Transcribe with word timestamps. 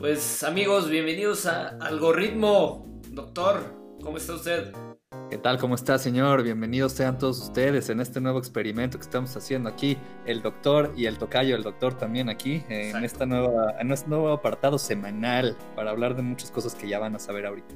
Pues 0.00 0.42
amigos, 0.44 0.88
bienvenidos 0.88 1.44
a 1.44 1.76
Algoritmo. 1.76 3.02
Doctor, 3.10 3.98
¿cómo 4.02 4.16
está 4.16 4.32
usted? 4.32 4.72
¿Qué 5.28 5.36
tal? 5.36 5.58
¿Cómo 5.58 5.74
está, 5.74 5.98
señor? 5.98 6.42
Bienvenidos 6.42 6.92
sean 6.92 7.18
todos 7.18 7.38
ustedes 7.42 7.90
en 7.90 8.00
este 8.00 8.18
nuevo 8.18 8.38
experimento 8.38 8.96
que 8.96 9.04
estamos 9.04 9.36
haciendo 9.36 9.68
aquí. 9.68 9.98
El 10.24 10.40
doctor 10.40 10.94
y 10.96 11.04
el 11.04 11.18
tocayo, 11.18 11.54
el 11.54 11.62
doctor 11.62 11.98
también 11.98 12.30
aquí, 12.30 12.64
en, 12.70 13.04
esta 13.04 13.26
nueva, 13.26 13.78
en 13.78 13.92
este 13.92 14.08
nuevo 14.08 14.30
apartado 14.30 14.78
semanal 14.78 15.54
para 15.76 15.90
hablar 15.90 16.16
de 16.16 16.22
muchas 16.22 16.50
cosas 16.50 16.74
que 16.74 16.88
ya 16.88 16.98
van 16.98 17.14
a 17.14 17.18
saber 17.18 17.44
ahorita. 17.44 17.74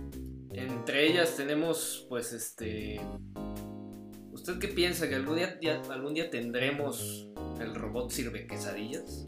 Entre 0.55 1.07
ellas 1.07 1.37
tenemos, 1.37 2.07
pues, 2.09 2.33
este... 2.33 3.03
¿Usted 4.33 4.59
qué 4.59 4.69
piensa? 4.69 5.11
¿Que 5.11 5.17
algún 5.17 5.37
día, 5.37 5.83
algún 5.91 6.15
día 6.15 6.31
tendremos 6.31 7.29
el 7.61 7.75
robot 7.75 8.11
sirve 8.11 8.47
quesadillas? 8.47 9.27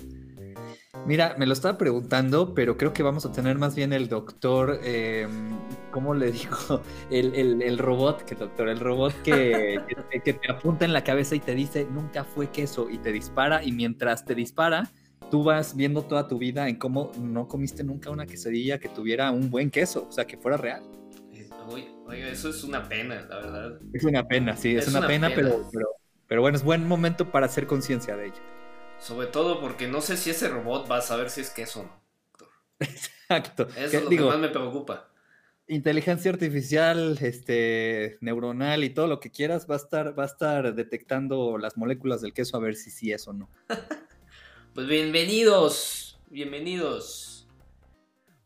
Mira, 1.06 1.36
me 1.38 1.46
lo 1.46 1.52
estaba 1.52 1.78
preguntando, 1.78 2.54
pero 2.54 2.76
creo 2.76 2.92
que 2.92 3.02
vamos 3.02 3.26
a 3.26 3.32
tener 3.32 3.58
más 3.58 3.76
bien 3.76 3.92
el 3.92 4.08
doctor, 4.08 4.80
em, 4.82 5.56
¿cómo 5.90 6.14
le 6.14 6.32
digo? 6.32 6.82
El, 7.10 7.78
robot, 7.78 8.24
que 8.24 8.34
doctor, 8.34 8.68
el 8.68 8.80
robot 8.80 9.12
que, 9.22 9.80
que, 10.24 10.32
te 10.32 10.50
apunta 10.50 10.84
en 10.84 10.92
la 10.92 11.04
cabeza 11.04 11.34
y 11.34 11.40
te 11.40 11.54
dice, 11.54 11.86
nunca 11.90 12.24
fue 12.24 12.50
queso, 12.50 12.88
y 12.90 12.98
te 12.98 13.12
dispara, 13.12 13.62
y 13.62 13.72
mientras 13.72 14.24
te 14.24 14.34
dispara, 14.34 14.90
tú 15.30 15.44
vas 15.44 15.76
viendo 15.76 16.02
toda 16.02 16.26
tu 16.26 16.38
vida 16.38 16.68
en 16.68 16.76
cómo 16.76 17.12
no 17.20 17.46
comiste 17.46 17.84
nunca 17.84 18.10
una 18.10 18.26
quesadilla 18.26 18.78
que 18.78 18.88
tuviera 18.88 19.30
un 19.30 19.50
buen 19.50 19.70
queso, 19.70 20.06
o 20.08 20.12
sea, 20.12 20.26
que 20.26 20.36
fuera 20.36 20.56
real. 20.56 20.82
Oiga, 22.08 22.28
eso 22.28 22.50
es 22.50 22.62
una 22.62 22.88
pena, 22.88 23.26
la 23.28 23.36
verdad. 23.36 23.80
Es 23.92 24.04
una 24.04 24.26
pena, 24.26 24.56
sí, 24.56 24.76
es, 24.76 24.86
una, 24.86 25.06
pena, 25.06 25.30
Pero, 25.34 25.68
pero, 25.72 25.88
pero 26.28 26.40
bueno, 26.40 26.56
es 26.56 26.62
buen 26.62 26.86
momento 26.86 27.32
para 27.32 27.46
hacer 27.46 27.66
conciencia 27.66 28.16
de 28.16 28.26
ello. 28.26 28.55
Sobre 29.00 29.26
todo 29.28 29.60
porque 29.60 29.86
no 29.86 30.00
sé 30.00 30.16
si 30.16 30.30
ese 30.30 30.48
robot 30.48 30.90
va 30.90 30.98
a 30.98 31.02
saber 31.02 31.30
si 31.30 31.40
es 31.40 31.50
queso 31.50 31.80
o 31.80 31.82
no. 31.84 32.06
Exacto. 32.80 33.68
Eso 33.76 33.98
es 33.98 34.04
lo 34.04 34.10
que 34.10 34.20
más 34.20 34.38
me 34.38 34.48
preocupa. 34.48 35.08
Inteligencia 35.68 36.30
artificial, 36.30 37.18
este, 37.20 38.18
neuronal 38.20 38.84
y 38.84 38.90
todo 38.90 39.08
lo 39.08 39.18
que 39.18 39.30
quieras 39.30 39.68
va 39.68 39.74
a 39.74 39.78
estar, 39.78 40.16
va 40.16 40.22
a 40.22 40.26
estar 40.26 40.74
detectando 40.74 41.58
las 41.58 41.76
moléculas 41.76 42.20
del 42.20 42.32
queso 42.32 42.56
a 42.56 42.60
ver 42.60 42.76
si 42.76 42.90
sí 42.90 43.12
es 43.12 43.26
o 43.26 43.32
no. 43.32 43.50
pues 44.74 44.86
bienvenidos, 44.86 46.20
bienvenidos. 46.28 47.48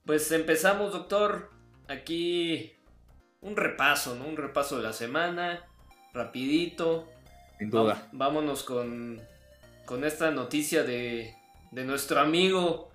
Pues 0.07 0.33
empezamos, 0.33 0.93
doctor. 0.93 1.51
Aquí 1.89 2.73
un 3.43 3.57
repaso, 3.57 4.15
¿no? 4.15 4.27
Un 4.27 4.37
repaso 4.37 4.79
de 4.79 4.83
la 4.83 4.93
semana, 4.93 5.67
rapidito. 6.15 7.09
Sin 7.59 7.69
duda. 7.69 8.09
Vámonos 8.13 8.63
con 8.63 9.21
con 9.91 10.05
esta 10.05 10.31
noticia 10.31 10.85
de, 10.85 11.35
nuestro 11.73 12.21
amigo 12.21 12.93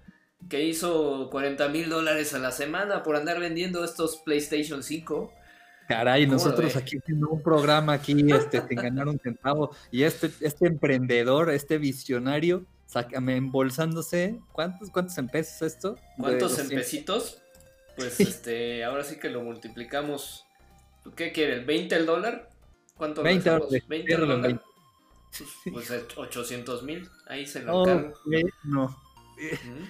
que 0.48 0.64
hizo 0.64 1.30
40 1.30 1.68
mil 1.68 1.90
dólares 1.90 2.34
a 2.34 2.40
la 2.40 2.54
semana 2.54 3.04
por 3.04 3.18
andar 3.18 3.38
vendiendo 3.38 3.84
estos 3.84 4.22
PlayStation 4.24 4.82
5. 4.82 5.34
Caray, 5.90 6.26
nosotros 6.26 6.74
aquí 6.78 6.98
haciendo 6.98 7.28
un 7.28 7.44
programa 7.44 7.92
aquí 7.92 8.16
este, 8.32 8.66
sin 8.66 8.78
ganar 8.78 9.10
un 9.10 9.20
centavo 9.20 9.76
y 9.92 10.04
este, 10.04 10.32
este 10.40 10.68
emprendedor, 10.68 11.50
este 11.50 11.80
visionario, 11.80 12.66
sácame 12.86 13.36
embolsándose, 13.36 14.40
¿cuántos, 14.54 14.90
cuántos 14.90 15.18
empesos 15.18 15.64
esto? 15.64 15.98
¿Cuántos 16.18 16.58
empesitos? 16.60 17.42
Pues 17.98 18.22
este, 18.22 18.86
ahora 18.86 19.04
sí 19.04 19.20
que 19.20 19.28
lo 19.28 19.42
multiplicamos. 19.42 20.46
¿Qué 21.18 21.34
quiere? 21.34 21.56
¿El 21.56 21.66
20 21.66 21.94
el 21.94 22.06
dólar? 22.06 22.48
¿Cuánto 22.96 23.22
20 23.22 23.50
dólares. 23.50 23.84
20 23.86 24.16
dólares. 24.16 24.60
Pues 25.72 25.92
800 26.16 26.84
mil, 26.84 27.10
ahí 27.28 27.46
se 27.46 27.62
lo 27.64 27.82
oh, 27.82 28.14
No. 28.64 28.96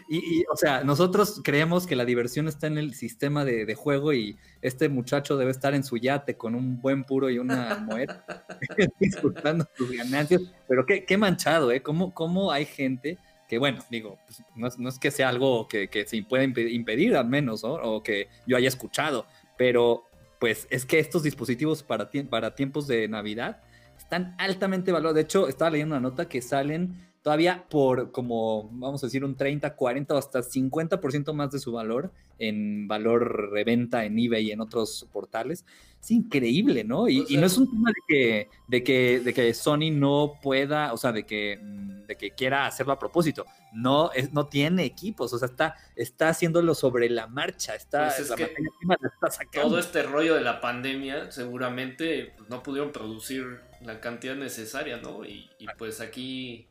Y, 0.10 0.44
o 0.52 0.56
sea, 0.56 0.84
nosotros 0.84 1.42
creemos 1.44 1.86
que 1.86 1.96
la 1.96 2.06
diversión 2.06 2.48
está 2.48 2.68
en 2.68 2.78
el 2.78 2.96
sistema 2.96 3.46
de, 3.46 3.76
juego 3.76 4.12
y 4.14 4.38
este 4.62 4.90
muchacho 4.90 5.38
debe 5.38 5.52
estar 5.52 5.76
en 5.76 5.84
su 5.84 5.98
yate 5.98 6.36
con 6.36 6.56
un 6.56 6.82
buen 6.82 7.04
puro 7.04 7.30
y 7.30 7.38
una 7.38 7.76
mujer 7.88 8.23
disfrutando 9.00 9.67
sus 9.78 9.92
ganancias. 9.92 10.42
Pero 10.67 10.86
qué, 10.86 11.05
qué 11.05 11.17
manchado, 11.17 11.72
¿eh? 11.72 11.82
¿Cómo, 11.82 12.14
¿Cómo, 12.14 12.52
hay 12.52 12.66
gente 12.66 13.20
que, 13.48 13.60
bueno, 13.60 13.84
digo, 13.92 14.17
pues, 14.26 14.80
no, 14.80 14.89
es 14.89 14.98
que 14.98 15.11
sea 15.11 15.30
algo 15.30 15.67
que, 15.67 15.89
que 15.89 16.08
se 16.08 16.23
pueda 16.23 16.44
impedir, 16.44 17.16
al 17.16 17.28
menos, 17.28 17.64
o 17.64 18.02
que 18.02 18.30
yo 18.48 18.58
haya 18.58 18.67
escuchado, 18.67 19.28
pero 19.58 20.10
pues 20.39 20.67
es 20.70 20.86
que 20.86 21.00
estos 21.00 21.23
dispositivos 21.23 21.84
para, 21.84 22.10
para 22.30 22.55
tiempos 22.55 22.88
de 22.88 23.08
Navidad 23.08 23.61
están 23.98 24.36
altamente 24.38 24.92
valorados. 24.92 25.16
De 25.16 25.22
hecho, 25.22 25.48
estaba 25.48 25.72
leyendo 25.72 25.95
una 25.95 26.02
nota 26.02 26.28
que 26.28 26.42
salen 26.42 26.95
todavía 27.26 27.66
por 27.70 28.11
como, 28.11 28.70
vamos 28.72 29.04
a 29.04 29.08
decir, 29.08 29.26
un 29.26 29.36
30, 29.36 29.76
40 29.76 30.14
o 30.14 30.17
hasta 30.17 30.42
50% 30.42 31.33
más 31.33 31.50
de 31.50 31.58
su 31.58 31.72
valor 31.72 32.11
en 32.38 32.88
valor 32.88 33.52
reventa 33.52 34.05
en 34.05 34.20
eBay 34.20 34.50
y 34.50 34.52
en 34.52 34.61
otros 34.61 35.08
portales. 35.11 35.66
Es 36.00 36.11
increíble, 36.11 36.84
¿no? 36.84 37.10
Y, 37.10 37.26
no 37.38 37.48
es 37.48 37.58
un 37.58 37.67
tema 37.67 37.89
de 37.89 38.02
que, 38.08 38.50
de 38.67 38.84
que, 38.84 39.20
de 39.22 39.34
que 39.34 39.54
Sony 39.55 39.89
no 39.92 40.34
pueda, 40.39 40.94
o 40.94 40.98
sea, 40.98 41.11
de 41.11 41.26
que, 41.26 41.60
de 42.08 42.16
que 42.16 42.30
quiera 42.30 42.67
hacerlo 42.67 42.94
a 42.94 43.00
propósito. 43.00 43.45
No, 43.73 44.11
es, 44.11 44.32
no 44.32 44.45
tiene 44.45 44.86
equipos, 44.86 45.34
o 45.34 45.39
sea, 45.39 45.48
está, 45.48 45.76
está 45.95 46.30
haciéndolo 46.30 46.76
sobre 46.76 47.10
la 47.10 47.26
marcha, 47.26 47.73
está, 47.73 48.14
pues 48.16 48.30
la 48.30 48.36
está 48.36 49.32
sacando. 49.32 49.70
Todo 49.70 49.80
este 49.80 50.04
rollo 50.04 50.36
de 50.36 50.42
la 50.42 50.61
pandemia, 50.61 51.32
seguramente 51.32 52.34
pues, 52.38 52.52
no 52.52 52.61
pudieron 52.61 52.92
producir 52.92 53.61
la 53.81 53.99
cantidad 53.99 54.36
necesaria, 54.36 54.97
¿no? 54.97 55.25
Y, 55.25 55.49
pues 55.77 56.02
aquí 56.02 56.67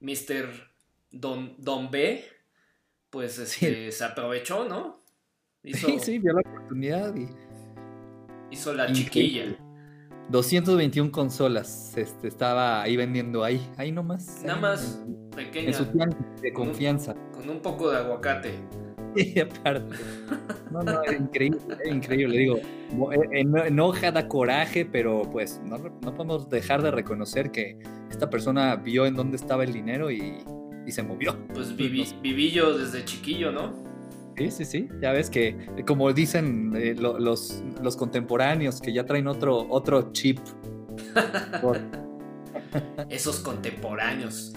Mr. 0.00 0.48
Don, 1.10 1.54
Don 1.58 1.90
B, 1.90 2.24
pues 3.10 3.38
este, 3.38 3.90
se 3.92 4.04
aprovechó, 4.04 4.68
¿no? 4.68 5.04
sí, 5.64 5.98
sí, 6.00 6.18
vio 6.18 6.32
la 6.32 6.40
oportunidad 6.40 7.14
y... 7.16 7.28
Hizo 8.50 8.72
la 8.72 8.92
chiquilla. 8.92 9.56
221 10.28 11.12
consolas 11.12 11.96
este, 11.96 12.28
estaba 12.28 12.82
ahí 12.82 12.96
vendiendo 12.96 13.44
ahí, 13.44 13.60
ahí 13.76 13.92
nomás. 13.92 14.42
Nada 14.44 14.60
más 14.60 15.04
pequeña. 15.34 15.68
En 15.68 15.74
su 15.74 15.86
plan 15.90 16.10
de 16.40 16.52
confianza. 16.52 17.14
Con 17.32 17.48
un 17.48 17.60
poco 17.60 17.90
de 17.90 17.98
aguacate. 17.98 18.54
Sí, 19.24 19.40
aparte. 19.40 19.96
No, 20.70 20.82
no, 20.82 21.02
es 21.02 21.20
increíble, 21.20 21.58
es 21.84 21.94
increíble. 21.94 22.38
Digo, 22.38 22.60
eh, 23.12 23.44
enoja, 23.66 24.12
da 24.12 24.28
coraje, 24.28 24.84
pero 24.84 25.22
pues 25.30 25.60
no, 25.64 25.78
no, 25.78 26.14
podemos 26.14 26.50
dejar 26.50 26.82
de 26.82 26.90
reconocer 26.90 27.50
que 27.50 27.78
esta 28.10 28.28
persona 28.28 28.76
vio 28.76 29.06
en 29.06 29.14
dónde 29.14 29.36
estaba 29.36 29.64
el 29.64 29.72
dinero 29.72 30.10
y, 30.10 30.38
y 30.86 30.92
se 30.92 31.02
movió. 31.02 31.36
Pues 31.54 31.74
viví, 31.74 32.50
yo 32.50 32.76
desde 32.76 33.04
chiquillo, 33.04 33.52
¿no? 33.52 33.72
Sí, 34.36 34.50
sí, 34.50 34.64
sí. 34.64 34.88
Ya 35.00 35.12
ves 35.12 35.30
que, 35.30 35.56
como 35.86 36.12
dicen 36.12 36.74
eh, 36.76 36.94
los, 36.98 37.62
los 37.82 37.96
contemporáneos, 37.96 38.80
que 38.80 38.92
ya 38.92 39.04
traen 39.06 39.28
otro, 39.28 39.66
otro 39.70 40.12
chip. 40.12 40.38
Esos 43.08 43.40
contemporáneos. 43.40 44.52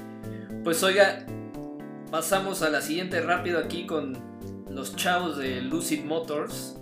Pues 0.63 0.83
oiga, 0.83 1.25
pasamos 2.11 2.61
a 2.61 2.69
la 2.69 2.81
siguiente 2.81 3.21
rápido 3.21 3.59
aquí 3.59 3.85
con 3.85 4.17
los 4.69 4.95
chavos 4.95 5.37
de 5.37 5.61
Lucid 5.61 6.03
Motors. 6.03 6.75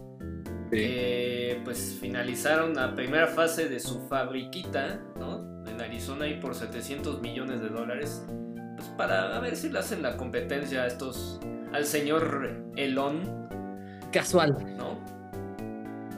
Que 0.69 1.61
pues 1.63 1.97
finalizaron 2.01 2.75
la 2.75 2.93
primera 2.93 3.27
fase 3.27 3.69
de 3.69 3.79
su 3.79 4.01
fabriquita, 4.09 5.01
¿no? 5.17 5.63
En 5.65 5.79
Arizona 5.79 6.27
y 6.27 6.41
por 6.41 6.55
700 6.55 7.21
millones 7.21 7.61
de 7.61 7.69
dólares. 7.69 8.25
Pues 8.75 8.89
para 8.89 9.39
ver 9.39 9.55
si 9.55 9.69
le 9.69 9.79
hacen 9.79 10.01
la 10.01 10.17
competencia 10.17 10.83
a 10.83 10.87
estos. 10.87 11.39
al 11.71 11.85
señor 11.85 12.65
Elon. 12.75 13.47
Casual. 14.11 14.75
¿No? 14.77 14.99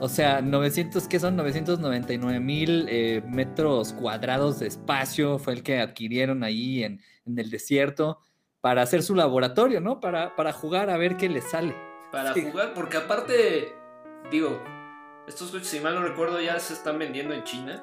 O 0.00 0.08
sea, 0.08 0.40
900, 0.40 1.06
¿qué 1.06 1.20
son? 1.20 1.36
999 1.36 2.40
mil 2.40 2.86
eh, 2.88 3.22
metros 3.28 3.92
cuadrados 3.92 4.58
de 4.58 4.66
espacio 4.66 5.38
fue 5.38 5.52
el 5.52 5.62
que 5.62 5.78
adquirieron 5.78 6.42
ahí 6.42 6.82
en, 6.82 7.00
en 7.26 7.38
el 7.38 7.50
desierto 7.50 8.18
para 8.60 8.82
hacer 8.82 9.02
su 9.02 9.14
laboratorio, 9.14 9.80
¿no? 9.80 10.00
Para, 10.00 10.36
para 10.36 10.52
jugar 10.52 10.90
a 10.90 10.96
ver 10.96 11.16
qué 11.16 11.28
le 11.28 11.40
sale. 11.40 11.74
Para 12.12 12.32
jugar, 12.32 12.74
porque 12.74 12.96
aparte, 12.96 13.74
digo, 14.30 14.62
estos 15.26 15.50
coches, 15.50 15.68
si 15.68 15.80
mal 15.80 15.94
no 15.94 16.02
recuerdo, 16.02 16.40
ya 16.40 16.58
se 16.58 16.74
están 16.74 16.98
vendiendo 16.98 17.34
en 17.34 17.44
China. 17.44 17.82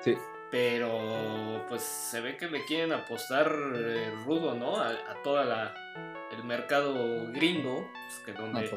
Sí. 0.00 0.16
Pero 0.50 1.64
pues 1.68 1.82
se 1.82 2.20
ve 2.20 2.36
que 2.36 2.48
le 2.48 2.64
quieren 2.64 2.92
apostar 2.92 3.54
eh, 3.74 4.12
rudo, 4.24 4.54
¿no? 4.54 4.76
A, 4.76 4.88
a 4.88 5.22
toda 5.22 5.44
la 5.44 5.74
el 6.32 6.44
mercado 6.44 6.94
gringo, 7.32 7.90
pues 8.06 8.22
que 8.24 8.32
donde 8.32 8.68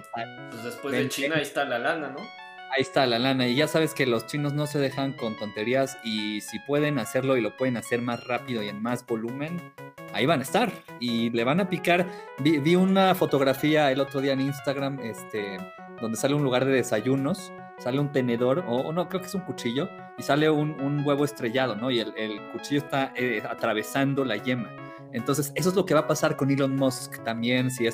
pues 0.50 0.64
después 0.64 0.94
de 0.94 1.08
China 1.10 1.36
ahí 1.36 1.44
está 1.44 1.66
la 1.66 1.80
lana, 1.80 2.10
¿no? 2.10 2.20
Ahí 2.20 2.82
está 2.82 3.06
la 3.06 3.20
lana. 3.20 3.48
Y 3.48 3.56
ya 3.56 3.68
sabes 3.68 3.94
que 3.94 4.06
los 4.08 4.26
chinos 4.26 4.54
no 4.54 4.66
se 4.66 4.80
dejan 4.80 5.14
con 5.14 5.38
tonterías 5.38 5.98
y 6.04 6.42
si 6.42 6.60
pueden 6.60 6.98
hacerlo 6.98 7.38
y 7.38 7.42
lo 7.42 7.56
pueden 7.56 7.78
hacer 7.78 8.02
más 8.02 8.24
rápido 8.26 8.64
y 8.64 8.70
en 8.70 8.82
más 8.82 9.06
volumen, 9.06 9.74
ahí 10.14 10.26
van 10.26 10.40
a 10.40 10.44
estar. 10.44 10.72
Y 11.00 11.30
le 11.32 11.44
van 11.44 11.60
a 11.60 11.70
picar. 11.70 12.08
Vi, 12.40 12.76
una 12.76 13.16
fotografía 13.16 13.92
el 13.92 14.00
otro 14.00 14.22
día 14.22 14.34
en 14.34 14.42
Instagram, 14.42 15.00
este, 15.00 15.58
donde 16.02 16.18
sale 16.18 16.36
un 16.36 16.44
lugar 16.44 16.66
de 16.66 16.72
desayunos, 16.72 17.52
sale 17.80 18.00
un 18.00 18.12
tenedor, 18.12 18.64
o, 18.68 18.92
no, 18.94 19.10
creo 19.10 19.22
que 19.22 19.28
es 19.28 19.36
un 19.36 19.42
cuchillo, 19.42 19.90
y 20.18 20.24
sale 20.24 20.50
un, 20.50 21.04
huevo 21.06 21.26
estrellado, 21.26 21.76
¿no? 21.76 21.92
Y 21.92 22.00
el, 22.00 22.52
cuchillo 22.52 22.82
está 22.82 23.14
eh, 23.16 23.42
atravesando 23.48 24.24
la 24.24 24.38
yema. 24.38 24.70
Entonces, 25.12 25.52
eso 25.56 25.70
es 25.70 25.76
lo 25.76 25.86
que 25.86 25.94
va 25.94 26.02
a 26.02 26.08
pasar 26.08 26.36
con 26.36 26.50
Elon 26.50 26.76
Musk 26.76 27.24
también, 27.24 27.70
si, 27.70 27.88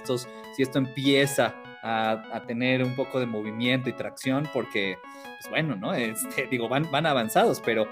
si 0.55 0.61
esto 0.63 0.77
empieza 0.77 1.55
a, 1.81 2.43
tener 2.47 2.83
un 2.83 2.95
poco 2.95 3.19
de 3.19 3.25
movimiento 3.25 3.89
y 3.89 3.93
tracción, 3.93 4.49
porque, 4.53 4.97
pues 5.23 5.49
bueno, 5.49 5.75
¿no? 5.75 5.93
Este, 5.93 6.47
digo, 6.47 6.67
van, 6.67 6.89
van 6.91 7.05
avanzados, 7.05 7.61
pero 7.63 7.87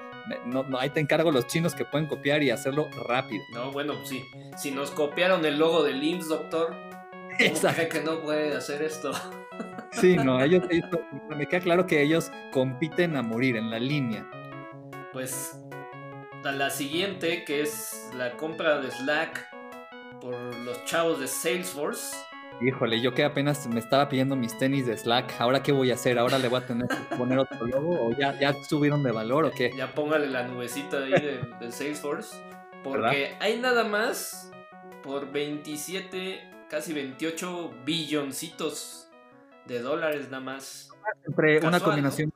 no, 0.45 0.63
no, 0.63 0.79
ahí 0.79 0.89
te 0.89 0.99
encargo 0.99 1.31
los 1.31 1.47
chinos 1.47 1.75
que 1.75 1.85
pueden 1.85 2.07
copiar 2.07 2.43
y 2.43 2.49
hacerlo 2.49 2.89
rápido. 3.07 3.43
No, 3.53 3.71
bueno, 3.71 4.05
sí. 4.05 4.23
Si 4.57 4.71
nos 4.71 4.91
copiaron 4.91 5.45
el 5.45 5.57
logo 5.57 5.83
del 5.83 6.03
IMSS, 6.03 6.29
doctor, 6.29 6.75
¿cómo 7.37 7.73
cree 7.73 7.87
que 7.89 8.01
no 8.01 8.21
puede 8.21 8.55
hacer 8.55 8.81
esto? 8.81 9.11
Sí, 9.91 10.15
no, 10.15 10.43
ellos, 10.43 10.63
me 11.29 11.47
queda 11.47 11.61
claro 11.61 11.87
que 11.87 12.03
ellos 12.03 12.29
compiten 12.51 13.15
a 13.15 13.23
morir 13.23 13.55
en 13.55 13.71
la 13.71 13.79
línea. 13.79 14.29
Pues 15.11 15.57
la 16.43 16.69
siguiente, 16.69 17.43
que 17.43 17.61
es 17.61 18.09
la 18.15 18.31
compra 18.37 18.79
de 18.79 18.91
Slack 18.91 19.49
por 20.21 20.35
los 20.59 20.83
chavos 20.85 21.19
de 21.19 21.27
Salesforce. 21.27 22.15
Híjole, 22.59 22.99
yo 23.01 23.13
que 23.13 23.23
apenas 23.23 23.67
me 23.67 23.79
estaba 23.79 24.09
pidiendo 24.09 24.35
mis 24.35 24.57
tenis 24.57 24.87
de 24.87 24.97
Slack, 24.97 25.39
¿ahora 25.39 25.61
qué 25.61 25.71
voy 25.71 25.91
a 25.91 25.93
hacer? 25.93 26.17
¿Ahora 26.17 26.39
le 26.39 26.47
voy 26.47 26.59
a 26.59 26.65
tener 26.65 26.87
que 26.87 27.15
poner 27.15 27.37
otro 27.37 27.67
logo? 27.67 28.07
¿O 28.07 28.11
ya, 28.17 28.37
ya 28.39 28.51
subieron 28.63 29.03
de 29.03 29.11
valor 29.11 29.45
o 29.45 29.51
qué? 29.51 29.71
Ya 29.77 29.93
póngale 29.93 30.27
la 30.27 30.47
nubecita 30.47 30.97
ahí 30.97 31.11
de, 31.11 31.71
Salesforce. 31.71 32.35
Porque 32.83 33.35
hay 33.39 33.59
nada 33.59 33.83
más 33.83 34.51
por 35.03 35.31
27, 35.31 36.65
casi 36.67 36.93
28 36.93 37.73
billoncitos 37.85 39.07
de 39.67 39.79
dólares 39.79 40.31
nada 40.31 40.43
más. 40.43 40.89
Entre 41.27 41.59
una 41.59 41.79
combinación 41.79 42.31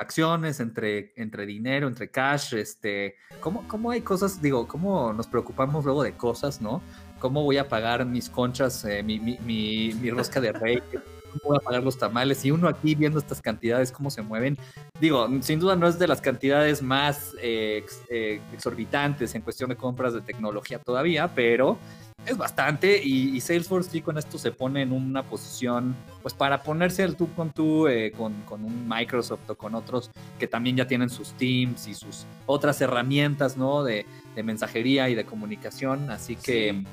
acciones, 0.00 0.60
entre, 0.60 1.12
entre 1.16 1.46
dinero, 1.46 1.88
entre 1.88 2.10
cash, 2.10 2.54
este, 2.54 3.16
¿cómo, 3.40 3.66
¿cómo 3.68 3.90
hay 3.90 4.00
cosas, 4.00 4.40
digo, 4.40 4.66
cómo 4.66 5.12
nos 5.12 5.26
preocupamos 5.26 5.84
luego 5.84 6.02
de 6.02 6.16
cosas, 6.16 6.60
¿no? 6.60 6.82
¿Cómo 7.24 7.42
voy 7.42 7.56
a 7.56 7.66
pagar 7.66 8.04
mis 8.04 8.28
conchas, 8.28 8.84
eh, 8.84 9.02
mi, 9.02 9.18
mi, 9.18 9.38
mi, 9.40 10.10
rosca 10.10 10.42
de 10.42 10.52
rey? 10.52 10.82
¿Cómo 10.92 11.54
voy 11.54 11.56
a 11.56 11.64
pagar 11.64 11.82
los 11.82 11.96
tamales? 11.96 12.44
Y 12.44 12.50
uno 12.50 12.68
aquí 12.68 12.94
viendo 12.94 13.18
estas 13.18 13.40
cantidades, 13.40 13.90
cómo 13.90 14.10
se 14.10 14.20
mueven, 14.20 14.58
digo, 15.00 15.26
sin 15.40 15.58
duda 15.58 15.74
no 15.74 15.88
es 15.88 15.98
de 15.98 16.06
las 16.06 16.20
cantidades 16.20 16.82
más 16.82 17.34
eh, 17.40 17.82
eh, 18.10 18.42
exorbitantes 18.52 19.34
en 19.34 19.40
cuestión 19.40 19.70
de 19.70 19.76
compras 19.76 20.12
de 20.12 20.20
tecnología 20.20 20.78
todavía, 20.78 21.34
pero 21.34 21.78
es 22.26 22.36
bastante 22.36 23.02
y, 23.02 23.40
Salesforce 23.40 23.90
sí 23.90 24.00
con 24.02 24.18
esto 24.18 24.36
se 24.36 24.52
pone 24.52 24.82
en 24.82 24.92
una 24.92 25.22
posición 25.22 25.94
pues 26.22 26.34
para 26.34 26.62
ponerse 26.62 27.02
al 27.02 27.16
tú 27.16 27.32
con 27.34 27.52
tú 27.52 27.88
eh, 27.88 28.12
con, 28.12 28.34
un 28.50 28.86
Microsoft 28.86 29.48
o 29.48 29.54
con 29.54 29.74
otros 29.74 30.10
que 30.38 30.46
también 30.46 30.76
ya 30.76 30.86
tienen 30.86 31.10
sus 31.10 31.32
teams 31.32 31.86
y 31.86 31.94
sus 31.94 32.26
otras 32.46 32.80
herramientas 32.82 33.56
no 33.56 33.82
de, 33.82 34.06
mensajería 34.42 35.08
y 35.08 35.14
de 35.14 35.24
comunicación 35.24 36.10
así 36.10 36.36
que. 36.36 36.84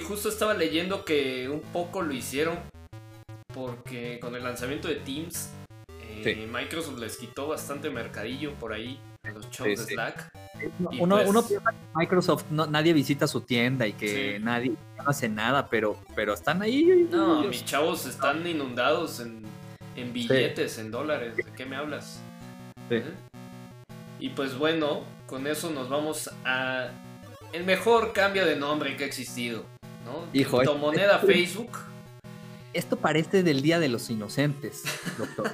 Justo 0.00 0.28
estaba 0.28 0.54
leyendo 0.54 1.04
que 1.04 1.48
un 1.48 1.60
poco 1.60 2.02
lo 2.02 2.12
hicieron 2.12 2.58
porque 3.52 4.20
con 4.20 4.34
el 4.34 4.44
lanzamiento 4.44 4.88
de 4.88 4.96
Teams 4.96 5.50
eh, 6.00 6.48
Microsoft 6.52 6.98
les 6.98 7.16
quitó 7.16 7.48
bastante 7.48 7.90
mercadillo 7.90 8.54
por 8.54 8.72
ahí 8.72 9.00
a 9.24 9.30
los 9.30 9.50
shows 9.50 9.86
de 9.86 9.94
Slack 9.94 10.30
uno, 10.98 11.16
pues 11.16 11.28
uno, 11.28 11.42
piensa 11.42 11.70
que 11.70 11.76
Microsoft 11.94 12.44
no, 12.50 12.66
nadie 12.66 12.92
visita 12.92 13.26
su 13.26 13.40
tienda 13.42 13.86
y 13.86 13.92
que 13.92 14.38
nadie 14.40 14.74
hace 14.98 15.28
nada, 15.28 15.68
pero, 15.68 15.96
pero 16.14 16.34
están 16.34 16.62
ahí. 16.62 17.08
No, 17.10 17.44
mis 17.44 17.64
chavos 17.64 18.06
están 18.06 18.46
inundados 18.46 19.20
en, 19.20 19.42
billetes, 20.12 20.78
en 20.78 20.90
dólares. 20.90 21.36
¿De 21.36 21.44
qué 21.56 21.66
me 21.66 21.76
hablas? 21.76 22.20
¿Eh? 22.90 23.04
Y 24.18 24.30
pues 24.30 24.56
bueno, 24.56 25.04
con 25.26 25.46
eso 25.46 25.70
nos 25.70 25.88
vamos 25.88 26.30
a 26.44 26.90
el 27.52 27.64
mejor 27.64 28.12
cambio 28.12 28.44
de 28.44 28.56
nombre 28.56 28.96
que 28.96 29.04
ha 29.04 29.06
existido, 29.06 29.64
¿no? 30.04 30.26
Hijo, 30.32 30.62
moneda 30.76 31.18
Facebook. 31.18 31.70
Esto 32.72 32.96
parece 32.96 33.42
del 33.42 33.62
Día 33.62 33.80
de 33.80 33.88
los 33.88 34.10
Inocentes, 34.10 34.84
doctor. 35.18 35.50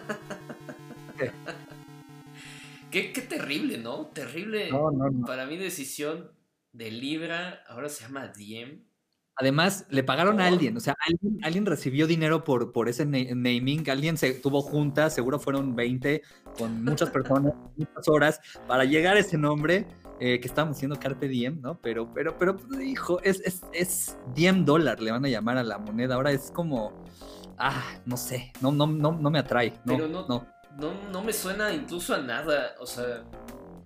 Qué, 2.90 3.26
terrible, 3.28 3.78
¿no? 3.78 4.06
Terrible 4.06 4.70
para 5.26 5.46
mi 5.46 5.56
decisión 5.56 6.31
de 6.72 6.90
Libra, 6.90 7.62
ahora 7.69 7.88
se 7.88 8.04
llama 8.04 8.28
Diem. 8.28 8.84
Además, 9.38 9.87
le 9.90 10.02
pagaron 10.02 10.40
a 10.40 10.46
alguien, 10.46 10.75
o 10.78 10.81
sea, 10.81 10.96
alguien, 11.43 11.66
recibió 11.66 12.06
dinero 12.06 12.43
por, 12.43 12.72
por 12.72 12.88
ese 12.88 13.04
naming, 13.04 13.88
alguien 13.90 14.16
se 14.16 14.32
tuvo 14.32 14.62
juntas, 14.62 15.14
seguro 15.14 15.38
fueron 15.38 15.76
20, 15.76 16.22
con 16.56 16.82
muchas 16.82 17.10
personas, 17.10 17.52
muchas 17.76 18.08
horas, 18.08 18.40
para 18.66 18.84
llegar 18.84 19.19
a 19.19 19.20
ese 19.20 19.37
nombre, 19.37 19.87
eh, 20.20 20.40
que 20.40 20.48
estábamos 20.48 20.76
diciendo 20.76 20.98
Carpe 21.00 21.28
Diem, 21.28 21.60
¿no? 21.60 21.78
Pero, 21.80 22.12
pero, 22.12 22.36
pero, 22.38 22.58
hijo, 22.80 23.20
es, 23.22 23.40
es, 23.40 23.62
es 23.72 24.18
Diem 24.34 24.64
dólar, 24.64 25.00
le 25.00 25.10
van 25.10 25.24
a 25.24 25.28
llamar 25.28 25.58
a 25.58 25.64
la 25.64 25.78
moneda, 25.78 26.14
ahora 26.14 26.32
es 26.32 26.50
como, 26.50 26.92
ah, 27.58 27.82
no 28.04 28.16
sé, 28.16 28.52
no, 28.60 28.72
no, 28.72 28.86
no, 28.86 29.12
no 29.12 29.30
me 29.30 29.38
atrae, 29.38 29.72
no, 29.84 29.96
pero 29.96 30.08
no, 30.08 30.26
no 30.26 30.56
no, 30.78 30.92
no 31.10 31.22
me 31.22 31.32
suena 31.32 31.72
incluso 31.72 32.14
a 32.14 32.18
nada, 32.18 32.74
o 32.80 32.86
sea... 32.86 33.22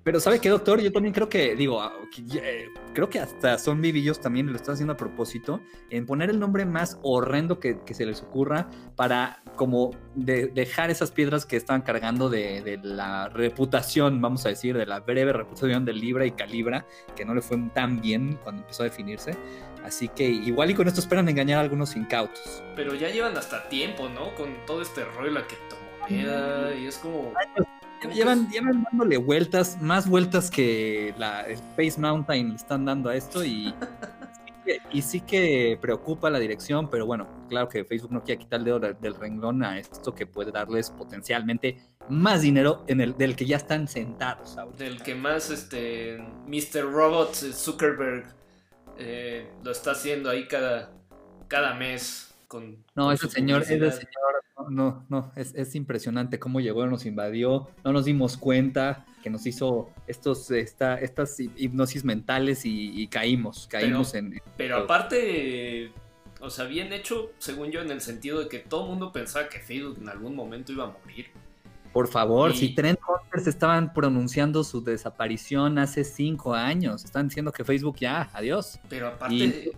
Pero 0.03 0.19
¿sabe 0.19 0.41
qué, 0.41 0.49
doctor? 0.49 0.81
Yo 0.81 0.93
también 0.93 1.13
creo 1.13 1.29
que, 1.29 1.55
digo, 1.55 1.81
ah, 1.83 1.93
eh, 2.35 2.69
creo 2.95 3.11
que 3.11 3.19
hasta 3.19 3.59
son 3.59 3.83
vivillos 3.83 4.21
también 4.21 4.47
lo 4.47 4.57
están 4.57 4.75
haciendo 4.75 4.95
a 4.95 4.97
propósito, 4.97 5.61
en 5.91 6.07
poner 6.07 6.31
el 6.31 6.41
nombre 6.41 6.65
más 6.65 6.99
horrendo 7.03 7.61
que, 7.61 7.79
se 7.91 8.07
les 8.07 8.23
ocurra 8.23 8.71
para 8.97 9.43
como 9.57 9.91
dejar 10.15 10.91
esas 10.91 11.11
piedras 11.11 11.45
que 11.45 11.57
están 11.57 11.83
cargando 11.83 12.31
de, 12.31 12.81
la 12.83 13.29
reputación, 13.29 14.23
vamos 14.23 14.47
a 14.47 14.49
decir, 14.49 14.77
de 14.77 14.87
la 14.87 15.01
breve 15.01 15.35
reputación 15.35 15.85
de 15.85 15.93
Libra 15.93 16.25
y 16.25 16.31
Calibra, 16.31 16.87
que 17.15 17.25
no 17.27 17.35
le 17.35 17.43
fue 17.43 17.59
tan 17.75 18.01
bien 18.01 18.39
cuando 18.43 18.63
empezó 18.63 18.85
a 18.85 18.87
definirse. 18.87 19.37
Así 19.85 20.09
que 20.09 20.29
igual 20.29 20.71
y 20.71 20.75
con 20.75 20.89
esto 20.89 21.01
esperan 21.01 21.29
engañar 21.29 21.59
a 21.59 21.63
algunos 21.63 21.97
incautos. 21.97 22.63
Pero 22.75 22.95
ya 22.95 23.09
llevan 23.09 23.37
hasta 23.37 23.69
tiempo, 23.69 24.09
¿no? 24.09 24.35
Con 24.35 24.49
todo 24.67 24.83
este 24.83 25.05
rollo 25.05 25.47
que 25.47 25.57
y 26.11 26.87
es 26.87 26.99
como... 26.99 27.33
Llevan, 28.15 28.49
llevan 28.51 28.83
dándole 28.85 29.19
vueltas, 29.19 29.81
más 29.81 30.09
vueltas 30.09 30.51
que 30.51 31.15
la 31.19 31.43
Space 31.43 32.01
Mountain 32.01 32.51
le 32.51 32.57
están 32.57 32.85
dando 32.85 33.11
a 33.11 33.17
esto 33.17 33.45
y, 33.45 33.75
y 34.93 35.03
sí 35.03 35.21
que 35.21 35.79
preocupa 35.81 36.31
la 36.31 36.39
dirección, 36.39 36.89
pero 36.91 37.07
bueno, 37.07 37.29
claro 37.49 37.69
que 37.69 37.85
Facebook 37.85 38.13
no 38.13 38.23
quiere 38.25 38.39
quitar 38.41 38.61
el 38.61 38.65
dedo 38.65 38.81
del 38.81 39.15
renglón 39.15 39.63
a 39.63 39.79
esto 39.79 40.15
que 40.15 40.27
puede 40.27 40.51
darles 40.51 40.91
potencialmente 40.91 41.79
más 42.09 42.43
dinero 42.43 42.85
en 42.87 43.01
el, 43.01 43.17
del 43.17 43.37
que 43.37 43.47
ya 43.47 43.57
están 43.57 43.87
sentados. 43.89 44.57
Del 44.77 45.03
que 45.03 45.15
más 45.15 45.51
este 45.51 46.19
Mr. 46.47 46.91
Robot 46.91 47.35
Zuckerberg 47.35 48.25
eh, 48.99 49.49
lo 49.63 49.71
está 49.71 49.93
haciendo 49.93 50.29
ahí 50.31 50.47
cada, 50.47 50.93
cada 51.49 51.75
mes. 51.75 52.30
Con, 52.51 52.85
no, 52.97 53.13
ese 53.13 53.29
señor, 53.29 53.63
ese 53.63 53.79
señor 53.79 54.43
no, 54.69 55.07
no, 55.09 55.33
es, 55.37 55.75
impresionante 55.77 56.41
cómo 56.41 56.59
llegó, 56.59 56.85
nos 56.89 57.07
invadió, 57.07 57.69
no 57.85 57.93
nos 57.93 58.07
dimos 58.07 58.37
cuenta 58.37 59.07
que 59.23 59.31
nos 59.31 59.47
hizo 59.47 59.91
estos, 60.09 60.51
esta, 60.51 60.99
estas 60.99 61.39
hipnosis 61.39 62.05
mentales 62.05 62.63
y, 62.65 63.07
caímos, 63.07 63.69
caímos 63.69 64.15
en... 64.15 64.43
Pero 64.57 64.79
aparte, 64.79 65.93
o 66.41 66.51
sea, 66.51 66.65
bien 66.65 66.93
hecho, 66.93 67.31
según 67.39 67.71
yo, 67.71 67.83
en 67.83 67.91
el 67.93 68.01
sentido 68.01 68.41
de 68.41 68.49
que 68.49 68.59
todo 68.59 68.83
el 68.83 68.91
mundo 68.91 69.13
pensaba 69.13 69.49
que 69.49 69.61
Facebook 69.61 69.99
en 70.01 70.09
algún 70.09 70.35
momento 70.35 70.73
iba 70.73 70.85
a 70.85 70.89
morir. 70.89 71.27
Por 71.93 72.09
favor, 72.09 72.53
si 72.55 72.75
Trend 72.75 72.99
Hunters 72.99 73.47
estaban 73.47 73.93
pronunciando 73.93 74.63
su 74.65 74.83
desaparición 74.83 75.79
hace 75.79 76.03
cinco 76.03 76.55
años, 76.55 77.05
están 77.05 77.29
diciendo 77.29 77.53
que 77.53 77.65
Facebook 77.65 77.97
ya, 77.99 78.29
adiós. 78.33 78.81
Pero 78.89 79.07
aparte... 79.07 79.73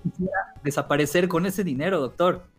desaparecer 0.62 1.28
con 1.28 1.44
ese 1.46 1.64
dinero, 1.64 2.00
doctor. 2.00 2.51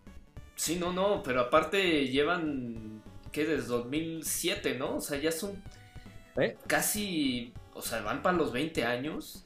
Sí, 0.63 0.77
no, 0.77 0.93
no, 0.93 1.22
pero 1.24 1.41
aparte 1.41 2.08
llevan, 2.08 3.03
¿qué? 3.34 3.43
Desde 3.43 3.67
2007, 3.67 4.75
¿no? 4.75 4.96
O 4.96 5.01
sea, 5.01 5.20
ya 5.20 5.29
son 5.29 5.62
¿Eh? 6.38 6.55
casi, 6.67 7.51
o 7.74 7.82
sea, 7.82 8.01
van 8.01 8.22
para 8.22 8.38
los 8.38 8.53
20 8.53 8.86
años. 8.86 9.43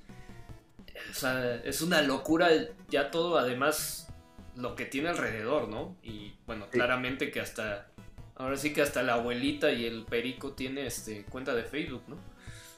O 1.09 1.13
sea, 1.15 1.55
es 1.55 1.81
una 1.81 2.03
locura 2.03 2.49
ya 2.89 3.09
todo, 3.09 3.39
además, 3.39 4.13
lo 4.55 4.75
que 4.75 4.85
tiene 4.85 5.09
alrededor, 5.09 5.69
¿no? 5.69 5.97
Y 6.03 6.35
bueno, 6.45 6.69
claramente 6.69 7.31
que 7.31 7.39
hasta, 7.41 7.87
ahora 8.35 8.55
sí 8.55 8.71
que 8.71 8.83
hasta 8.83 9.01
la 9.01 9.15
abuelita 9.15 9.71
y 9.71 9.87
el 9.87 10.05
perico 10.05 10.51
tiene 10.51 10.85
este, 10.85 11.23
cuenta 11.23 11.55
de 11.55 11.63
Facebook, 11.63 12.03
¿no? 12.07 12.17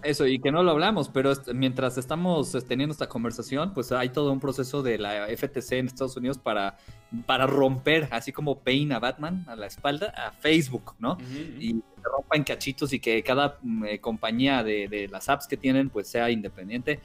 Eso, 0.01 0.25
y 0.25 0.39
que 0.39 0.51
no 0.51 0.63
lo 0.63 0.71
hablamos, 0.71 1.09
pero 1.09 1.33
mientras 1.53 1.97
estamos 1.97 2.55
teniendo 2.67 2.93
esta 2.93 3.09
conversación, 3.09 3.73
pues 3.73 3.91
hay 3.91 4.09
todo 4.09 4.31
un 4.31 4.39
proceso 4.39 4.81
de 4.81 4.97
la 4.97 5.27
FTC 5.27 5.73
en 5.73 5.87
Estados 5.87 6.15
Unidos 6.15 6.37
para, 6.37 6.77
para 7.25 7.45
romper, 7.47 8.07
así 8.11 8.31
como 8.31 8.59
peina 8.59 8.95
a 8.95 8.99
Batman 8.99 9.43
a 9.49 9.57
la 9.57 9.65
espalda, 9.67 10.13
a 10.15 10.31
Facebook, 10.31 10.95
¿no? 10.99 11.17
Y 11.59 11.73
se 11.73 12.09
rompa 12.15 12.37
en 12.37 12.43
cachitos 12.43 12.93
y 12.93 12.99
que 13.01 13.21
cada 13.23 13.57
eh, 13.87 13.99
compañía 13.99 14.63
de, 14.63 15.09
las 15.11 15.27
apps 15.27 15.47
que 15.47 15.57
tienen, 15.57 15.89
pues 15.89 16.07
sea 16.07 16.29
independiente. 16.29 17.01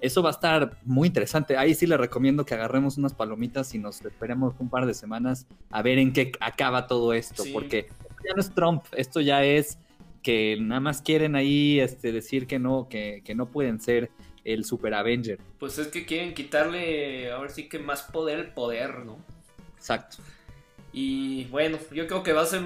Eso 0.00 0.22
va 0.22 0.28
a 0.28 0.32
estar 0.32 0.76
muy 0.84 1.08
interesante. 1.08 1.56
Ahí 1.56 1.74
sí 1.74 1.86
le 1.86 1.96
recomiendo 1.96 2.44
que 2.44 2.52
agarremos 2.52 2.98
unas 2.98 3.14
palomitas 3.14 3.74
y 3.74 3.78
nos 3.78 4.02
esperemos 4.02 4.54
un 4.58 4.68
par 4.68 4.84
de 4.84 4.92
semanas 4.92 5.46
a 5.70 5.80
ver 5.80 5.98
en 5.98 6.12
qué 6.12 6.32
acaba 6.40 6.86
todo 6.86 7.14
esto, 7.14 7.42
porque 7.54 7.88
ya 8.26 8.34
no 8.34 8.40
es 8.42 8.54
Trump, 8.54 8.84
esto 8.92 9.22
ya 9.22 9.44
es 9.44 9.78
que 10.24 10.56
nada 10.58 10.80
más 10.80 11.02
quieren 11.02 11.36
ahí 11.36 11.78
este, 11.78 12.10
decir 12.10 12.48
que 12.48 12.58
no, 12.58 12.88
que, 12.88 13.22
no 13.36 13.46
pueden 13.46 13.78
ser 13.78 14.10
el 14.42 14.64
Super 14.64 14.94
Avenger. 14.94 15.38
Pues 15.60 15.78
es 15.78 15.88
que 15.88 16.06
quieren 16.06 16.34
quitarle, 16.34 17.30
ahora 17.30 17.50
sí 17.50 17.68
que 17.68 17.78
más 17.78 18.02
poder 18.02 18.38
el 18.38 18.48
poder, 18.48 19.04
¿no? 19.04 19.18
Exacto. 19.76 20.16
Y 20.92 21.44
bueno, 21.44 21.78
yo 21.92 22.06
creo 22.06 22.22
que 22.22 22.32
va 22.32 22.40
a 22.40 22.46
ser 22.46 22.62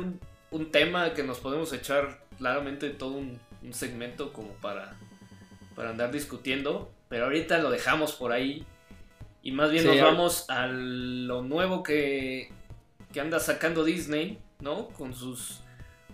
un, 0.51 0.71
tema 0.71 1.13
que 1.15 1.25
nos 1.25 1.41
podemos 1.41 1.73
echar 1.73 2.25
claramente 2.39 2.91
todo 2.91 3.15
un, 3.15 3.41
segmento 3.73 4.33
como 4.33 4.51
para, 4.55 4.97
para 5.75 5.91
andar 5.91 6.13
discutiendo. 6.13 6.91
Pero 7.09 7.25
ahorita 7.25 7.59
lo 7.59 7.71
dejamos 7.71 8.13
por 8.13 8.31
ahí. 8.31 8.65
Y 9.43 9.51
más 9.51 9.73
bien 9.73 9.85
nos 9.85 10.01
vamos 10.01 10.49
a 10.49 10.69
lo 10.69 11.43
nuevo 11.43 11.83
que, 11.83 12.51
que 13.13 13.21
anda 13.21 13.41
sacando 13.41 13.83
Disney, 13.83 14.39
¿no? 14.61 14.89
Con 14.89 15.13
sus 15.15 15.63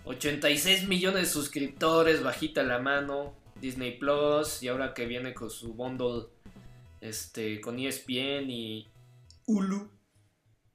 86 0.05 0.87
millones 0.87 1.21
de 1.21 1.27
suscriptores, 1.27 2.23
bajita 2.23 2.63
la 2.63 2.79
mano, 2.79 3.33
Disney 3.59 3.97
Plus, 3.97 4.61
y 4.61 4.67
ahora 4.67 4.93
que 4.93 5.05
viene 5.05 5.33
con 5.33 5.49
su 5.49 5.73
bundle 5.73 6.27
este, 7.01 7.59
con 7.59 7.79
ESPN 7.79 8.49
y 8.49 8.87
Hulu. 9.47 9.89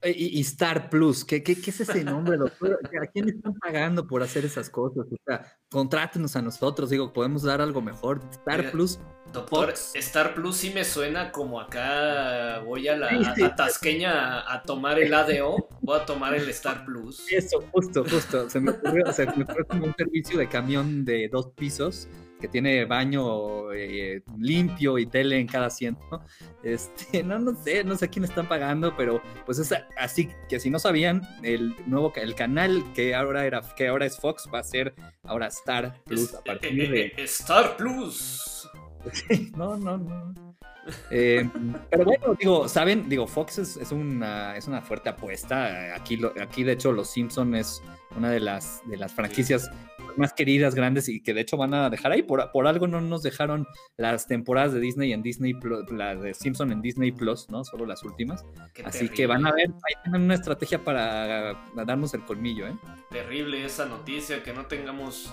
Y, 0.03 0.41
Star 0.41 0.89
Plus, 0.89 1.27
¿Qué, 1.27 1.43
¿Qué, 1.43 1.53
es 1.53 1.81
ese 1.81 2.05
nombre, 2.05 2.39
doctor? 2.39 2.79
¿A 3.03 3.07
quién 3.07 3.29
están 3.29 3.53
pagando 3.55 4.07
por 4.07 4.23
hacer 4.23 4.47
esas 4.47 4.71
cosas? 4.71 5.07
O 5.11 5.17
sea, 5.27 5.45
contrátenos 5.71 6.35
a 6.37 6.43
nosotros, 6.43 6.89
digo, 6.89 7.13
podemos 7.13 7.43
dar 7.43 7.61
algo 7.61 7.83
mejor. 7.83 8.23
Star 8.31 8.71
Plus. 8.71 8.99
Doctor, 9.31 9.75
Star 9.95 10.35
Plus 10.35 10.57
sí 10.57 10.71
me 10.71 10.85
suena 10.85 11.31
como 11.31 11.61
acá 11.61 12.61
voy 12.61 12.89
a 12.89 12.97
la 12.97 13.55
Tasqueña 13.55 14.51
a, 14.51 14.63
tomar 14.63 14.99
el 14.99 15.13
ADO, 15.13 15.69
voy 15.83 16.01
a 16.01 16.07
tomar 16.07 16.35
el 16.35 16.49
Star 16.49 16.87
Plus. 16.87 17.31
Eso, 17.31 17.63
justo, 17.71 18.03
justo. 18.05 18.49
Se 18.49 18.59
me 18.59 18.71
ocurrió, 18.71 19.13
se 19.13 19.27
me 19.27 19.45
ocurrió 19.45 19.67
como 19.67 19.85
un 19.85 19.95
servicio 19.95 20.39
de 20.39 20.49
camión 20.49 21.05
de 21.05 21.29
dos 21.29 21.53
pisos 21.55 22.09
que 22.41 22.49
tiene 22.49 22.85
baño 22.85 23.73
eh, 23.73 24.23
limpio 24.39 24.99
y 24.99 25.07
tele 25.07 25.39
en 25.39 25.47
cada 25.47 25.67
asiento. 25.67 26.23
Este, 26.63 27.23
no, 27.23 27.39
no 27.39 27.55
sé, 27.63 27.85
no 27.85 27.97
sé 27.97 28.09
quién 28.09 28.25
están 28.25 28.49
pagando, 28.49 28.97
pero 28.97 29.23
pues 29.47 29.59
es 29.59 29.73
así 29.97 30.29
que 30.49 30.61
si 30.61 30.71
no 30.71 30.79
sabían, 30.79 31.23
el 31.43 31.75
nuevo 31.87 32.13
el 32.17 32.35
canal 32.35 32.85
que 32.95 33.15
ahora 33.15 33.47
era 33.47 33.63
que 33.77 33.89
ahora 33.89 34.07
es 34.07 34.19
Fox 34.19 34.49
va 34.53 34.59
a 34.59 34.65
ser 34.65 34.95
ahora 35.23 35.47
Star 35.47 36.03
Plus 36.05 36.35
a 36.35 36.43
partir 36.43 36.91
de 36.91 37.13
Star 37.25 37.77
Plus. 37.77 38.69
no, 39.57 39.77
no, 39.77 39.99
no. 39.99 40.35
Eh, 41.11 41.49
pero 41.91 42.05
bueno, 42.05 42.35
digo, 42.39 42.69
saben, 42.69 43.09
digo, 43.09 43.27
Fox 43.27 43.59
es, 43.59 43.93
una, 43.93 44.57
es 44.57 44.67
una 44.67 44.81
fuerte 44.83 45.09
apuesta. 45.09 45.95
Aquí, 45.95 46.21
aquí, 46.41 46.65
de 46.65 46.73
hecho, 46.73 46.93
Los 46.93 47.11
Simpson 47.11 47.55
es 47.55 47.83
una 48.17 48.31
de 48.31 48.41
las, 48.41 48.83
de 48.87 48.97
las 48.97 49.13
franquicias 49.13 49.71
más 50.17 50.33
queridas, 50.33 50.75
grandes 50.75 51.09
y 51.09 51.23
que 51.23 51.35
de 51.35 51.41
hecho 51.41 51.57
van 51.57 51.75
a 51.75 51.91
dejar 51.91 52.13
ahí. 52.13 52.23
Por, 52.23 52.51
por 52.53 52.67
algo 52.67 52.87
no 52.87 53.01
nos 53.01 53.23
dejaron 53.23 53.67
las 53.97 54.27
temporadas 54.27 54.73
de 54.73 54.81
Disney 54.81 55.13
en 55.13 55.23
Disney 55.23 55.55
Plus, 55.55 55.91
la 55.91 56.15
de 56.15 56.35
Simpson 56.35 56.73
en 56.73 56.83
Disney 56.83 57.13
Plus, 57.13 57.49
¿no? 57.51 57.65
Solo 57.65 57.87
las 57.87 58.03
últimas. 58.03 58.45
Así 58.85 59.09
que 59.09 59.27
van 59.27 59.47
a 59.47 59.53
ver, 59.53 59.69
ahí 59.69 60.03
tienen 60.03 60.23
una 60.23 60.35
estrategia 60.35 60.83
para, 60.83 61.55
darnos 61.75 62.15
el 62.15 62.25
colmillo, 62.25 62.67
¿eh? 62.67 62.77
Terrible 63.11 63.65
esa 63.65 63.87
noticia, 63.87 64.43
que 64.43 64.53
no 64.53 64.67
tengamos 64.67 65.33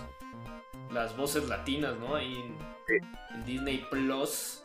las 0.92 1.16
voces 1.16 1.48
latinas, 1.48 1.98
¿no? 2.00 2.16
Ahí 2.16 2.36
en, 2.36 3.46
Disney 3.46 3.86
Plus. 3.90 4.64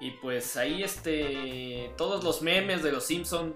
Y 0.00 0.12
pues 0.12 0.56
ahí 0.56 0.82
este. 0.82 1.92
Todos 1.96 2.24
los 2.24 2.40
memes 2.40 2.82
de 2.82 2.92
los 2.92 3.04
Simpson. 3.04 3.54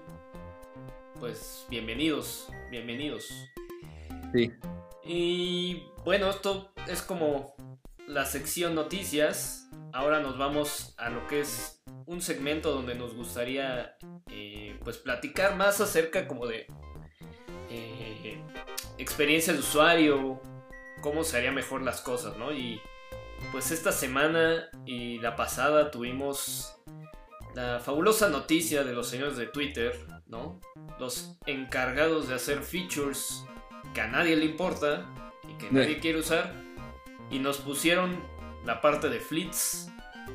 Pues 1.19 1.65
bienvenidos. 1.69 2.49
Bienvenidos. 2.69 3.33
Sí. 4.31 4.51
Y 5.05 5.83
bueno, 6.03 6.29
esto 6.29 6.73
es 6.87 7.01
como 7.01 7.55
la 8.07 8.25
sección 8.25 8.73
noticias. 8.73 9.69
Ahora 9.93 10.19
nos 10.19 10.37
vamos 10.37 10.95
a 10.97 11.09
lo 11.09 11.27
que 11.27 11.41
es 11.41 11.83
un 12.05 12.21
segmento 12.21 12.71
donde 12.71 12.95
nos 12.95 13.15
gustaría 13.15 13.97
eh, 14.31 14.77
pues 14.83 14.97
platicar 14.97 15.55
más 15.55 15.79
acerca 15.79 16.27
como 16.27 16.47
de 16.47 16.67
eh, 17.69 18.41
experiencia 18.97 19.53
de 19.53 19.59
usuario, 19.59 20.41
cómo 21.01 21.23
se 21.23 21.37
haría 21.37 21.51
mejor 21.51 21.83
las 21.83 22.01
cosas, 22.01 22.37
¿no? 22.37 22.51
Y 22.51 22.81
pues 23.51 23.71
esta 23.71 23.91
semana 23.91 24.69
y 24.85 25.19
la 25.19 25.35
pasada 25.35 25.91
tuvimos 25.91 26.77
la 27.53 27.79
fabulosa 27.79 28.29
noticia 28.29 28.83
de 28.83 28.93
los 28.93 29.07
señores 29.07 29.37
de 29.37 29.45
Twitter, 29.47 29.97
¿no? 30.27 30.59
Los 30.99 31.37
encargados 31.45 32.27
de 32.27 32.35
hacer 32.35 32.61
features 32.63 33.45
que 33.95 34.01
a 34.01 34.07
nadie 34.07 34.35
le 34.35 34.45
importa 34.45 35.05
y 35.49 35.57
que 35.57 35.71
nadie 35.71 35.99
quiere 35.99 36.19
usar. 36.19 36.53
Y 37.31 37.39
nos 37.39 37.57
pusieron 37.57 38.21
la 38.65 38.81
parte 38.81 39.09
de 39.09 39.19
fleets, 39.19 39.89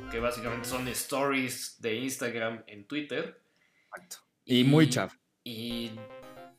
que 0.09 0.19
básicamente 0.19 0.67
son 0.67 0.87
stories 0.89 1.79
de 1.79 1.95
Instagram 1.95 2.63
en 2.67 2.85
Twitter. 2.85 3.39
Y, 4.43 4.63
muy 4.63 4.89
chaf. 4.89 5.15
Y 5.43 5.91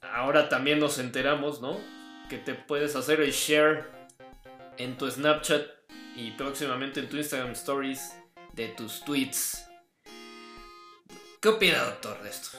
ahora 0.01 0.49
también 0.49 0.79
nos 0.79 0.99
enteramos, 0.99 1.61
¿no? 1.61 1.79
Que 2.31 2.39
te 2.39 2.55
puedes 2.55 2.95
hacer 2.95 3.21
el 3.21 3.33
share 3.33 3.91
en 4.79 4.97
tu 4.97 5.11
Snapchat 5.11 5.67
y 6.17 6.31
próximamente 6.33 7.01
en 7.01 7.09
tu 7.09 7.17
Instagram 7.17 7.53
Stories 7.53 8.17
de 8.53 8.69
tus 8.69 9.05
tweets. 9.05 9.69
¿Qué 11.41 11.49
opina, 11.49 11.83
doctor, 11.83 12.23
de 12.23 12.31
esto? 12.31 12.59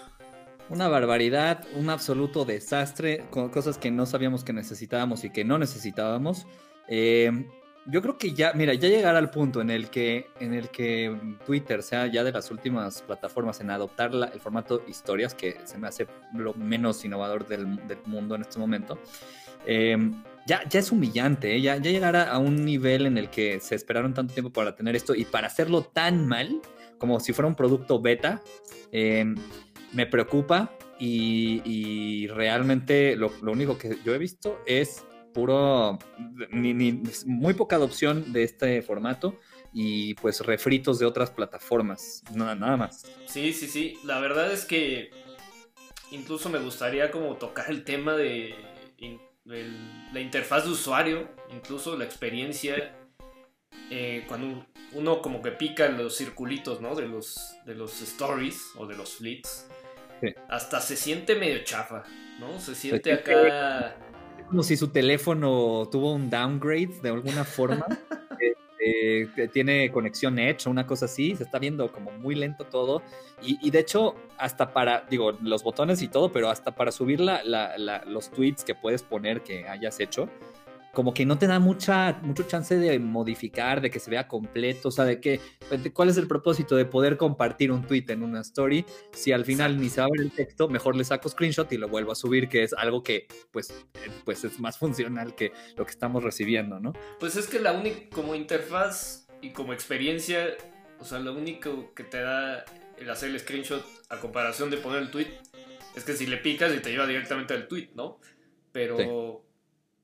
Una 0.70 0.88
barbaridad, 0.88 1.66
un 1.76 1.90
absoluto 1.90 2.46
desastre, 2.46 3.26
con 3.30 3.50
cosas 3.50 3.78
que 3.78 3.92
no 3.92 4.06
sabíamos 4.06 4.44
que 4.44 4.54
necesitábamos 4.54 5.24
y 5.24 5.30
que 5.30 5.44
no 5.44 5.58
necesitábamos. 5.60 6.48
Eh, 6.88 7.32
yo 7.86 8.02
creo 8.02 8.18
que 8.18 8.34
ya, 8.34 8.54
mira, 8.54 8.74
ya 8.74 8.88
llegar 8.88 9.16
al 9.16 9.30
punto 9.30 9.60
en 9.60 9.70
el 9.70 9.90
que, 9.90 10.28
en 10.40 10.54
el 10.54 10.70
que 10.70 11.16
Twitter 11.46 11.84
sea 11.84 12.08
ya 12.08 12.24
de 12.24 12.32
las 12.32 12.50
últimas 12.50 13.02
plataformas 13.02 13.60
en 13.60 13.72
adoptar 13.72 14.12
el 14.14 14.40
formato 14.40 14.82
historias, 14.88 15.36
que 15.36 15.58
se 15.66 15.78
me 15.78 15.88
hace 15.88 16.08
lo 16.34 16.54
menos 16.54 17.04
innovador 17.04 17.46
del, 17.46 17.68
mundo 18.06 18.36
en 18.36 18.42
este 18.42 18.58
momento. 18.58 18.98
Eh, 19.66 19.98
ya, 20.48 20.68
ya 20.70 20.80
es 20.80 20.92
humillante, 20.92 21.56
¿eh? 21.56 21.62
ya, 21.62 21.78
ya 21.78 22.32
a, 22.32 22.38
un 22.38 22.64
nivel 22.64 23.06
en 23.06 23.18
el 23.18 23.30
que 23.30 23.60
se 23.60 23.76
esperaron 23.76 24.14
tanto 24.14 24.34
tiempo 24.34 24.52
para 24.52 24.76
tener 24.76 24.96
esto 24.96 25.14
y 25.14 25.26
para 25.26 25.48
hacerlo 25.48 25.84
tan 25.84 26.26
mal, 26.26 26.62
como 26.98 27.20
si 27.20 27.34
fuera 27.34 27.48
un 27.48 27.56
producto 27.56 28.02
beta 28.02 28.42
me 29.94 30.06
preocupa 30.06 30.72
y, 31.00 32.28
realmente 32.28 33.16
lo, 33.16 33.32
único 33.42 33.78
que 33.78 33.98
yo 34.04 34.14
he 34.14 34.18
visto 34.18 34.62
es 34.66 35.06
puro, 35.34 36.00
muy 37.26 37.54
poca 37.54 37.76
adopción 37.76 38.32
de 38.32 38.44
este 38.44 38.82
formato 38.82 39.38
y 39.74 40.14
pues 40.16 40.40
refritos 40.42 41.00
de 41.00 41.06
otras 41.06 41.32
plataformas, 41.32 42.24
nada, 42.34 42.56
nada 42.56 42.78
más. 42.78 43.04
Sí, 43.26 43.54
sí, 43.54 43.68
sí, 43.68 43.98
la 44.04 44.20
verdad 44.20 44.52
es 44.52 44.66
que 44.66 45.10
incluso 46.12 46.50
me 46.50 46.60
gustaría 46.60 47.12
como 47.12 47.36
tocar 47.36 47.70
el 47.70 47.84
tema 47.84 48.14
de, 48.14 48.56
la 49.46 50.20
interfaz 50.22 50.66
de 50.66 50.72
usuario, 50.72 51.28
incluso 51.52 51.98
la 51.98 52.06
experiencia 52.06 52.96
eh, 53.90 54.24
cuando 54.28 54.66
uno 54.94 55.22
como 55.22 55.42
que 55.42 55.52
pica 55.52 55.90
los 55.90 56.18
circulitos, 56.18 56.82
¿no? 56.82 56.96
De 56.96 57.08
los, 57.08 57.56
de 57.66 57.76
los 57.76 58.02
stories 58.02 58.72
o 58.76 58.86
de 58.86 58.96
los 58.96 59.18
Hasta 60.50 60.80
se 60.80 60.96
siente 60.96 61.36
medio 61.36 61.64
chafa, 61.64 62.04
¿no? 62.40 62.60
Se 62.60 62.76
siente 62.76 63.12
acá. 63.12 63.96
Como 64.48 64.64
si 64.64 64.78
su 64.78 64.90
teléfono 64.90 65.88
tuvo 65.92 66.14
un 66.14 66.30
downgrade 66.30 67.00
de 67.02 67.10
alguna 67.10 67.44
forma. 67.44 67.86
Este, 68.86 69.48
tiene 69.48 69.90
conexión 69.92 70.38
Edge 70.38 70.68
o 70.68 70.70
una 70.70 70.86
cosa 70.86 71.06
así, 71.06 71.36
se 71.38 71.44
está 71.44 71.58
viendo 71.58 71.90
como 71.92 72.12
muy 72.12 72.36
lento 72.36 72.66
todo. 72.66 73.02
Y, 73.42 73.72
de 73.72 73.80
hecho, 73.80 74.16
hasta 74.38 74.72
para, 74.72 75.06
digo, 75.10 75.34
los 75.42 75.64
botones 75.64 76.02
y 76.02 76.08
todo, 76.08 76.32
pero 76.32 76.50
hasta 76.50 76.76
para 76.76 76.92
subir 76.92 77.20
los 77.20 78.32
tweets 78.32 78.64
que 78.64 78.74
puedes 78.74 79.04
poner 79.04 79.42
que 79.42 79.68
hayas 79.68 80.00
hecho, 80.00 80.30
como 80.94 81.14
que 81.14 81.26
no 81.26 81.40
te 81.40 81.48
da 81.48 81.60
mucha, 81.60 82.20
mucho 82.22 82.44
chance 82.44 82.78
de 82.78 83.00
modificar, 83.00 83.82
de 83.82 83.90
que 83.90 84.00
se 84.00 84.12
vea 84.12 84.28
completo, 84.28 84.90
o 84.90 84.92
sea, 84.92 85.06
de 85.06 85.20
que, 85.20 85.42
cuál 85.92 86.10
es 86.10 86.18
el 86.18 86.28
propósito 86.28 86.76
de 86.76 86.86
poder 86.86 87.18
compartir 87.18 87.72
un 87.72 87.86
tweet 87.86 88.06
en 88.10 88.24
una 88.24 88.42
story, 88.42 88.86
si 89.12 89.32
al 89.32 89.44
final 89.44 89.82
ni 89.82 89.90
se 89.90 90.02
abre 90.02 90.22
el 90.22 90.32
texto, 90.32 90.70
mejor 90.70 90.96
le 90.96 91.04
saco 91.04 91.28
screenshot 91.28 91.72
y 91.74 91.78
lo 91.78 91.88
vuelvo 91.88 92.12
a 92.12 92.16
subir, 92.16 92.48
que 92.48 92.62
es 92.64 92.74
algo 92.74 93.02
que, 93.02 93.28
pues, 93.52 93.72
eh, 93.72 94.12
pues 94.24 94.44
es 94.44 94.60
más 94.60 94.78
funcional 94.78 95.34
que 95.34 95.52
lo 95.76 95.84
que 95.84 95.92
estamos 95.92 96.24
recibiendo, 96.24 96.80
¿no? 96.80 96.94
Pues 97.20 97.36
es 97.38 97.48
que 97.48 97.60
la 97.60 97.74
única, 97.74 98.10
como 98.12 98.36
interfaz 98.36 99.28
y 99.42 99.50
como 99.50 99.74
experiencia, 99.74 100.46
o 101.00 101.06
sea, 101.06 101.18
lo 101.18 101.34
único 101.34 101.92
que 101.96 102.04
te 102.04 102.22
da 102.22 102.66
el 103.00 103.10
hacer 103.10 103.32
el 103.32 103.40
screenshot 103.40 103.84
a 104.10 104.20
comparación 104.20 104.70
de 104.70 104.78
poner 104.78 105.02
el 105.02 105.10
tweet, 105.10 105.40
es 105.96 106.04
que 106.04 106.14
si 106.14 106.28
le 106.28 106.38
picas 106.38 106.72
y 106.76 106.80
te 106.80 106.92
lleva 106.92 107.08
directamente 107.08 107.56
al 107.56 107.68
tweet, 107.68 107.90
¿no? 107.96 108.20
Pero 108.72 109.44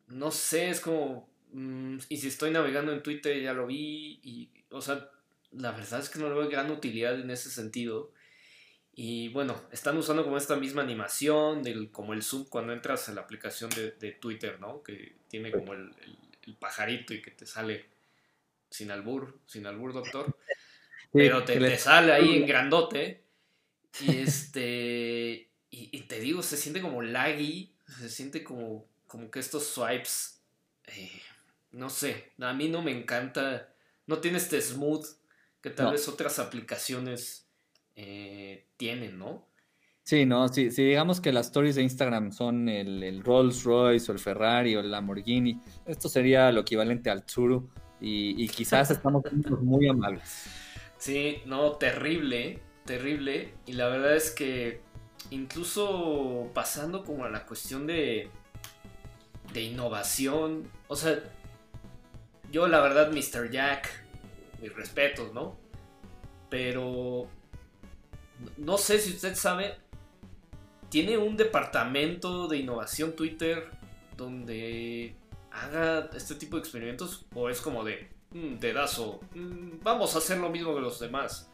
no 0.09 0.31
sé, 0.31 0.69
es 0.69 0.79
como, 0.81 1.29
mm, 1.53 1.97
y 2.09 2.17
si 2.17 2.27
estoy 2.27 2.51
navegando 2.51 2.91
en 2.91 3.03
Twitter 3.03 3.41
ya 3.41 3.53
lo 3.53 3.67
vi, 3.67 4.19
y, 4.23 4.49
o 4.71 4.81
sea, 4.81 5.09
la 5.51 5.71
verdad 5.71 5.99
es 5.99 6.09
que 6.09 6.19
no 6.19 6.29
le 6.29 6.35
veo 6.35 6.49
gran 6.49 6.69
utilidad 6.71 7.19
en 7.19 7.31
ese 7.31 7.49
sentido. 7.49 8.11
Y 8.93 9.29
bueno, 9.29 9.55
están 9.71 9.97
usando 9.97 10.23
como 10.23 10.37
esta 10.37 10.55
misma 10.57 10.81
animación, 10.81 11.63
del, 11.63 11.89
como 11.89 12.13
el 12.13 12.21
zoom 12.21 12.45
cuando 12.49 12.73
entras 12.73 13.07
a 13.07 13.13
la 13.13 13.21
aplicación 13.21 13.69
de, 13.69 14.11
Twitter, 14.11 14.59
¿no? 14.59 14.83
Que 14.83 15.15
tiene 15.29 15.51
como 15.51 15.73
el, 15.73 15.91
pajarito 16.59 17.13
y 17.13 17.21
que 17.21 17.31
te 17.31 17.45
sale 17.45 17.85
sin 18.69 18.89
albur, 18.89 19.39
sin 19.45 19.67
albur, 19.67 19.93
doctor. 19.93 20.35
pero 21.13 21.45
te, 21.45 21.77
sale 21.77 22.11
ahí 22.11 22.37
en 22.37 22.45
grandote. 22.45 23.23
Y 24.01 24.17
este. 24.17 25.49
Y, 25.71 26.01
te 26.01 26.19
digo, 26.19 26.41
se 26.41 26.57
siente 26.57 26.81
como 26.81 27.01
laggy. 27.01 27.71
Se 27.99 28.09
siente 28.09 28.43
como, 28.43 28.88
como 29.09 29.29
que 29.29 29.39
estos 29.39 29.65
swipes. 29.65 30.41
Eh, 30.87 31.21
no 31.71 31.89
sé. 31.89 32.31
A 32.39 32.53
mí 32.53 32.69
no 32.69 32.81
me 32.81 32.97
encanta. 32.97 33.73
No 34.07 34.19
tiene 34.19 34.37
este 34.37 34.61
smooth 34.61 35.05
que 35.61 35.71
tal 35.71 35.91
vez 35.91 36.07
otras 36.07 36.39
aplicaciones 36.39 37.45
eh, 37.95 38.67
tienen, 38.77 39.19
¿no? 39.19 39.45
Sí, 40.03 40.25
no, 40.25 40.47
si, 40.47 40.69
digamos 40.69 41.21
que 41.21 41.31
las 41.31 41.47
stories 41.47 41.75
de 41.75 41.83
Instagram 41.83 42.31
son 42.31 42.67
el, 42.69 43.21
Rolls 43.23 43.63
Royce 43.63 44.09
o 44.09 44.13
el 44.13 44.19
Ferrari 44.19 44.75
o 44.75 44.79
el 44.79 44.89
Lamborghini, 44.89 45.59
esto 45.85 46.09
sería 46.09 46.51
lo 46.51 46.61
equivalente 46.61 47.11
al 47.11 47.25
Tsuru 47.25 47.69
y, 48.01 48.47
quizás 48.47 48.89
estamos 48.91 49.23
muy 49.61 49.87
amables. 49.87 50.45
Sí, 50.97 51.41
no, 51.45 51.73
terrible, 51.73 52.59
terrible. 52.85 53.53
Y 53.67 53.73
la 53.73 53.87
verdad 53.87 54.15
es 54.15 54.31
que 54.31 54.81
incluso 55.29 56.49
pasando 56.55 57.03
como 57.03 57.25
a 57.25 57.29
la 57.29 57.45
cuestión 57.45 57.85
de, 57.85 58.31
de 59.53 59.62
innovación, 59.62 60.70
o 60.88 60.96
sea, 60.96 61.20
yo 62.51 62.68
la 62.68 62.82
verdad, 62.82 63.12
Mr. 63.12 63.51
Jack, 63.51 63.89
mis 64.62 64.74
respetos, 64.75 65.34
¿no? 65.34 65.58
Pero 66.50 67.27
no 68.58 68.77
sé 68.77 69.00
si 69.00 69.12
usted 69.12 69.36
sabe, 69.36 69.75
tiene 70.89 71.18
un 71.18 71.38
departamento 71.38 72.48
de 72.48 72.58
innovación 72.58 73.15
Twitter 73.15 73.70
donde 74.18 75.15
haga 75.51 76.10
este 76.15 76.36
tipo 76.36 76.58
de 76.58 76.62
experimentos 76.62 77.25
o 77.34 77.50
es 77.50 77.62
como 77.62 77.84
de 77.84 78.10
mm, 78.32 78.56
dedazo, 78.60 79.20
mm, 79.36 79.79
vamos 79.82 80.15
a 80.15 80.20
hacer 80.20 80.38
lo 80.38 80.50
mismo 80.50 80.75
que 80.75 80.82
los 80.82 81.00
demás. 81.00 81.50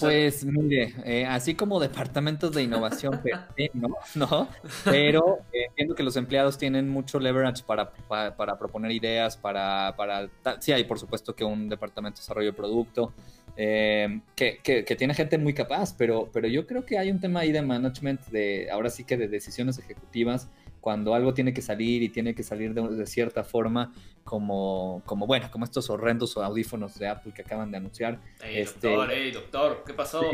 Pues 0.00 0.44
mire, 0.44 0.94
eh, 1.04 1.26
así 1.26 1.54
como 1.54 1.80
departamentos 1.80 2.52
de 2.52 2.62
innovación, 2.62 3.20
no, 3.74 3.96
no, 4.14 4.48
pero 4.84 5.40
eh, 5.52 5.66
entiendo 5.68 5.94
que 5.94 6.02
los 6.02 6.16
empleados 6.16 6.58
tienen 6.58 6.88
mucho 6.88 7.18
leverage 7.18 7.62
para, 7.64 7.90
para, 7.90 8.58
proponer 8.58 8.90
ideas, 8.92 9.36
para, 9.36 9.94
para, 9.96 10.28
sí 10.60 10.72
hay 10.72 10.84
por 10.84 10.98
supuesto 10.98 11.34
que 11.34 11.44
un 11.44 11.68
departamento 11.68 12.18
de 12.18 12.22
desarrollo 12.22 12.50
de 12.50 12.56
producto, 12.56 13.12
eh, 13.56 14.20
que, 14.36 14.58
que, 14.62 14.96
tiene 14.96 15.14
gente 15.14 15.36
muy 15.36 15.52
capaz, 15.52 15.94
pero, 15.96 16.30
pero 16.32 16.46
yo 16.46 16.66
creo 16.66 16.84
que 16.84 16.96
hay 16.96 17.10
un 17.10 17.18
tema 17.18 17.40
ahí 17.40 17.50
de 17.50 17.62
management, 17.62 18.26
de 18.26 18.70
ahora 18.70 18.90
sí 18.90 19.04
que 19.04 19.16
de 19.16 19.26
decisiones 19.26 19.78
ejecutivas, 19.78 20.48
cuando 20.88 21.12
algo 21.12 21.34
tiene 21.34 21.52
que 21.52 21.60
salir 21.60 22.02
y 22.02 22.08
tiene 22.08 22.34
que 22.34 22.42
salir 22.42 22.72
de, 22.72 23.06
cierta 23.06 23.44
forma, 23.44 23.92
como, 24.24 25.02
como, 25.04 25.26
bueno, 25.26 25.50
como 25.50 25.66
estos 25.66 25.90
horrendos 25.90 26.34
audífonos 26.38 26.98
de 26.98 27.08
Apple 27.08 27.30
que 27.34 27.42
acaban 27.42 27.70
de 27.70 27.76
anunciar. 27.76 28.18
Hey, 28.40 28.54
este, 28.60 28.88
doctor, 28.88 29.08
hey, 29.12 29.30
doctor, 29.30 29.82
¿qué 29.86 29.92
pasó? 29.92 30.22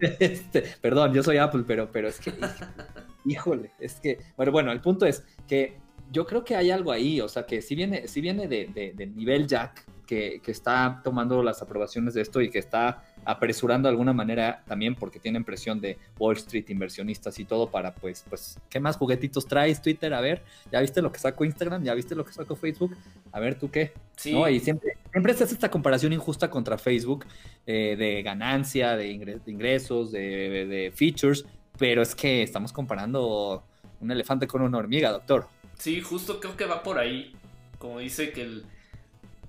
Este, 0.00 0.64
perdón, 0.80 1.14
yo 1.14 1.22
soy 1.22 1.36
Apple, 1.36 1.62
pero, 1.64 1.88
pero 1.92 2.08
es 2.08 2.18
que, 2.18 2.32
híjole, 3.24 3.70
es 3.78 4.00
que, 4.00 4.18
bueno, 4.36 4.50
bueno, 4.50 4.72
el 4.72 4.80
punto 4.80 5.06
es 5.06 5.24
que 5.46 5.76
yo 6.10 6.26
creo 6.26 6.42
que 6.42 6.56
hay 6.56 6.72
algo 6.72 6.90
ahí, 6.90 7.20
o 7.20 7.28
sea, 7.28 7.46
que 7.46 7.62
si 7.62 7.76
viene, 7.76 8.08
si 8.08 8.20
viene 8.20 8.48
de, 8.48 8.66
de, 8.74 8.94
de 8.96 9.06
nivel 9.06 9.46
Jack, 9.46 9.84
que, 10.06 10.40
está 10.46 11.00
tomando 11.02 11.42
las 11.42 11.62
aprobaciones 11.62 12.14
de 12.14 12.22
esto 12.22 12.40
y 12.40 12.50
que 12.50 12.58
está 12.58 13.04
apresurando 13.24 13.88
de 13.88 13.90
alguna 13.90 14.12
manera 14.12 14.62
también 14.66 14.94
porque 14.94 15.18
tienen 15.18 15.44
presión 15.44 15.80
de 15.80 15.98
Wall 16.18 16.36
Street, 16.36 16.64
inversionistas 16.68 17.38
y 17.38 17.44
todo 17.44 17.70
para 17.70 17.94
pues, 17.94 18.24
pues, 18.28 18.58
¿qué 18.68 18.80
más 18.80 18.96
juguetitos 18.96 19.46
traes 19.46 19.80
Twitter? 19.80 20.12
A 20.14 20.20
ver, 20.20 20.42
¿ya 20.70 20.80
viste 20.80 21.02
lo 21.02 21.12
que 21.12 21.18
sacó 21.18 21.44
Instagram? 21.44 21.84
¿Ya 21.84 21.94
viste 21.94 22.14
lo 22.14 22.24
que 22.24 22.32
sacó 22.32 22.56
Facebook? 22.56 22.96
A 23.30 23.40
ver, 23.40 23.58
¿tú 23.58 23.70
qué? 23.70 23.92
Sí. 24.16 24.34
Y 24.36 24.60
siempre, 24.60 24.96
siempre 25.10 25.34
se 25.34 25.44
hace 25.44 25.54
esta 25.54 25.70
comparación 25.70 26.12
injusta 26.12 26.50
contra 26.50 26.78
Facebook 26.78 27.26
eh, 27.66 27.96
de 27.96 28.22
ganancia, 28.22 28.96
de, 28.96 29.08
ingresos, 29.46 30.12
de, 30.12 30.66
de 30.66 30.92
features, 30.94 31.44
pero 31.78 32.02
es 32.02 32.14
que 32.14 32.42
estamos 32.42 32.72
comparando 32.72 33.64
un 34.00 34.10
elefante 34.10 34.46
con 34.46 34.62
una 34.62 34.78
hormiga, 34.78 35.10
doctor. 35.10 35.48
Sí, 35.78 36.00
justo 36.00 36.40
creo 36.40 36.56
que 36.56 36.64
va 36.64 36.82
por 36.82 36.98
ahí. 36.98 37.34
Como 37.78 37.98
dice 37.98 38.32
que 38.32 38.42
el, 38.42 38.64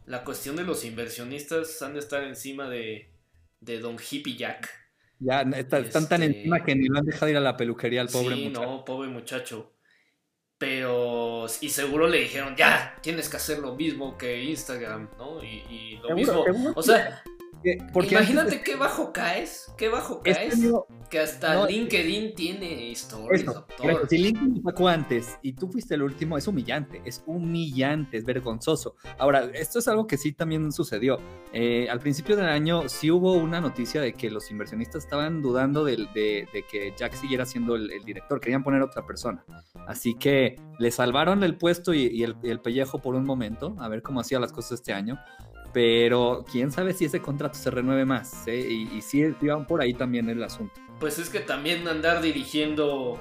la 0.06 0.24
cuestión 0.24 0.56
de 0.56 0.64
los 0.64 0.86
inversionistas 0.86 1.82
han 1.82 1.94
de 1.94 2.00
estar 2.00 2.24
encima 2.24 2.70
de, 2.70 3.08
de 3.64 3.80
Don 3.80 3.98
Hippie 3.98 4.36
Jack. 4.36 4.70
Ya, 5.20 5.42
están 5.42 6.10
tan 6.10 6.24
este, 6.24 6.38
encima 6.38 6.64
que 6.64 6.76
ni 6.76 6.88
lo 6.88 7.00
han 7.00 7.06
dejado 7.06 7.30
ir 7.30 7.38
a 7.38 7.42
la 7.42 7.56
peluquería 7.56 8.02
al 8.02 8.10
pobre 8.10 8.36
sí, 8.36 8.50
no, 8.50 8.84
pobre 8.84 9.10
muchacho. 9.10 9.72
Pero, 10.58 11.46
y 11.62 11.70
seguro 11.70 12.08
le 12.08 12.20
dijeron, 12.20 12.56
ya, 12.56 12.96
tienes 13.02 13.30
que 13.30 13.38
hacer 13.38 13.60
lo 13.60 13.76
mismo 13.76 14.18
que 14.18 14.44
Instagram, 14.44 15.10
¿no? 15.18 15.44
Y, 15.44 16.00
lo 16.02 16.16
mismo. 16.16 16.44
O 16.76 16.84
sea, 16.84 17.24
porque 17.92 18.16
Imagínate 18.16 18.62
qué 18.62 18.76
bajo 18.76 19.14
caes, 19.14 19.72
qué 19.78 19.90
bajo 19.90 20.22
caes, 20.22 20.60
que 21.10 21.20
hasta 21.20 21.68
LinkedIn 21.68 22.36
tiene 22.36 22.92
stories, 22.92 23.46
si 24.10 24.18
LinkedIn 24.18 24.64
sacó 24.64 24.88
antes 24.88 25.38
y 25.42 25.54
tú 25.54 25.68
fuiste 25.68 25.96
el 25.96 26.04
último, 26.04 26.38
es 26.38 26.48
humillante, 26.48 27.02
es 27.06 27.24
humillante, 27.26 28.18
es 28.18 28.26
vergonzoso. 28.26 28.96
Ahora, 29.18 29.50
esto 29.54 29.80
es 29.80 29.88
algo 29.88 30.08
que 30.08 30.18
sí 30.18 30.34
también 30.34 30.72
sucedió. 30.72 31.20
Eh, 31.52 31.88
al 31.90 32.00
principio 32.00 32.36
del 32.36 32.48
año 32.48 32.90
sí 32.90 33.12
hubo 33.12 33.34
una 33.34 33.62
noticia 33.62 34.02
de 34.02 34.14
que 34.14 34.30
los 34.30 34.50
inversionistas 34.52 35.04
estaban 35.04 35.42
dudando 35.42 35.84
de, 35.84 36.08
que 36.70 36.94
Jack 36.98 37.14
siguiera 37.14 37.46
siendo 37.46 37.76
el, 37.76 38.04
director, 38.04 38.40
querían 38.40 38.64
poner 38.64 38.82
otra 38.82 39.06
persona. 39.06 39.46
Así 39.88 40.16
que 40.16 40.56
le 40.80 40.92
salvaron 40.92 41.44
el 41.44 41.58
puesto 41.58 41.94
y, 41.94 42.24
el, 42.24 42.36
el 42.44 42.60
pellejo 42.60 43.00
por 43.00 43.16
un 43.16 43.26
momento, 43.26 43.76
a 43.80 43.88
ver 43.88 44.02
cómo 44.02 44.20
hacía 44.20 44.40
las 44.40 44.52
cosas 44.52 44.80
este 44.80 44.94
año 44.94 45.20
pero 45.74 46.46
quién 46.50 46.72
sabe 46.72 46.94
si 46.94 47.06
ese 47.06 47.22
contrato 47.22 47.56
se 47.56 47.72
renueve 47.72 48.06
más, 48.06 48.48
¿eh? 48.48 48.60
y, 48.60 49.02
si 49.02 49.24
van 49.42 49.66
por 49.66 49.82
ahí 49.82 49.94
también 49.94 50.30
el 50.30 50.44
asunto. 50.44 50.80
Pues 51.00 51.18
es 51.20 51.30
que 51.30 51.40
también 51.40 51.88
andar 51.88 52.22
dirigiendo 52.22 53.20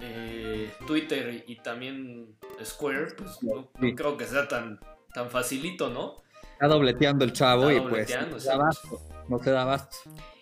eh, 0.00 0.70
Twitter 0.86 1.44
y 1.46 1.56
también 1.56 2.36
Square, 2.62 3.14
pues 3.16 3.42
no, 3.42 3.70
creo 3.96 4.16
que 4.16 4.26
sea 4.26 4.46
tan, 4.46 4.78
tan 5.12 5.30
facilito, 5.30 5.88
¿no? 5.88 6.16
Está 6.52 6.68
dobleteando 6.68 7.24
el 7.24 7.32
chavo 7.32 7.72
y 7.72 7.80
pues 7.80 8.14
no 8.30 8.38
se 8.38 8.48
da 8.48 8.54
abasto, 8.54 9.00
no 9.28 9.38
se 9.38 9.50
da 9.50 9.62
abasto. 9.62 9.96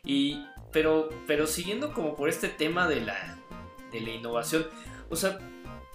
Y, 0.05 0.45
pero, 0.73 1.09
pero 1.27 1.47
siguiendo 1.47 1.93
como 1.93 2.17
por 2.17 2.29
este 2.29 2.49
tema 2.49 2.89
de 2.89 3.01
la, 3.01 3.39
de 3.93 4.01
la 4.01 4.11
innovación, 4.11 4.67
o 5.09 5.17
sea, 5.17 5.39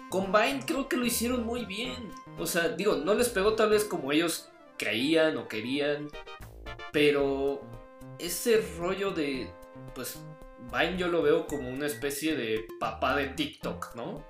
Combine 0.09 0.61
creo 0.65 0.87
que 0.87 0.95
lo 0.95 1.05
hicieron 1.05 1.45
muy 1.45 1.65
bien. 1.65 2.09
O 2.39 2.47
sea, 2.47 2.69
digo, 2.69 2.95
no 2.95 3.13
les 3.13 3.29
pegó 3.29 3.53
tal 3.53 3.69
vez 3.69 3.83
como 3.83 4.11
ellos 4.11 4.49
creían 4.77 5.37
o 5.37 5.47
querían. 5.47 6.07
Pero 6.91 7.61
ese 8.19 8.63
rollo 8.77 9.11
de, 9.11 9.49
pues, 9.93 10.19
Vine 10.71 10.97
yo 10.97 11.07
lo 11.07 11.21
veo 11.21 11.47
como 11.47 11.69
una 11.69 11.85
especie 11.85 12.35
de 12.35 12.65
papá 12.79 13.15
de 13.15 13.29
TikTok, 13.29 13.95
¿no? 13.95 14.23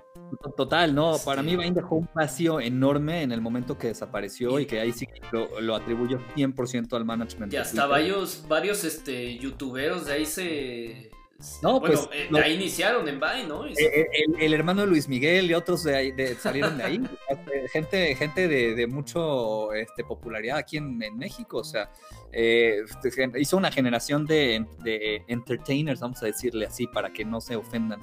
Total, 0.56 0.94
no, 0.94 1.16
para 1.24 1.42
mí 1.42 1.56
Vine 1.56 1.72
dejó 1.72 1.96
un 1.96 2.08
vacío 2.14 2.60
enorme 2.60 3.22
en 3.22 3.32
el 3.32 3.40
momento 3.40 3.78
que 3.78 3.88
desapareció 3.88 4.60
y, 4.60 4.66
que 4.66 4.78
ahí 4.78 4.92
sí 4.92 5.06
lo, 5.32 5.60
lo 5.60 5.74
atribuyo 5.74 6.20
100% 6.36 6.92
al 6.96 7.04
management. 7.04 7.52
Y 7.52 7.56
hasta 7.56 7.86
varios, 7.86 8.44
varios 8.46 8.84
este, 8.84 9.36
youtuberos 9.38 10.06
de 10.06 10.12
ahí 10.12 10.26
se, 10.26 11.07
no, 11.62 11.78
bueno, 11.78 11.94
pues. 11.94 12.08
Eh, 12.12 12.28
ahí 12.42 12.54
iniciaron 12.54 13.08
en 13.08 13.20
Vine, 13.20 13.46
¿no? 13.46 13.64
Eh, 13.64 13.74
eh, 13.78 14.06
el, 14.40 14.52
hermano 14.54 14.80
de 14.80 14.88
Luis 14.88 15.06
Miguel 15.06 15.48
y 15.48 15.54
otros 15.54 15.84
de, 15.84 16.36
salieron 16.40 16.78
de 16.78 16.84
ahí. 16.84 17.00
Este, 17.28 17.68
gente 17.68 18.14
gente 18.16 18.48
de, 18.48 18.74
de 18.74 18.86
mucho 18.88 19.72
este, 19.72 20.02
popularidad 20.02 20.56
aquí 20.56 20.78
en, 20.78 20.98
México. 21.16 21.58
O 21.58 21.64
sea, 21.64 21.92
este, 22.32 23.30
hizo 23.38 23.56
una 23.56 23.70
generación 23.70 24.26
de, 24.26 24.66
entertainers, 25.28 26.00
vamos 26.00 26.20
a 26.24 26.26
decirle 26.26 26.66
así, 26.66 26.88
para 26.88 27.12
que 27.12 27.24
no 27.24 27.40
se 27.40 27.54
ofendan. 27.54 28.00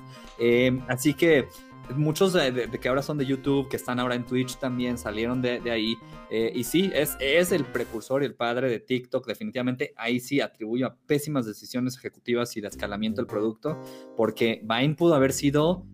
así 0.88 1.14
que 1.14 1.50
muchos 1.96 2.34
de, 2.34 2.70
que 2.82 2.90
ahora 2.90 3.02
son 3.02 3.18
de 3.18 3.26
YouTube, 3.26 3.70
que 3.70 3.76
están 3.76 4.00
ahora 4.00 4.16
en 4.16 4.26
Twitch 4.26 4.58
también, 4.58 4.98
salieron 4.98 5.42
de, 5.42 5.60
ahí. 5.72 5.96
Eh, 6.30 6.52
y 6.56 6.64
sí, 6.64 6.92
es, 6.94 7.16
es 7.20 7.52
el 7.52 7.66
precursor 7.66 8.24
y 8.24 8.26
el 8.26 8.36
padre 8.36 8.70
de 8.70 8.80
TikTok. 8.80 9.26
Definitivamente 9.28 9.94
ahí 9.98 10.20
sí 10.20 10.42
atribuyo 10.42 10.88
a 10.88 10.96
pésimas 10.96 11.46
decisiones 11.46 11.98
ejecutivas 11.98 12.56
y 12.58 12.62
de 12.62 12.68
escalamiento 12.68 13.22
del 13.22 13.28
producto, 13.28 13.80
porque 14.16 14.62
Vine 14.64 14.96
pudo 14.96 15.16
haber 15.16 15.34
sido 15.34 15.86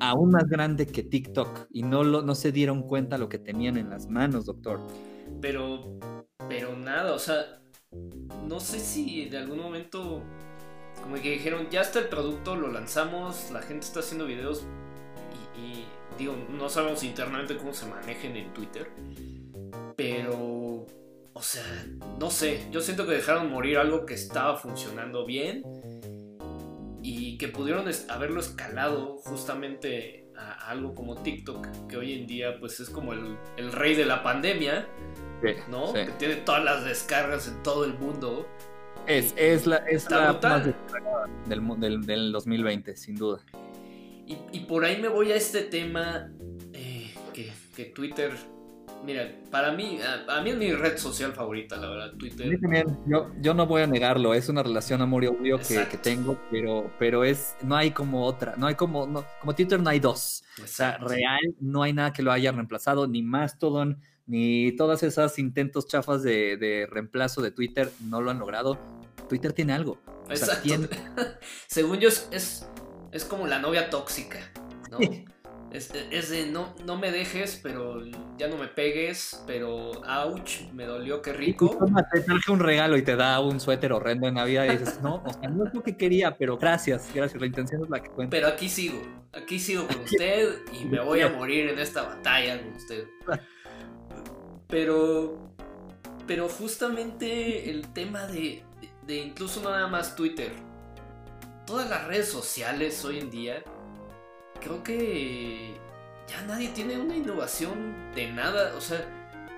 aún 0.00 0.30
más 0.30 0.48
grande 0.48 0.86
que 0.86 1.02
TikTok 1.02 1.66
y 1.70 1.82
no, 1.82 2.04
lo, 2.04 2.22
no 2.22 2.34
se 2.34 2.52
dieron 2.52 2.82
cuenta 2.82 3.18
lo 3.18 3.28
que 3.28 3.38
tenían 3.38 3.76
en 3.76 3.90
las 3.90 4.08
manos, 4.08 4.46
doctor. 4.46 4.80
Pero, 5.40 5.98
pero 6.48 6.76
nada, 6.76 7.12
o 7.14 7.18
sea, 7.18 7.60
no 8.46 8.60
sé 8.60 8.80
si 8.80 9.28
de 9.28 9.38
algún 9.38 9.58
momento 9.58 10.22
como 11.02 11.16
que 11.16 11.32
dijeron, 11.32 11.68
ya 11.70 11.82
está 11.82 11.98
el 11.98 12.08
producto, 12.08 12.56
lo 12.56 12.70
lanzamos, 12.70 13.50
la 13.50 13.60
gente 13.60 13.86
está 13.86 14.00
haciendo 14.00 14.26
videos, 14.26 14.64
y 15.56 15.84
digo, 16.18 16.36
no 16.50 16.68
sabemos 16.68 17.02
internamente 17.04 17.56
cómo 17.56 17.72
se 17.72 17.86
manejen 17.86 18.36
en 18.36 18.52
Twitter. 18.52 18.90
Pero, 19.96 20.86
o 21.32 21.42
sea, 21.42 21.86
no 22.18 22.30
sé. 22.30 22.66
Yo 22.70 22.80
siento 22.80 23.06
que 23.06 23.12
dejaron 23.12 23.50
morir 23.50 23.78
algo 23.78 24.06
que 24.06 24.14
estaba 24.14 24.56
funcionando 24.56 25.24
bien. 25.24 25.62
Y 27.02 27.36
que 27.36 27.48
pudieron 27.48 27.86
haberlo 28.08 28.40
escalado 28.40 29.18
justamente 29.18 30.24
a 30.36 30.70
algo 30.70 30.94
como 30.94 31.16
TikTok, 31.16 31.86
que 31.86 31.96
hoy 31.96 32.14
en 32.14 32.26
día 32.26 32.58
pues 32.58 32.80
es 32.80 32.88
como 32.88 33.12
el, 33.12 33.36
rey 33.72 33.94
de 33.94 34.06
la 34.06 34.22
pandemia, 34.22 34.88
¿no? 35.68 35.92
Que 35.92 36.06
tiene 36.18 36.36
todas 36.36 36.64
las 36.64 36.84
descargas 36.84 37.46
en 37.46 37.62
todo 37.62 37.84
el 37.84 37.94
mundo. 37.94 38.46
Es, 39.06 39.34
es 39.36 39.66
la, 39.66 39.76
es 39.76 40.10
la 40.10 40.32
más 40.32 40.64
del, 41.46 42.06
del, 42.06 42.32
2020, 42.32 42.96
sin 42.96 43.16
duda. 43.16 43.40
Y, 44.26 44.60
por 44.60 44.84
ahí 44.84 45.00
me 45.00 45.08
voy 45.08 45.32
a 45.32 45.36
este 45.36 45.62
tema 45.62 46.32
eh, 46.72 47.12
que, 47.32 47.52
que 47.76 47.84
Twitter 47.84 48.32
Mira, 49.04 49.30
para 49.50 49.72
mí, 49.72 49.98
a, 50.28 50.40
mí 50.40 50.50
es 50.50 50.56
mi 50.56 50.72
red 50.72 50.96
social 50.96 51.34
favorita, 51.34 51.76
la 51.76 51.90
verdad, 51.90 52.12
Twitter. 52.16 52.58
Yo, 53.06 53.30
yo 53.38 53.52
no 53.52 53.66
voy 53.66 53.82
a 53.82 53.86
negarlo, 53.86 54.32
es 54.32 54.48
una 54.48 54.62
relación 54.62 55.02
amor 55.02 55.24
y 55.24 55.26
odio 55.26 55.58
que, 55.58 55.86
que, 55.88 55.98
tengo, 55.98 56.40
pero, 56.50 56.90
pero 56.98 57.22
es, 57.22 57.54
no 57.62 57.76
hay 57.76 57.90
como 57.90 58.24
otra, 58.24 58.54
no 58.56 58.66
hay 58.66 58.76
como, 58.76 59.06
no, 59.06 59.26
como 59.40 59.54
Twitter 59.54 59.78
no 59.78 59.90
hay 59.90 60.00
dos. 60.00 60.42
O 60.62 60.66
sea, 60.66 60.96
real, 60.98 61.40
no 61.60 61.82
hay 61.82 61.92
nada 61.92 62.14
que 62.14 62.22
lo 62.22 62.32
haya 62.32 62.50
reemplazado, 62.50 63.06
ni 63.06 63.22
Mastodon, 63.22 64.00
ni 64.26 64.72
todas 64.72 65.02
esas 65.02 65.38
intentos 65.38 65.86
chafas 65.86 66.22
de, 66.22 66.56
de 66.56 66.86
reemplazo 66.90 67.42
de 67.42 67.50
Twitter 67.50 67.90
no 68.00 68.22
lo 68.22 68.30
han 68.30 68.38
logrado. 68.38 68.78
Twitter 69.28 69.52
tiene 69.52 69.74
algo. 69.74 69.98
Exacto. 70.30 70.88
Según 71.66 71.98
yo, 71.98 72.08
es, 72.08 72.66
es, 73.14 73.24
como 73.24 73.46
la 73.46 73.58
novia 73.58 73.88
tóxica, 73.90 74.38
¿no? 74.90 74.98
Es, 75.74 76.30
de 76.30 76.46
no, 76.46 76.72
no 76.86 76.96
me 76.96 77.10
dejes, 77.10 77.58
pero 77.60 78.00
ya 78.38 78.46
no 78.46 78.56
me 78.56 78.68
pegues, 78.68 79.42
pero 79.44 79.90
ouch, 80.04 80.60
me 80.72 80.84
dolió, 80.84 81.20
qué 81.20 81.32
rico. 81.32 81.76
te 82.12 82.20
traje 82.20 82.52
un 82.52 82.60
regalo 82.60 82.96
y 82.96 83.02
te 83.02 83.16
da 83.16 83.40
un 83.40 83.58
suéter 83.58 83.92
horrendo 83.92 84.28
en 84.28 84.34
Navidad 84.34 84.66
y 84.66 84.76
dices, 84.76 85.00
no, 85.02 85.16
o 85.26 85.32
sea, 85.32 85.48
no 85.48 85.66
es 85.66 85.74
lo 85.74 85.82
que 85.82 85.96
quería, 85.96 86.36
pero 86.38 86.56
gracias, 86.58 87.10
gracias, 87.12 87.40
la 87.40 87.48
intención 87.48 87.82
es 87.82 87.90
la 87.90 88.00
que 88.00 88.08
cuenta. 88.08 88.30
Pero 88.30 88.46
aquí 88.46 88.68
sigo, 88.68 89.02
aquí 89.32 89.58
sigo 89.58 89.88
con 89.88 89.98
usted 90.02 90.60
y 90.80 90.84
me 90.84 91.00
voy 91.00 91.22
a 91.22 91.30
morir 91.30 91.70
en 91.70 91.80
esta 91.80 92.02
batalla 92.02 92.62
con 92.62 92.72
usted. 92.74 93.08
Pero, 94.68 95.50
pero 96.28 96.48
justamente 96.48 97.68
el 97.68 97.92
tema 97.92 98.28
de, 98.28 98.62
de 99.08 99.16
incluso 99.16 99.60
no 99.60 99.70
nada 99.70 99.88
más 99.88 100.14
Twitter, 100.14 100.52
todas 101.66 101.88
las 101.88 102.06
redes 102.06 102.28
sociales 102.28 103.04
hoy 103.04 103.18
en 103.18 103.30
día 103.30 103.62
creo 104.60 104.82
que 104.82 105.74
ya 106.26 106.42
nadie 106.42 106.68
tiene 106.70 106.98
una 106.98 107.16
innovación 107.16 107.94
de 108.14 108.30
nada. 108.32 108.74
O 108.76 108.80
sea, 108.80 109.04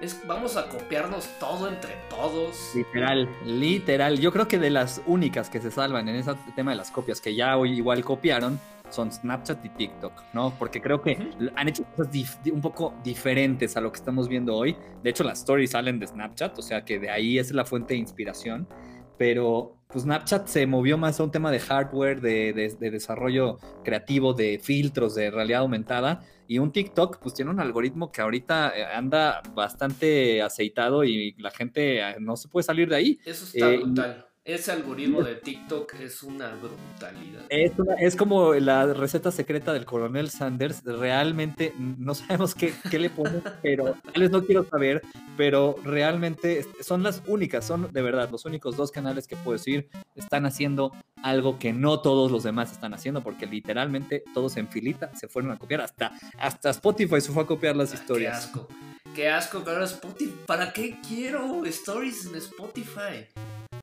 es, 0.00 0.20
vamos 0.26 0.56
a 0.56 0.68
copiarnos 0.68 1.28
todo 1.38 1.68
entre 1.68 1.94
todos. 2.10 2.56
Literal, 2.74 3.28
literal. 3.44 4.18
Yo 4.18 4.32
creo 4.32 4.48
que 4.48 4.58
de 4.58 4.70
las 4.70 5.00
únicas 5.06 5.48
que 5.48 5.60
se 5.60 5.70
salvan 5.70 6.08
en 6.08 6.16
ese 6.16 6.34
tema 6.54 6.72
de 6.72 6.76
las 6.76 6.90
copias, 6.90 7.20
que 7.20 7.34
ya 7.34 7.56
hoy 7.56 7.74
igual 7.74 8.04
copiaron, 8.04 8.58
son 8.90 9.10
Snapchat 9.10 9.64
y 9.64 9.68
TikTok, 9.70 10.12
¿no? 10.32 10.54
Porque 10.58 10.80
creo 10.80 11.02
que 11.02 11.18
han 11.56 11.68
hecho 11.68 11.84
cosas 11.96 12.38
un 12.52 12.60
poco 12.60 12.94
diferentes 13.02 13.76
a 13.76 13.80
lo 13.80 13.90
que 13.90 13.98
estamos 13.98 14.28
viendo 14.28 14.54
hoy. 14.54 14.76
De 15.02 15.10
hecho, 15.10 15.24
las 15.24 15.40
stories 15.40 15.70
salen 15.70 15.98
de 15.98 16.06
Snapchat, 16.06 16.58
o 16.58 16.62
sea 16.62 16.84
que 16.84 16.98
de 16.98 17.10
ahí 17.10 17.38
es 17.38 17.50
la 17.50 17.64
fuente 17.64 17.94
de 17.94 18.00
inspiración. 18.00 18.68
Pero 19.18 19.76
pues 19.88 20.02
Snapchat 20.02 20.48
se 20.48 20.66
movió 20.66 20.98
más 20.98 21.20
a 21.20 21.24
un 21.24 21.30
tema 21.30 21.50
de 21.50 21.60
hardware, 21.60 22.20
de, 22.20 22.76
desarrollo 22.78 23.58
creativo, 23.84 24.34
de 24.34 24.58
filtros, 24.58 25.14
de 25.14 25.30
realidad 25.30 25.60
aumentada. 25.60 26.22
Y 26.48 26.58
un 26.58 26.72
TikTok, 26.72 27.18
pues 27.20 27.34
tiene 27.34 27.50
un 27.50 27.60
algoritmo 27.60 28.10
que 28.10 28.20
ahorita 28.20 28.72
eh, 28.76 28.84
anda 28.84 29.42
bastante 29.54 30.42
aceitado 30.42 31.04
y 31.04 31.34
la 31.38 31.50
gente 31.50 32.00
eh, 32.00 32.16
no 32.20 32.36
se 32.36 32.48
puede 32.48 32.64
salir 32.64 32.88
de 32.88 32.96
ahí. 32.96 33.20
Eso 33.24 33.44
está 33.44 33.72
eh, 33.72 33.78
brutal. 33.78 34.26
Ese 34.46 34.70
algoritmo 34.70 35.24
de 35.24 35.34
TikTok 35.34 35.94
es 35.94 36.22
una 36.22 36.54
brutalidad. 36.54 37.46
Es, 37.48 38.14
como 38.14 38.54
la 38.54 38.86
receta 38.94 39.32
secreta 39.32 39.72
del 39.72 39.84
coronel 39.84 40.30
Sanders. 40.30 40.84
Realmente 40.84 41.74
no 41.76 42.14
sabemos 42.14 42.54
qué, 42.54 42.72
le 42.96 43.10
ponen, 43.10 43.42
pero 43.62 43.96
les 44.14 44.30
no 44.30 44.44
quiero 44.44 44.62
saber, 44.62 45.02
pero 45.36 45.74
realmente 45.82 46.64
son 46.80 47.02
las 47.02 47.24
únicas, 47.26 47.64
son 47.64 47.92
de 47.92 48.02
verdad 48.02 48.30
los 48.30 48.44
únicos 48.44 48.76
dos 48.76 48.92
canales 48.92 49.26
que 49.26 49.34
puedo 49.34 49.58
decir 49.58 49.88
están 50.14 50.46
haciendo 50.46 50.92
algo 51.24 51.58
que 51.58 51.72
no 51.72 51.98
todos 51.98 52.30
los 52.30 52.44
demás 52.44 52.70
están 52.70 52.94
haciendo, 52.94 53.24
porque 53.24 53.46
literalmente 53.46 54.22
todos 54.32 54.56
en 54.58 54.68
filita 54.68 55.10
se 55.16 55.26
fueron 55.26 55.50
a 55.50 55.58
copiar. 55.58 55.80
Hasta, 55.80 56.12
hasta 56.38 56.70
Spotify 56.70 57.20
se 57.20 57.32
fue 57.32 57.42
a 57.42 57.46
copiar 57.46 57.74
las 57.74 57.90
ah, 57.90 57.96
historias. 57.96 58.46
Qué 58.46 58.46
asco. 58.46 58.68
Qué 59.12 59.28
asco, 59.28 59.64
claro, 59.64 59.82
Spotify. 59.82 60.36
¿Para 60.46 60.72
qué 60.72 61.00
quiero 61.04 61.64
stories 61.64 62.26
en 62.26 62.36
Spotify? 62.36 63.26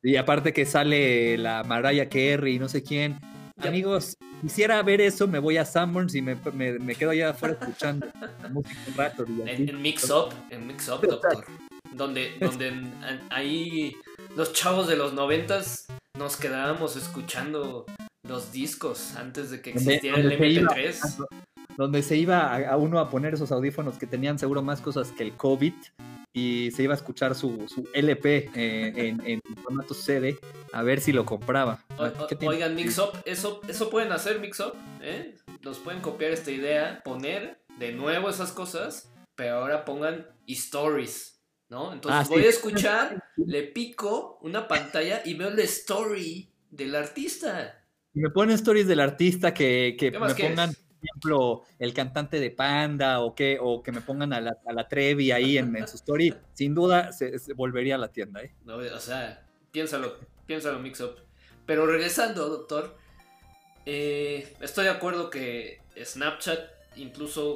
Y 0.04 0.18
aparte 0.18 0.52
que 0.52 0.66
sale 0.66 1.38
la 1.38 1.64
Mariah 1.64 2.10
Carey 2.10 2.56
y 2.56 2.60
no 2.60 2.68
sé 2.68 2.84
quién. 2.84 3.20
Amigos, 3.58 4.18
quisiera 4.42 4.84
ver 4.84 5.00
eso, 5.00 5.28
me 5.28 5.40
voy 5.40 5.56
a 5.56 5.64
Sanborns 5.64 6.14
y 6.16 6.22
me, 6.22 6.36
me, 6.54 6.96
quedo 6.96 7.12
allá 7.12 7.30
afuera 7.30 7.58
escuchando 7.60 8.08
música 8.52 8.82
un 8.88 8.94
rato. 8.96 9.26
En, 9.46 9.82
Mix 9.82 10.10
Up, 10.10 10.34
en 10.50 10.68
Mix 10.68 10.90
Up, 10.90 11.08
doctor. 11.08 11.46
Donde, 11.94 12.34
donde 12.42 12.74
ahí 13.30 13.96
los 14.36 14.52
chavos 14.52 14.88
de 14.88 14.98
los 14.98 15.14
noventas 15.14 15.88
nos 16.18 16.36
quedábamos 16.36 16.98
escuchando 16.98 17.86
los 18.28 18.52
discos 18.52 19.16
antes 19.16 19.52
de 19.52 19.62
que 19.62 19.72
existiera 19.72 20.18
el 20.18 20.38
MP3. 20.38 21.28
donde 21.78 22.04
se 22.04 22.18
iba 22.18 22.56
a, 22.56 22.78
uno 22.78 23.00
a 23.00 23.10
poner 23.10 23.36
esos 23.36 23.52
audífonos 23.52 23.98
que 23.98 24.08
tenían 24.08 24.38
seguro 24.38 24.62
más 24.62 24.82
cosas 24.82 25.12
que 25.12 25.24
el 25.24 25.34
COVID 25.34 25.74
y 26.34 26.72
se 26.72 26.84
iba 26.84 26.94
a 26.94 26.98
escuchar 26.98 27.36
su, 27.36 27.68
su 27.68 27.88
LP 27.94 28.50
eh, 28.56 29.16
en, 29.24 29.42
formato 29.62 29.94
CD 29.94 30.40
a 30.74 30.82
ver 30.82 31.00
si 31.00 31.12
lo 31.12 31.26
compraba. 31.26 31.86
oigan, 32.46 32.76
Mixup, 32.76 33.16
eso, 33.26 33.62
eso 33.68 33.90
pueden 33.92 34.12
hacer 34.12 34.40
Mixup, 34.40 34.74
¿eh? 35.02 35.36
Nos 35.62 35.78
pueden 35.78 36.02
copiar 36.02 36.32
esta 36.32 36.50
idea, 36.50 37.02
poner 37.06 37.62
de 37.78 37.94
nuevo 37.94 38.30
esas 38.30 38.52
cosas, 38.52 39.12
pero 39.36 39.58
ahora 39.58 39.86
pongan 39.86 40.28
stories, 40.48 41.40
¿no? 41.70 41.94
Entonces 41.94 42.28
ah, 42.28 42.30
voy 42.30 42.46
a 42.46 42.50
escuchar, 42.50 43.24
le 43.38 43.64
pico 43.64 44.40
una 44.42 44.68
pantalla 44.68 45.22
y 45.24 45.36
veo 45.36 45.52
la 45.52 45.64
story 45.64 46.52
del 46.72 46.96
artista. 46.96 47.80
Y 48.16 48.20
me 48.20 48.30
ponen 48.32 48.56
stories 48.56 48.88
del 48.88 49.00
artista 49.00 49.54
que, 49.54 49.96
que 50.00 50.12
me 50.12 50.34
pongan 50.34 50.76
ejemplo, 51.04 51.64
el 51.80 51.94
cantante 51.94 52.40
de 52.40 52.52
Panda 52.52 53.20
o 53.22 53.36
que, 53.36 53.58
o 53.62 53.84
que 53.84 53.92
me 53.92 54.02
pongan 54.02 54.34
a 54.34 54.42
la, 54.42 54.58
a 54.66 54.88
Trevi 54.88 55.32
ahí 55.32 55.58
en, 55.58 55.88
su 55.88 55.96
story, 55.98 56.34
sin 56.54 56.74
duda 56.74 57.12
se, 57.12 57.38
volvería 57.54 57.96
a 57.96 57.98
la 57.98 58.10
tienda. 58.10 58.42
¿eh? 58.42 58.54
No, 58.66 58.78
o 58.78 59.00
sea, 59.00 59.46
piénsalo, 59.72 60.18
piénsalo, 60.46 60.80
Mix 60.80 61.02
Up. 61.02 61.18
Pero 61.66 61.86
regresando, 61.86 62.50
doctor, 62.50 62.98
eh, 63.86 64.54
estoy 64.62 64.86
de 64.86 64.92
acuerdo 64.92 65.30
que 65.30 65.82
Snapchat, 66.02 66.60
incluso 66.96 67.56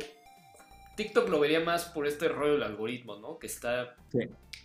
TikTok 0.95 1.29
lo 1.29 1.39
vería 1.39 1.60
más 1.60 1.86
por 1.86 2.07
este 2.07 2.27
rollo 2.29 2.53
del 2.53 2.63
algoritmo, 2.63 3.17
¿no? 3.17 3.38
Que 3.39 3.47
está, 3.47 3.95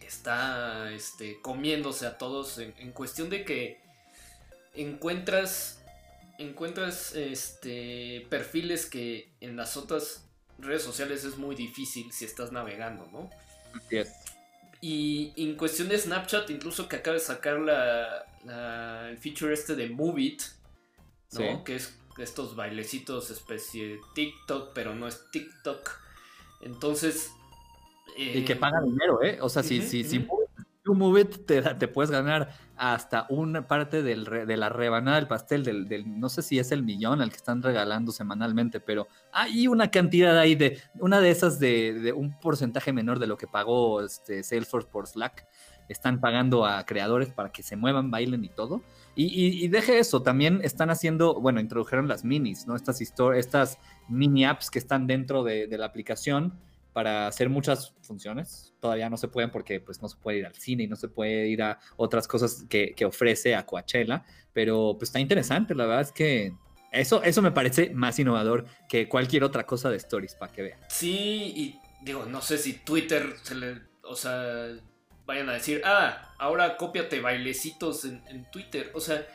está 0.00 0.92
este, 0.92 1.40
comiéndose 1.40 2.06
a 2.06 2.18
todos 2.18 2.58
en 2.58 2.92
cuestión 2.92 3.30
de 3.30 3.44
que 3.44 3.80
encuentras 4.74 5.81
encuentras 6.42 7.14
este 7.14 8.26
perfiles 8.28 8.86
que 8.86 9.32
en 9.40 9.56
las 9.56 9.76
otras 9.76 10.28
redes 10.58 10.82
sociales 10.82 11.24
es 11.24 11.36
muy 11.36 11.54
difícil 11.54 12.12
si 12.12 12.24
estás 12.24 12.52
navegando, 12.52 13.06
¿no? 13.12 13.30
Y 14.80 15.32
en 15.36 15.56
cuestión 15.56 15.88
de 15.88 15.98
Snapchat, 15.98 16.50
incluso 16.50 16.88
que 16.88 16.96
acaba 16.96 17.14
de 17.14 17.20
sacar 17.20 17.60
la, 17.60 19.08
el 19.08 19.16
feature 19.18 19.54
este 19.54 19.76
de 19.76 19.88
Move 19.88 20.20
It, 20.20 20.42
¿no? 21.32 21.64
Que 21.64 21.76
es 21.76 21.96
estos 22.18 22.56
bailecitos 22.56 23.30
especie 23.30 23.88
de 23.88 24.00
TikTok, 24.14 24.72
pero 24.74 24.94
no 24.94 25.08
es 25.08 25.30
TikTok. 25.30 25.90
Entonces... 26.60 27.30
y 28.16 28.44
que 28.44 28.56
paga 28.56 28.80
dinero, 28.82 29.22
¿eh? 29.22 29.38
O 29.40 29.48
sea, 29.48 29.62
si, 29.62 29.82
si, 29.82 30.04
si 30.04 30.18
Move 30.18 30.41
It 30.84 31.46
te, 31.46 31.62
te 31.62 31.88
puedes 31.88 32.10
ganar 32.10 32.48
hasta 32.76 33.26
una 33.28 33.68
parte 33.68 34.02
del, 34.02 34.24
de 34.24 34.56
la 34.56 34.68
rebanada 34.68 35.16
del 35.16 35.28
pastel, 35.28 35.62
del, 35.62 36.18
no 36.18 36.28
sé 36.28 36.42
si 36.42 36.58
es 36.58 36.72
el 36.72 36.82
millón 36.82 37.20
al 37.20 37.30
que 37.30 37.36
están 37.36 37.62
regalando 37.62 38.10
semanalmente, 38.10 38.80
pero 38.80 39.06
hay 39.32 39.68
una 39.68 39.92
cantidad 39.92 40.36
ahí 40.36 40.56
de, 40.56 40.80
una 40.98 41.20
de 41.20 41.30
esas 41.30 41.60
de, 41.60 42.12
un 42.16 42.38
porcentaje 42.40 42.92
menor 42.92 43.20
de 43.20 43.28
lo 43.28 43.36
que 43.36 43.46
pagó 43.46 44.00
este 44.00 44.42
Salesforce 44.42 44.88
por 44.90 45.06
Slack, 45.06 45.46
están 45.88 46.20
pagando 46.20 46.66
a 46.66 46.84
creadores 46.84 47.28
para 47.28 47.52
que 47.52 47.62
se 47.62 47.76
muevan, 47.76 48.10
bailen 48.10 48.44
y 48.44 48.48
todo. 48.48 48.82
Y, 49.14 49.68
deje 49.68 49.98
eso, 49.98 50.22
también 50.22 50.60
están 50.64 50.90
haciendo, 50.90 51.38
bueno, 51.38 51.60
introdujeron 51.60 52.08
las 52.08 52.24
minis, 52.24 52.66
¿no? 52.66 52.74
Estas, 52.74 53.00
estas 53.00 53.78
mini 54.08 54.46
apps 54.46 54.70
que 54.70 54.78
están 54.78 55.06
dentro 55.06 55.44
de 55.44 55.76
la 55.78 55.86
aplicación 55.86 56.58
para 56.92 57.26
hacer 57.26 57.48
muchas 57.48 57.94
funciones. 58.02 58.74
Todavía 58.80 59.08
no 59.08 59.16
se 59.16 59.28
pueden 59.28 59.50
porque 59.50 59.80
pues 59.80 60.02
no 60.02 60.08
se 60.08 60.16
puede 60.16 60.38
ir 60.38 60.46
al 60.46 60.54
cine 60.54 60.84
y 60.84 60.86
no 60.86 60.96
se 60.96 61.08
puede 61.08 61.48
ir 61.48 61.62
a 61.62 61.78
otras 61.96 62.28
cosas 62.28 62.64
que, 62.68 62.94
ofrece 63.04 63.54
a 63.54 63.66
Coachella, 63.66 64.24
pero 64.52 64.96
pues 64.98 65.08
está 65.08 65.18
interesante, 65.18 65.74
la 65.74 65.86
verdad 65.86 66.02
es 66.02 66.12
que 66.12 66.54
eso, 66.92 67.22
eso 67.22 67.42
me 67.42 67.50
parece 67.50 67.90
más 67.90 68.18
innovador 68.18 68.66
que 68.88 69.08
cualquier 69.08 69.44
otra 69.44 69.66
cosa 69.66 69.90
de 69.90 69.96
Stories, 69.96 70.34
para 70.34 70.52
que 70.52 70.62
vean. 70.62 70.78
Sí, 70.88 71.52
y 71.56 71.80
digo, 72.02 72.26
no 72.26 72.42
sé 72.42 72.58
si 72.58 72.74
Twitter 72.74 73.34
se 73.42 73.54
le, 73.54 73.80
o 74.02 74.14
sea, 74.14 74.68
vayan 75.24 75.48
a 75.48 75.54
decir, 75.54 75.82
ah, 75.84 76.34
ahora 76.38 76.76
cópiate 76.76 77.20
bailecitos 77.20 78.04
en, 78.04 78.22
en 78.28 78.48
Twitter, 78.50 78.90
o 78.94 79.00
sea, 79.00 79.26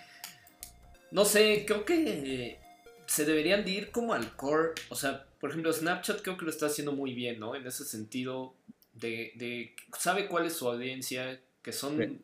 no 1.11 1.25
sé, 1.25 1.65
creo 1.65 1.83
que 1.83 2.59
se 3.07 3.25
deberían 3.25 3.65
de 3.65 3.71
ir 3.71 3.91
como 3.91 4.13
al 4.13 4.35
core, 4.35 4.73
o 4.89 4.95
sea, 4.95 5.26
por 5.39 5.50
ejemplo, 5.52 5.71
Snapchat 5.71 6.21
creo 6.21 6.38
que 6.38 6.45
lo 6.45 6.52
está 6.52 6.65
haciendo 6.67 6.91
muy 6.93 7.13
bien, 7.13 7.39
¿no? 7.39 7.56
En 7.56 7.65
ese 7.65 7.86
sentido 7.86 8.54
de, 8.93 9.76
sabe 9.97 10.28
cuál 10.28 10.45
es 10.45 10.54
su 10.54 10.67
audiencia, 10.67 11.39
que 11.62 11.71
son 11.71 12.21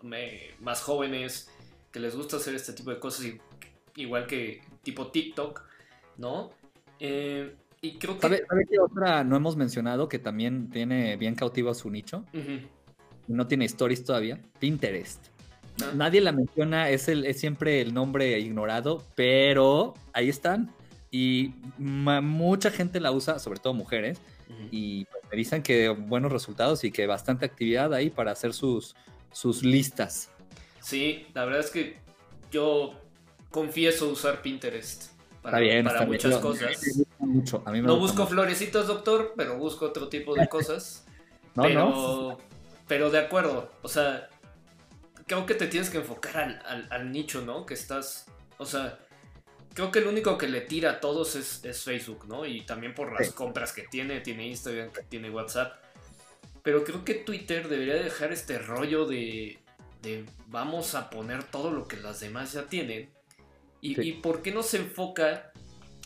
más 0.60 0.82
jóvenes, 0.82 1.50
que 1.92 2.00
les 2.00 2.16
gusta 2.16 2.38
hacer 2.38 2.56
este 2.56 2.74
tipo 2.74 2.90
de 2.90 3.00
cosas, 3.00 3.28
igual 3.96 4.26
que 4.26 4.62
tipo 4.82 5.08
TikTok, 5.08 5.62
¿no? 6.18 6.52
Eh, 7.00 7.56
y 7.82 7.98
creo 7.98 8.16
que... 8.16 8.22
¿Sabe, 8.22 8.44
qué 8.70 8.80
otra 8.80 9.24
no 9.24 9.36
hemos 9.36 9.56
mencionado 9.56 10.08
que 10.08 10.18
también 10.18 10.70
tiene 10.70 11.18
bien 11.18 11.36
cautivo 11.36 11.70
a 11.70 11.76
su 11.76 11.90
nicho? 11.92 12.26
No 13.28 13.48
tiene 13.48 13.66
stories 13.66 14.04
todavía. 14.04 14.42
Pinterest. 14.60 15.28
Ah. 15.82 15.92
Nadie 15.96 16.22
la 16.22 16.32
menciona, 16.32 16.90
es, 16.90 17.08
el, 17.08 17.26
es 17.26 17.40
siempre 17.40 17.82
el 17.82 17.94
nombre 17.94 18.40
ignorado, 18.40 19.04
pero 19.16 19.94
ahí 20.14 20.30
están. 20.30 20.72
Y 21.16 21.54
mucha 21.78 22.72
gente 22.72 23.00
la 23.00 23.12
usa, 23.12 23.38
sobre 23.38 23.60
todo 23.60 23.76
mujeres, 23.76 24.20
y 24.72 25.06
pues, 25.06 25.24
me 25.30 25.38
dicen 25.38 25.62
que 25.62 25.90
buenos 25.90 26.32
resultados 26.32 26.84
y 26.84 26.92
que 26.92 27.06
bastante 27.06 27.46
actividad 27.46 27.94
ahí 27.94 28.10
para 28.10 28.32
hacer 28.32 28.52
sus, 28.52 28.96
sus 29.32 29.62
listas. 29.62 30.32
Sí, 30.82 31.28
la 31.36 31.46
verdad 31.46 31.60
es 31.60 31.70
que 31.70 31.98
yo 32.50 33.00
confieso 33.52 34.10
usar 34.10 34.42
Pinterest 34.42 35.12
para, 35.44 35.60
para 35.84 36.06
muchas 36.08 36.38
cosas. 36.40 37.06
no 37.20 38.00
busco 38.00 38.26
florecitos, 38.26 38.88
doctor, 38.88 39.34
pero 39.38 39.60
busco 39.60 39.86
otro 39.86 40.10
tipo 40.10 40.34
de 40.34 40.48
cosas. 40.50 41.06
no, 41.54 41.62
pero, 41.62 41.90
no. 41.90 42.38
pero 42.88 43.12
de 43.12 43.20
acuerdo, 43.20 43.70
o 43.84 43.88
sea, 43.88 44.30
creo 45.28 45.46
que 45.46 45.54
te 45.54 45.68
tienes 45.68 45.92
que 45.92 46.00
enfocar 46.00 46.64
al, 46.90 47.12
nicho, 47.12 47.42
¿no? 47.42 47.68
Que 47.68 47.76
estás, 47.76 48.26
o 48.58 48.66
sea, 48.66 48.98
creo 49.74 49.92
que 49.92 50.00
el 50.00 50.08
único 50.08 50.38
que 50.38 50.48
le 50.48 50.62
tira 50.62 50.92
a 50.92 51.00
todos 51.00 51.36
es, 51.36 51.84
Facebook, 51.84 52.26
¿no? 52.28 52.46
Y 52.46 52.62
también 52.62 52.94
por 52.94 53.12
las 53.12 53.32
compras 53.32 53.74
que 53.74 53.84
tiene, 53.84 54.22
tiene 54.22 54.48
Instagram, 54.48 54.90
tiene 55.10 55.30
WhatsApp. 55.30 55.76
Pero 56.62 56.84
creo 56.84 57.04
que 57.04 57.16
Twitter 57.16 57.68
debería 57.68 57.96
dejar 57.96 58.32
este 58.32 58.58
rollo 58.58 59.06
de, 59.06 59.60
de 60.02 60.26
vamos 60.48 60.96
a 60.96 61.10
poner 61.10 61.44
todo 61.44 61.72
lo 61.72 61.88
que 61.88 61.98
las 61.98 62.20
demás 62.20 62.54
ya 62.54 62.66
tienen. 62.66 63.10
Y, 63.82 64.14
por 64.14 64.42
qué 64.42 64.54
no 64.54 64.64
se 64.64 64.78
enfoca 64.78 65.52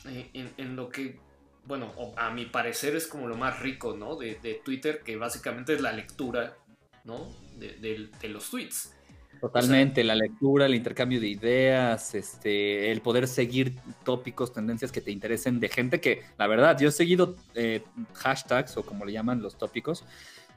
eh, 0.09 0.51
en, 0.57 0.75
lo 0.75 0.89
que, 0.89 1.19
bueno, 1.65 1.93
a 2.17 2.31
mi 2.31 2.47
parecer 2.47 2.95
es 2.95 3.05
como 3.05 3.27
lo 3.27 3.37
más 3.37 3.59
rico, 3.59 3.95
¿no? 3.95 4.15
De, 4.15 4.39
de 4.41 4.55
Twitter, 4.55 5.03
que 5.03 5.15
básicamente 5.15 5.75
es 5.75 5.81
la 5.81 5.91
lectura, 5.91 6.57
¿no? 7.03 7.31
De, 7.55 8.09
de 8.19 8.29
los 8.29 8.49
tweets. 8.49 8.96
Totalmente, 9.39 10.03
la 10.03 10.15
lectura, 10.15 10.65
el 10.65 10.75
intercambio 10.75 11.19
de 11.19 11.27
ideas, 11.27 12.15
este, 12.15 12.91
el 12.91 13.01
poder 13.01 13.27
seguir 13.27 13.75
tópicos, 14.03 14.53
tendencias 14.53 14.91
que 14.91 15.01
te 15.01 15.11
interesen 15.11 15.59
de 15.59 15.69
gente 15.69 16.01
que, 16.01 16.23
la 16.37 16.47
verdad, 16.47 16.77
yo 16.79 16.89
he 16.89 16.91
seguido 16.91 17.35
eh, 17.53 17.83
hashtags 18.13 18.77
o 18.77 18.83
como 18.83 19.05
le 19.05 19.11
llaman 19.11 19.41
los 19.41 19.57
tópicos 19.57 20.03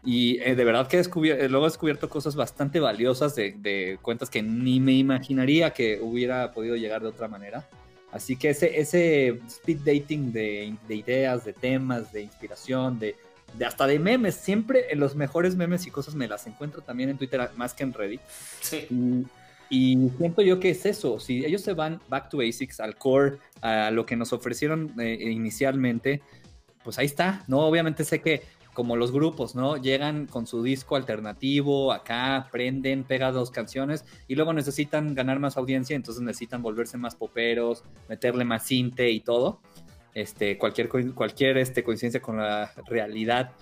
y 0.05 0.41
eh, 0.41 0.55
de 0.55 0.65
verdad 0.65 0.89
que 0.89 0.97
he 0.97 1.01
descubierto, 1.01 1.47
luego 1.49 1.67
he 1.67 1.69
descubierto 1.69 2.09
cosas 2.09 2.35
bastante 2.35 2.81
valiosas 2.81 3.35
de, 3.35 3.99
cuentas 4.01 4.31
que 4.31 4.43
ni 4.43 4.81
me 4.81 4.93
imaginaría 4.93 5.73
que 5.73 5.99
hubiera 6.01 6.53
podido 6.53 6.77
llegar 6.77 7.03
de 7.03 7.09
otra 7.09 7.29
manera. 7.29 7.69
Así 8.13 8.37
que 8.37 8.51
ese, 8.51 8.81
ese 8.81 9.41
speed 9.47 9.81
dating 9.85 10.33
de, 10.33 10.75
de 10.89 10.95
ideas, 10.97 11.45
de 11.45 11.53
temas, 11.53 12.13
de 12.13 12.23
inspiración, 12.23 12.99
de, 12.99 13.15
de 13.55 13.65
hasta 13.65 13.87
de 13.87 13.99
memes. 13.99 14.35
Siempre 14.35 14.93
en 14.93 15.01
los 15.01 15.15
mejores 15.15 15.57
memes 15.57 15.87
y 15.87 15.91
cosas 15.91 16.15
me 16.15 16.29
las 16.29 16.47
encuentro 16.47 16.83
también 16.83 17.11
en 17.11 17.19
Twitter 17.19 17.51
más 17.57 17.75
que 17.75 17.83
en 17.83 17.93
Reddit. 17.93 18.21
Sí. 18.61 18.87
Y, 19.71 20.11
siento 20.19 20.43
yo 20.43 20.59
que 20.59 20.71
es 20.71 20.85
eso. 20.85 21.21
Si 21.21 21.45
ellos 21.45 21.63
se 21.63 21.75
van 21.75 22.01
back 22.09 22.29
to 22.29 22.39
basics, 22.39 22.81
al 22.81 22.97
core, 22.97 23.39
a 23.61 23.91
lo 23.91 24.05
que 24.05 24.17
nos 24.17 24.33
ofrecieron 24.33 24.93
eh, 25.01 25.17
inicialmente, 25.21 26.23
pues 26.83 26.99
ahí 26.99 27.07
está. 27.07 27.45
No, 27.47 27.61
obviamente 27.61 28.05
sé 28.05 28.21
que 28.21 28.43
como 28.73 28.97
los 28.97 29.13
grupos, 29.13 29.55
¿no? 29.55 29.77
Llegan 29.77 30.27
con 30.27 30.47
su 30.47 30.63
disco 30.63 30.97
alternativo, 30.97 31.93
acá 31.93 32.49
prenden, 32.51 33.05
pegan 33.05 33.35
dos 33.35 33.51
canciones 33.51 34.05
y 34.29 34.37
luego 34.37 34.53
necesitan 34.53 35.15
ganar 35.15 35.39
más 35.39 35.57
audiencia, 35.57 35.97
entonces 35.97 36.23
necesitan 36.23 36.63
volverse 36.63 36.97
más 36.97 37.15
poperos, 37.15 37.85
meterle 38.09 38.45
más 38.45 38.67
cinte 38.67 39.11
y 39.11 39.21
todo 39.21 39.61
este, 40.15 40.59
cualquier, 40.59 40.89
cualquier 40.89 41.59
este, 41.59 41.83
coincidencia 41.85 42.21
con 42.21 42.39
la 42.39 42.73
realidad, 42.87 43.53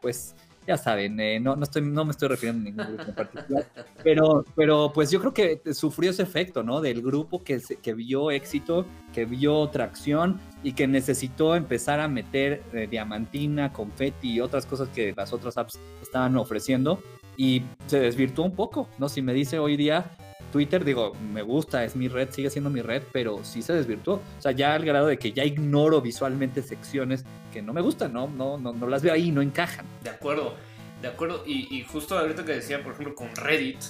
pues 0.00 0.34
ya 0.66 0.78
saben, 0.78 1.20
eh, 1.20 1.40
no, 1.40 1.56
no, 1.56 1.64
estoy, 1.64 1.82
no 1.82 2.04
me 2.04 2.12
estoy 2.12 2.28
refiriendo 2.28 2.62
a 2.62 2.64
ningún 2.64 2.96
grupo 2.96 3.10
en 3.10 3.14
particular, 3.14 3.66
pero, 4.02 4.44
pero 4.56 4.92
pues 4.94 5.10
yo 5.10 5.20
creo 5.20 5.34
que 5.34 5.60
sufrió 5.74 6.10
ese 6.10 6.22
efecto, 6.22 6.62
¿no? 6.62 6.80
Del 6.80 7.02
grupo 7.02 7.42
que, 7.42 7.60
que 7.82 7.94
vio 7.94 8.30
éxito, 8.30 8.86
que 9.12 9.26
vio 9.26 9.68
tracción 9.68 10.40
y 10.62 10.72
que 10.72 10.86
necesitó 10.86 11.54
empezar 11.54 12.00
a 12.00 12.08
meter 12.08 12.62
eh, 12.72 12.86
diamantina, 12.90 13.72
confeti 13.72 14.34
y 14.34 14.40
otras 14.40 14.64
cosas 14.64 14.88
que 14.88 15.12
las 15.14 15.32
otras 15.32 15.58
apps 15.58 15.78
estaban 16.00 16.36
ofreciendo 16.36 17.02
y 17.36 17.62
se 17.86 18.00
desvirtuó 18.00 18.44
un 18.44 18.54
poco, 18.54 18.88
¿no? 18.98 19.08
Si 19.08 19.20
me 19.20 19.34
dice 19.34 19.58
hoy 19.58 19.76
día, 19.76 20.10
Twitter, 20.54 20.84
digo, 20.84 21.14
me 21.32 21.42
gusta, 21.42 21.82
es 21.82 21.96
mi 21.96 22.06
red, 22.06 22.30
sigue 22.30 22.48
siendo 22.48 22.70
mi 22.70 22.80
red, 22.80 23.02
pero 23.10 23.42
sí 23.42 23.60
se 23.60 23.72
desvirtuó. 23.72 24.22
O 24.38 24.40
sea, 24.40 24.52
ya 24.52 24.72
al 24.74 24.84
grado 24.84 25.08
de 25.08 25.18
que 25.18 25.32
ya 25.32 25.44
ignoro 25.44 26.00
visualmente 26.00 26.62
secciones 26.62 27.24
que 27.52 27.60
no 27.60 27.72
me 27.72 27.80
gustan, 27.80 28.12
no, 28.12 28.28
no, 28.28 28.56
no, 28.56 28.72
no 28.72 28.86
las 28.86 29.02
veo 29.02 29.12
ahí, 29.12 29.32
no 29.32 29.42
encajan. 29.42 29.84
De 30.04 30.10
acuerdo, 30.10 30.54
de 31.02 31.08
acuerdo. 31.08 31.42
Y, 31.44 31.82
justo 31.82 32.16
ahorita 32.16 32.44
que 32.44 32.52
decía, 32.52 32.84
por 32.84 32.92
ejemplo, 32.92 33.16
con 33.16 33.34
Reddit, 33.34 33.80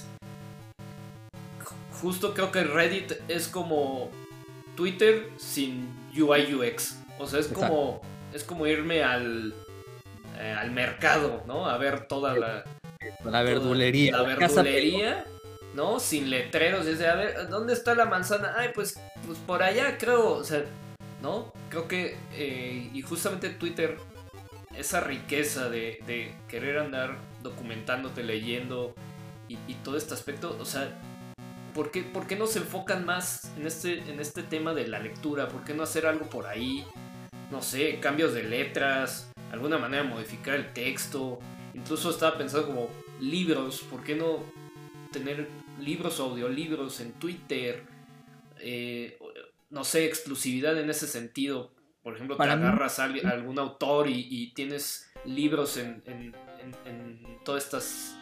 justo 2.01 2.33
creo 2.33 2.51
que 2.51 2.63
Reddit 2.63 3.13
es 3.27 3.47
como 3.47 4.09
Twitter 4.75 5.29
sin 5.37 5.87
UI 6.17 6.51
UX. 6.51 6.99
O 7.19 7.27
sea, 7.27 7.41
es 7.41 7.47
como 7.47 8.01
es 8.33 8.43
como 8.43 8.65
irme 8.65 9.03
al, 9.03 9.53
eh, 10.39 10.55
al 10.57 10.71
mercado, 10.71 11.43
¿no? 11.45 11.67
A 11.67 11.77
ver 11.77 12.07
toda 12.07 12.33
la... 12.33 12.63
La 13.23 13.43
verdulería. 13.43 14.17
La 14.17 14.23
verdulería 14.23 15.25
¿no? 15.75 15.99
Sin 15.99 16.29
letreros, 16.29 16.85
desde, 16.85 17.07
a 17.07 17.15
ver, 17.15 17.49
¿dónde 17.49 17.73
está 17.73 17.93
la 17.95 18.05
manzana? 18.05 18.53
Ay, 18.57 18.69
pues, 18.73 18.99
pues 19.25 19.37
por 19.39 19.61
allá 19.61 19.97
creo, 19.97 20.31
o 20.31 20.43
sea, 20.43 20.63
¿no? 21.21 21.51
Creo 21.69 21.87
que, 21.87 22.17
eh, 22.33 22.89
y 22.93 23.01
justamente 23.01 23.49
Twitter, 23.49 23.97
esa 24.75 25.01
riqueza 25.01 25.69
de, 25.69 26.33
querer 26.47 26.79
andar 26.79 27.17
documentándote, 27.43 28.23
leyendo 28.23 28.95
y, 29.49 29.57
todo 29.83 29.97
este 29.97 30.13
aspecto, 30.13 30.57
o 30.59 30.65
sea, 30.65 30.97
¿por 31.73 31.91
qué, 31.91 32.03
¿por 32.03 32.25
qué, 32.25 32.37
no 32.37 32.47
se 32.47 32.59
enfocan 32.59 33.05
más 33.05 33.51
en 33.57 33.67
este, 33.67 33.99
en 34.09 34.19
este 34.19 34.43
tema 34.43 34.73
de 34.73 34.87
la 34.87 34.99
lectura? 34.99 35.49
¿Por 35.49 35.63
qué 35.65 35.73
no 35.73 35.83
hacer 35.83 36.07
algo 36.07 36.29
por 36.29 36.47
ahí? 36.47 36.85
No 37.51 37.61
sé, 37.61 37.99
cambios 37.99 38.33
de 38.33 38.43
letras, 38.43 39.29
alguna 39.51 39.77
manera 39.77 40.03
de 40.03 40.09
modificar 40.09 40.55
el 40.55 40.73
texto. 40.73 41.39
Incluso 41.73 42.09
estaba 42.09 42.37
pensando 42.37 42.67
como 42.67 42.89
libros, 43.19 43.81
¿por 43.81 44.03
qué 44.03 44.15
no 44.15 44.39
tener 45.15 45.47
libros 45.79 46.19
o 46.19 46.25
audiolibros 46.25 46.99
en 46.99 47.13
Twitter, 47.13 47.83
eh, 48.59 49.17
no 49.69 49.85
sé, 49.85 50.05
exclusividad 50.05 50.77
en 50.77 50.89
ese 50.89 51.07
sentido. 51.07 51.71
Por 52.03 52.15
ejemplo, 52.15 52.35
te 52.35 52.43
agarras 52.43 52.99
a, 52.99 53.05
algún 53.05 53.57
autor 53.57 54.09
y, 54.09 54.53
tienes 54.53 55.11
libros 55.25 55.77
en, 55.77 56.35
todas 57.43 57.63
estas 57.63 58.17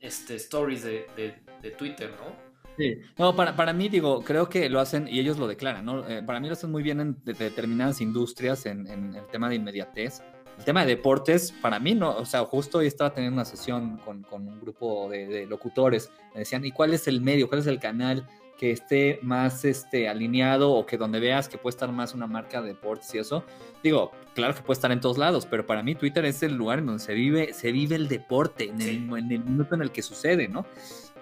este, 0.00 0.36
stories 0.36 0.84
de, 0.84 1.42
Twitter, 1.76 2.10
¿no? 2.10 2.48
Sí, 2.78 3.00
no, 3.18 3.34
para, 3.34 3.56
para 3.56 3.72
mí, 3.72 3.88
digo, 3.88 4.22
creo 4.22 4.48
que 4.48 4.70
lo 4.70 4.78
hacen 4.78 5.08
y 5.08 5.18
ellos 5.18 5.36
lo 5.36 5.48
declaran, 5.48 5.84
¿no? 5.84 6.08
Eh, 6.08 6.22
para 6.22 6.38
mí 6.38 6.46
lo 6.46 6.52
hacen 6.52 6.70
muy 6.70 6.84
bien 6.84 7.00
en 7.00 7.16
determinadas 7.24 8.00
industrias, 8.00 8.66
en, 8.66 8.86
el 8.86 9.26
tema 9.32 9.48
de 9.48 9.56
inmediatez. 9.56 10.22
El 10.58 10.64
tema 10.64 10.84
de 10.84 10.96
deportes, 10.96 11.52
para 11.52 11.78
mí 11.78 11.94
no, 11.94 12.16
o 12.16 12.24
sea, 12.24 12.44
justo 12.44 12.78
hoy 12.78 12.88
estaba 12.88 13.14
teniendo 13.14 13.36
una 13.36 13.44
sesión 13.44 13.98
con, 13.98 14.26
un 14.30 14.60
grupo 14.60 15.08
de, 15.08 15.46
locutores, 15.46 16.10
me 16.34 16.40
decían, 16.40 16.64
¿y 16.64 16.72
cuál 16.72 16.92
es 16.92 17.06
el 17.06 17.20
medio, 17.20 17.48
cuál 17.48 17.60
es 17.60 17.68
el 17.68 17.78
canal 17.78 18.26
que 18.58 18.72
esté 18.72 19.20
más 19.22 19.64
este, 19.64 20.08
alineado 20.08 20.72
o 20.72 20.84
que 20.84 20.98
donde 20.98 21.20
veas 21.20 21.48
que 21.48 21.58
puede 21.58 21.74
estar 21.74 21.92
más 21.92 22.12
una 22.12 22.26
marca 22.26 22.60
de 22.60 22.68
deportes 22.68 23.14
y 23.14 23.18
eso? 23.18 23.44
Digo, 23.84 24.10
claro 24.34 24.52
que 24.52 24.62
puede 24.62 24.76
estar 24.76 24.90
en 24.90 25.00
todos 25.00 25.16
lados, 25.16 25.46
pero 25.46 25.64
para 25.64 25.84
mí 25.84 25.94
Twitter 25.94 26.24
es 26.24 26.42
el 26.42 26.54
lugar 26.54 26.80
en 26.80 26.86
donde 26.86 27.04
se 27.04 27.14
vive, 27.14 27.52
se 27.54 27.70
vive 27.70 27.94
el 27.94 28.08
deporte, 28.08 28.64
en 28.64 28.82
el, 28.82 28.96
en 29.16 29.30
el 29.30 29.44
minuto 29.44 29.76
en 29.76 29.82
el 29.82 29.92
que 29.92 30.02
sucede, 30.02 30.48
¿no? 30.48 30.66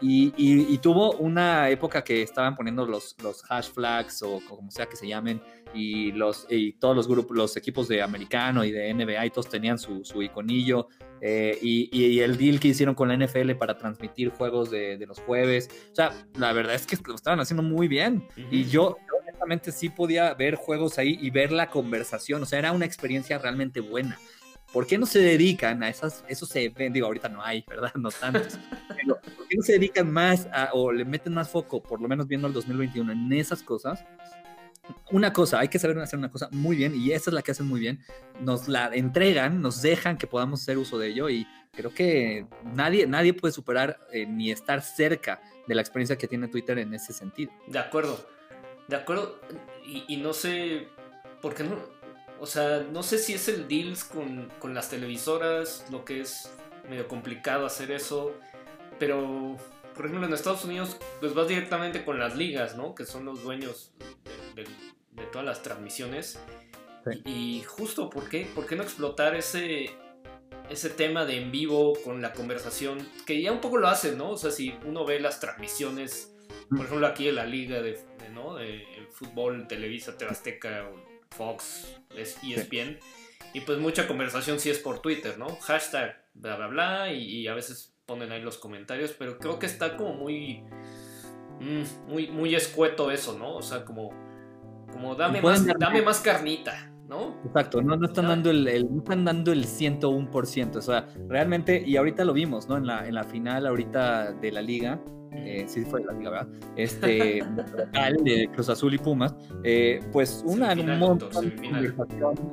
Y, 0.00 0.78
tuvo 0.78 1.12
una 1.12 1.68
época 1.70 2.04
que 2.04 2.22
estaban 2.22 2.54
poniendo 2.54 2.87
los, 2.87 3.16
los 3.22 3.42
hash 3.50 3.70
flags 3.70 4.22
o 4.22 4.40
como 4.48 4.70
sea 4.70 4.87
que 4.87 4.96
se 4.96 5.09
llamen 5.09 5.40
y, 5.74 6.12
los, 6.12 6.46
y 6.48 6.72
todos 6.74 6.94
los 6.94 7.09
grupos, 7.09 7.37
los 7.37 7.56
equipos 7.56 7.88
de 7.88 8.02
americano 8.02 8.64
y 8.64 8.72
de 8.72 8.92
NBA 8.92 9.26
y 9.26 9.30
todos 9.30 9.48
tenían 9.48 9.78
su, 9.78 10.04
su 10.04 10.22
iconillo 10.22 10.88
eh, 11.20 11.59
y, 11.61 12.20
el 12.20 12.37
deal 12.37 12.61
que 12.61 12.68
hicieron 12.68 12.94
con 12.94 13.09
la 13.09 13.16
NFL 13.16 13.52
para 13.52 13.76
transmitir 13.76 14.30
juegos 14.30 14.70
de, 14.70 15.04
los 15.06 15.18
jueves. 15.20 15.68
O 15.92 15.94
sea, 15.94 16.12
la 16.38 16.52
verdad 16.52 16.74
es 16.74 16.87
que 16.87 16.96
lo 17.06 17.14
estaban 17.14 17.40
haciendo 17.40 17.62
muy 17.62 17.88
bien 17.88 18.26
y 18.50 18.64
yo 18.64 18.96
honestamente 19.22 19.72
sí 19.72 19.88
podía 19.88 20.32
ver 20.35 20.54
juegos 20.54 20.98
ahí 20.98 21.18
y 21.20 21.30
ver 21.30 21.52
la 21.52 21.68
conversación. 21.68 22.42
O 22.42 22.46
sea, 22.46 22.59
era 22.59 22.72
una 22.72 22.87
experiencia 22.87 23.38
realmente 23.38 23.80
buena. 23.80 24.18
¿Por 24.72 24.87
qué 24.87 24.98
no 24.98 25.07
se 25.07 25.20
dedican 25.20 25.83
a 25.83 25.88
esas, 25.88 26.24
esos 26.29 26.55
eventos? 26.57 26.92
Digo, 26.92 27.07
ahorita 27.07 27.29
no 27.29 27.42
hay, 27.42 27.64
¿verdad? 27.68 27.92
No 27.94 28.11
tantos. 28.11 28.59
Pero, 28.96 29.18
¿por 29.20 29.48
qué 29.48 29.57
no 29.57 29.62
se 29.62 29.72
dedican 29.72 30.12
más 30.12 30.48
a, 30.52 30.70
o 30.72 30.92
le 30.92 31.05
meten 31.05 31.35
más 31.35 31.48
foco, 31.48 31.83
por 31.83 32.00
lo 32.00 32.09
menos 32.09 32.26
viendo 32.26 32.46
el 32.46 32.52
2021, 32.52 33.12
en 33.12 33.33
esas 33.33 33.62
cosas? 33.62 34.05
una 35.11 35.33
cosa, 35.33 35.59
hay 35.61 35.68
que 35.68 35.79
saber 35.79 35.98
hacer 35.98 36.18
una 36.18 36.31
cosa 36.31 36.48
muy 36.52 36.76
bien 36.76 36.94
y 36.94 37.12
esa 37.12 37.31
es 37.31 37.35
la 37.35 37.42
que 37.42 37.52
hacen 37.52 37.66
muy 37.66 37.81
bien. 37.81 38.00
Nos 38.40 38.68
la 38.68 38.87
entregan, 38.94 39.61
nos 39.61 39.83
dejan 39.83 40.16
que 40.16 40.26
podamos 40.26 40.62
hacer 40.62 40.79
uso 40.79 40.98
de 40.98 41.09
ello 41.09 41.29
y 41.29 41.46
creo 41.72 41.92
que 41.92 42.46
nadie, 42.64 43.07
nadie 43.07 43.35
puede 43.35 43.52
superar 43.52 44.00
eh, 44.12 44.26
ni 44.26 44.50
estar 44.50 44.83
cerca 44.83 45.40
de 45.66 45.74
la 45.74 45.83
experiencia 45.83 46.16
que 46.16 46.29
tiene 46.29 46.48
Twitter 46.48 46.79
en 46.79 46.94
ese 46.94 47.12
sentido. 47.12 47.52
De 47.66 47.79
acuerdo, 47.79 48.26
de 48.88 48.96
acuerdo. 48.96 49.40
Y, 49.85 50.16
no 50.16 50.33
sé, 50.33 50.88
por 51.40 51.55
qué 51.55 51.62
no, 51.62 51.76
o 52.40 52.46
sea, 52.46 52.87
no 52.92 53.03
sé 53.03 53.18
si 53.18 53.35
es 53.35 53.49
el 53.49 53.68
deals 53.68 54.05
con, 54.05 54.51
con 54.59 54.75
las 54.75 54.90
televisoras, 54.90 55.85
lo 55.90 56.05
que 56.05 56.20
es 56.20 56.51
medio 56.88 57.09
complicado 57.09 57.66
hacer 57.66 57.90
eso, 57.90 58.35
pero 58.99 59.57
por 59.96 60.05
ejemplo, 60.05 60.27
en 60.27 60.35
Estados 60.35 60.64
Unidos, 60.64 60.99
pues 61.20 61.33
vas 61.33 61.49
directamente 61.49 62.05
con 62.05 62.18
las 62.18 62.37
ligas, 62.37 62.77
¿no? 62.77 62.94
Que 62.94 63.07
son 63.07 63.25
los 63.25 63.42
dueños 63.42 63.92
de, 64.55 64.66
todas 65.33 65.46
las 65.46 65.62
transmisiones. 65.62 66.38
Y, 67.25 67.62
justo, 67.66 68.11
¿por 68.11 68.29
qué? 68.29 68.46
¿Por 68.55 68.66
qué 68.66 68.77
no 68.77 68.83
explotar 68.83 69.35
ese, 69.35 69.96
ese 70.68 70.90
tema 70.90 71.25
de 71.25 71.38
en 71.38 71.51
vivo 71.51 71.94
con 72.05 72.20
la 72.20 72.35
conversación? 72.35 73.09
Que 73.25 73.40
ya 73.40 73.53
un 73.53 73.62
poco 73.62 73.79
lo 73.79 73.88
hacen, 73.88 74.18
¿no? 74.18 74.33
O 74.33 74.37
sea, 74.37 74.51
si 74.51 74.75
uno 74.85 75.07
ve 75.07 75.18
las 75.18 75.40
transmisiones, 75.40 76.37
por 76.68 76.85
ejemplo, 76.85 77.07
aquí 77.07 77.29
en 77.29 77.37
la 77.37 77.46
liga 77.46 77.81
de, 77.81 77.99
¿no? 78.35 78.57
de 78.57 78.83
el 78.99 79.07
fútbol, 79.07 79.66
Televisa, 79.66 80.18
Tebasteca, 80.18 80.90
Fox, 81.37 81.99
ESPN. 82.16 82.99
Y 83.53 83.61
pues 83.61 83.79
mucha 83.79 84.07
conversación 84.07 84.59
sí 84.59 84.70
es 84.70 84.79
por 84.79 85.01
Twitter, 85.01 85.38
¿no? 85.38 85.57
Hashtag, 85.62 86.22
bla, 86.35 86.57
bla, 86.57 86.66
bla. 86.66 87.12
y 87.12 87.46
a 87.49 87.55
veces 87.55 87.96
ponen 88.07 88.31
ahí 88.33 88.40
los 88.40 88.57
comentarios, 88.57 89.14
pero 89.18 89.38
creo 89.38 89.59
que 89.59 89.66
está 89.66 89.96
como 89.96 90.14
muy, 90.14 90.62
mm, 91.61 92.09
muy, 92.09 92.29
muy 92.29 92.55
escueto 92.55 93.11
eso, 93.11 93.37
¿no? 93.37 93.57
O 93.57 93.62
sea, 93.62 93.85
como, 93.85 94.11
como 94.92 95.16
dame, 95.16 95.42
más, 95.42 95.66
dame 95.79 96.03
más 96.03 96.20
carnita. 96.20 96.92
¿No? 97.09 97.40
Exacto, 97.44 97.81
no, 97.83 97.96
no 97.96 98.09
están 98.09 98.27
dando 98.27 98.51
el, 98.51 98.64
no 98.90 98.99
están 98.99 99.25
dando 99.25 99.53
el 99.53 99.64
101%, 99.64 100.75
o 100.75 100.83
sea, 100.83 101.07
realmente, 101.29 101.81
y 101.87 101.96
ahorita 101.96 102.25
lo 102.25 102.33
vimos, 102.33 102.68
¿no? 102.68 102.77
En 102.77 102.85
la, 102.85 103.07
en 103.07 103.14
la 103.14 103.22
final 103.22 103.64
ahorita 103.64 104.33
de 104.33 104.51
la 104.51 104.61
liga, 104.61 105.01
eh, 105.37 105.64
sí 105.66 105.85
fue 105.85 106.05
la 106.05 106.12
liga, 106.12 106.31
¿verdad? 106.31 106.49
Este, 106.77 107.42
de 108.22 108.51
Cruz 108.53 108.68
Azul 108.68 108.94
y 108.94 108.99
Pumas, 108.99 109.35
eh, 109.64 110.01
pues 110.12 110.42
una, 110.46 110.72
un 110.72 110.99
montón 110.99 111.57
de 111.57 111.92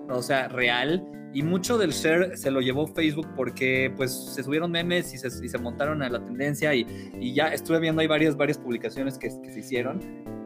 o 0.10 0.22
sea, 0.22 0.48
real, 0.48 1.04
y 1.34 1.41
mucho 1.41 1.78
del 1.78 1.91
share 1.91 2.38
se 2.38 2.52
lo 2.52 2.62
llevó 2.62 2.88
Facebook 2.88 3.28
porque 3.36 3.91
pues 3.96 4.12
se 4.12 4.43
subieron 4.43 4.72
memes 4.72 5.13
y 5.13 5.17
se, 5.17 5.28
y 5.28 5.50
se 5.50 5.58
montaron 5.58 6.02
a 6.02 6.10
la 6.10 6.24
tendencia 6.24 6.74
y, 6.76 6.86
y, 7.19 7.34
ya 7.34 7.48
estuve 7.48 7.80
viendo 7.80 8.02
hay 8.02 8.08
varias, 8.08 8.38
varias 8.38 8.58
publicaciones 8.58 9.17
que, 9.17 9.30
que, 9.41 9.52
se 9.52 9.60
hicieron 9.60 10.00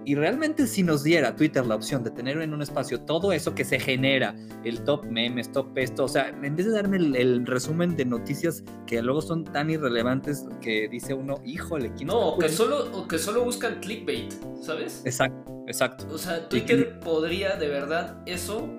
y 0.05 0.15
realmente 0.15 0.67
si 0.67 0.83
nos 0.83 1.03
diera 1.03 1.35
Twitter 1.35 1.65
la 1.65 1.75
opción 1.75 2.01
de 2.03 2.11
tener 2.11 2.41
en 2.41 2.53
un 2.53 2.61
espacio 2.61 3.01
todo 3.01 3.33
eso 3.33 3.53
que 3.53 3.65
se 3.65 3.77
genera, 3.77 4.33
el 4.63 4.81
top 4.85 5.03
memes, 5.05 5.51
top 5.51 5.77
esto, 5.77 6.05
o 6.05 6.07
sea, 6.07 6.29
en 6.29 6.55
vez 6.55 6.65
de 6.65 6.71
darme 6.71 6.95
el, 6.95 7.45
resumen 7.45 7.97
de 7.97 8.05
noticias 8.05 8.63
que 8.85 9.01
luego 9.01 9.21
son 9.21 9.43
tan 9.43 9.69
irrelevantes 9.69 10.45
que 10.61 10.87
dice 10.87 11.13
uno, 11.13 11.41
híjole, 11.43 11.91
¿quién 11.93 12.07
No, 12.07 12.29
o 12.29 12.37
que, 12.37 12.47
solo, 12.47 12.89
o 12.93 13.05
que 13.05 13.19
solo 13.19 13.43
buscan 13.43 13.81
clickbait, 13.81 14.33
¿sabes? 14.61 15.01
Exacto, 15.03 15.65
exacto. 15.67 16.07
O 16.09 16.17
sea, 16.17 16.47
Twitter 16.47 16.99
podría 17.01 17.57
de 17.57 17.67
verdad 17.67 18.21
eso 18.25 18.69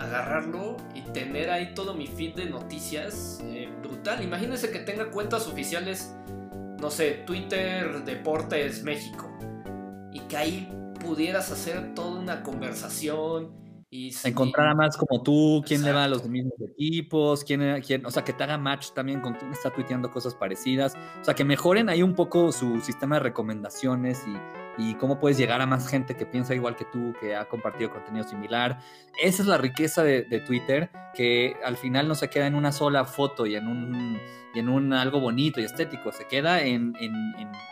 agarrarlo 0.00 0.78
y 0.94 1.02
tener 1.12 1.50
ahí 1.50 1.74
todo 1.74 1.94
mi 1.94 2.06
feed 2.06 2.34
de 2.34 2.46
noticias 2.46 3.38
eh, 3.44 3.68
brutal. 3.82 4.22
Imagínense 4.24 4.70
que 4.70 4.78
tenga 4.80 5.10
cuentas 5.10 5.46
oficiales, 5.46 6.14
no 6.80 6.90
sé, 6.90 7.22
Twitter 7.26 8.02
Deportes 8.04 8.82
México, 8.82 9.30
y 10.12 10.20
que 10.20 10.36
ahí 10.36 10.72
pudieras 11.04 11.52
hacer 11.52 11.94
toda 11.94 12.18
una 12.18 12.42
conversación. 12.42 13.60
Y, 13.92 14.14
encontrar 14.24 14.68
a 14.68 14.74
más 14.74 14.96
como 14.96 15.22
tú, 15.22 15.62
quién 15.66 15.82
le 15.82 15.92
va 15.92 16.04
a 16.04 16.08
los 16.08 16.24
mismos 16.26 16.54
equipos, 16.60 17.42
quién, 17.44 17.82
quién, 17.82 18.06
o 18.06 18.10
sea, 18.10 18.24
que 18.24 18.32
te 18.32 18.44
haga 18.44 18.56
match 18.56 18.92
también 18.92 19.20
con 19.20 19.34
quién 19.34 19.52
está 19.52 19.70
tuiteando 19.70 20.10
cosas 20.12 20.34
parecidas, 20.34 20.94
o 21.20 21.24
sea, 21.24 21.34
que 21.34 21.44
mejoren 21.44 21.88
ahí 21.88 22.02
un 22.02 22.14
poco 22.14 22.52
su 22.52 22.80
sistema 22.80 23.16
de 23.16 23.22
recomendaciones 23.24 24.22
y, 24.28 24.59
y 24.78 24.94
cómo 24.94 25.18
puedes 25.18 25.36
llegar 25.36 25.60
a 25.60 25.66
más 25.66 25.88
gente 25.88 26.16
que 26.16 26.26
piensa 26.26 26.54
igual 26.54 26.76
que 26.76 26.84
tú, 26.84 27.14
que 27.20 27.36
ha 27.36 27.46
compartido 27.46 27.90
contenido 27.90 28.26
similar. 28.26 28.78
Esa 29.20 29.42
es 29.42 29.48
la 29.48 29.58
riqueza 29.58 30.02
de, 30.02 30.22
Twitter, 30.46 30.90
que 31.14 31.56
al 31.64 31.76
final 31.76 32.08
no 32.08 32.14
se 32.14 32.30
queda 32.30 32.46
en 32.46 32.54
una 32.54 32.72
sola 32.72 33.04
foto 33.04 33.46
y 33.46 33.56
en 33.56 33.68
un, 33.68 34.20
en 34.54 34.68
un 34.68 34.92
algo 34.92 35.20
bonito 35.20 35.60
y 35.60 35.64
estético, 35.64 36.12
se 36.12 36.26
queda 36.26 36.62
en, 36.62 36.94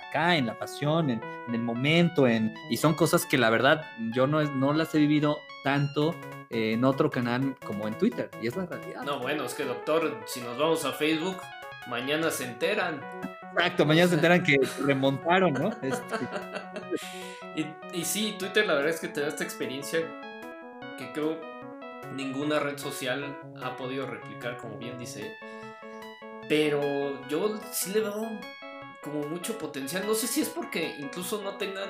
acá, 0.09 0.37
en 0.37 0.47
la 0.47 0.59
pasión, 0.59 1.11
en, 1.11 1.23
el 1.53 1.63
momento, 1.63 2.27
en, 2.27 2.55
y 2.71 2.77
son 2.77 2.95
cosas 2.95 3.25
que 3.27 3.39
la 3.39 3.51
verdad 3.51 3.85
yo 4.13 4.27
no, 4.27 4.43
no 4.43 4.73
las 4.73 4.95
he 4.95 4.99
vivido 4.99 5.39
tanto 5.65 6.15
en 6.51 6.85
otro 6.85 7.11
canal 7.11 7.57
como 7.65 7.87
en 7.89 7.97
Twitter, 7.97 8.31
y 8.43 8.47
es 8.49 8.57
la 8.57 8.67
realidad. 8.67 9.03
No, 9.03 9.21
bueno, 9.21 9.45
es 9.45 9.55
que 9.55 9.65
doctor, 9.65 10.21
si 10.27 10.41
nos 10.41 10.59
vamos 10.59 10.85
a 10.85 10.93
Facebook, 10.93 11.37
mañana 11.89 12.31
se 12.31 12.45
enteran. 12.45 13.01
Exacto, 13.55 13.87
mañana 13.87 14.09
se 14.09 14.15
enteran 14.15 14.43
que 14.43 14.57
remontaron, 14.85 15.53
¿no? 15.53 15.71
Este. 15.83 16.15
y, 17.95 18.05
sí, 18.05 18.37
Twitter 18.39 18.67
la 18.67 18.75
verdad 18.75 18.91
es 18.91 19.01
que 19.01 19.09
te 19.09 19.21
da 19.21 19.29
esta 19.29 19.45
experiencia 19.45 20.01
que 20.97 21.13
creo 21.13 21.41
ninguna 22.15 22.59
red 22.59 22.79
social 22.79 23.39
ha 23.63 23.77
podido 23.77 24.07
replicar, 24.07 24.57
como 24.57 24.79
bien 24.79 24.99
dice. 24.99 25.37
Pero 26.49 27.27
yo 27.29 27.61
sí 27.73 27.93
le 27.93 28.01
veo 28.01 28.29
como 29.03 29.27
mucho 29.29 29.59
potencial. 29.59 30.07
No 30.07 30.15
sé 30.15 30.27
si 30.27 30.41
es 30.41 30.49
porque 30.49 30.97
incluso 30.99 31.43
no 31.43 31.57
tengan 31.57 31.89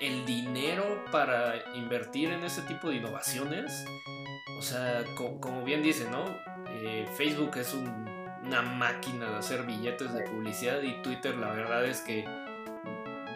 el 0.00 0.24
dinero 0.24 1.04
para 1.10 1.54
invertir 1.74 2.30
en 2.30 2.42
ese 2.44 2.62
tipo 2.62 2.88
de 2.88 2.96
innovaciones. 2.96 3.84
O 4.58 4.62
sea, 4.62 5.04
como, 5.16 5.62
bien 5.64 5.82
dice, 5.82 6.08
¿no? 6.10 6.24
Eh, 6.68 7.06
Facebook 7.16 7.56
es 7.56 7.74
un 7.74 8.11
una 8.52 8.62
máquina 8.62 9.30
de 9.30 9.36
hacer 9.36 9.62
billetes 9.62 10.12
de 10.12 10.22
publicidad 10.24 10.82
y 10.82 11.00
Twitter 11.02 11.36
la 11.36 11.52
verdad 11.52 11.86
es 11.86 12.02
que 12.02 12.24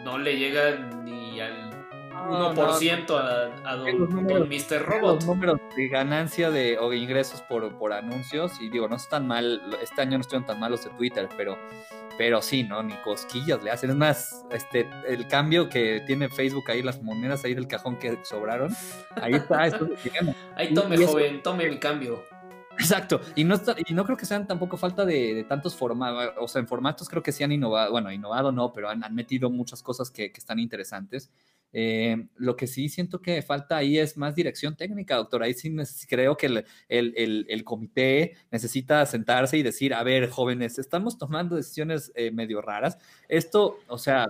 no 0.03 0.19
le 0.19 0.37
llega 0.37 0.75
ni 1.03 1.41
al 1.41 1.71
1% 2.11 3.11
a, 3.63 3.75
don, 3.75 4.49
Mr. 4.49 4.85
Robot. 4.85 5.15
Los 5.15 5.25
números 5.25 5.59
de 5.75 5.87
ganancia 5.87 6.51
de, 6.51 6.77
o 6.77 6.89
de 6.89 6.97
ingresos 6.97 7.41
por, 7.41 7.77
por 7.77 7.93
anuncios, 7.93 8.59
y 8.61 8.69
digo, 8.69 8.87
no 8.87 8.95
están 8.95 9.27
mal, 9.27 9.61
este 9.81 10.01
año 10.01 10.17
no 10.17 10.21
estuvieron 10.21 10.45
tan 10.45 10.59
malos 10.59 10.83
de 10.83 10.89
Twitter, 10.91 11.29
pero, 11.37 11.57
pero 12.17 12.41
sí, 12.41 12.63
¿no? 12.63 12.81
Ni 12.83 12.95
cosquillas 12.95 13.61
le 13.63 13.71
hacen. 13.71 13.91
Es 13.91 13.95
más, 13.95 14.45
este, 14.51 14.89
el 15.07 15.27
cambio 15.27 15.69
que 15.69 16.01
tiene 16.05 16.29
Facebook 16.29 16.71
ahí, 16.71 16.81
las 16.81 17.01
monedas 17.01 17.43
ahí 17.45 17.53
del 17.53 17.67
cajón 17.67 17.97
que 17.97 18.17
sobraron, 18.23 18.75
ahí 19.21 19.33
está. 19.33 19.61
ahí 20.55 20.73
tome, 20.73 20.97
joven, 21.05 21.41
tome 21.43 21.65
el 21.65 21.79
cambio. 21.79 22.23
Exacto, 22.79 23.21
y 23.35 23.43
no, 23.43 23.55
y 23.87 23.93
no 23.93 24.05
creo 24.05 24.17
que 24.17 24.25
sean 24.25 24.45
tampoco 24.47 24.77
falta 24.77 25.03
de, 25.05 25.45
tantos 25.49 25.75
formatos, 25.75 26.33
o 26.39 26.47
sea, 26.47 26.59
en 26.59 26.67
formatos 26.67 27.09
creo 27.09 27.23
que 27.23 27.31
sí 27.31 27.43
han 27.43 27.51
innovado, 27.51 27.91
bueno, 27.91 28.11
innovado 28.11 28.51
no, 28.51 28.71
pero 28.71 28.89
han, 28.89 29.01
metido 29.15 29.49
muchas 29.49 29.81
cosas 29.81 30.11
que, 30.11 30.31
que 30.31 30.39
están 30.39 30.59
interesantes. 30.59 31.31
Eh, 31.73 32.27
lo 32.37 32.55
que 32.55 32.65
sí 32.65 32.89
siento 32.89 33.21
que 33.21 33.41
falta 33.41 33.77
ahí 33.77 33.97
es 33.97 34.17
más 34.17 34.35
dirección 34.35 34.75
técnica, 34.75 35.15
doctor. 35.15 35.43
Ahí 35.43 35.53
sí 35.53 35.75
creo 36.07 36.37
que 36.37 36.63
el, 36.87 37.63
comité 37.65 38.35
necesita 38.51 39.05
sentarse 39.05 39.57
y 39.57 39.63
decir, 39.63 39.93
a 39.93 40.03
ver, 40.03 40.29
jóvenes, 40.29 40.79
estamos 40.79 41.17
tomando 41.17 41.55
decisiones 41.55 42.11
eh, 42.15 42.31
medio 42.31 42.61
raras. 42.61 42.97
Esto, 43.27 43.79
o 43.87 43.97
sea, 43.97 44.27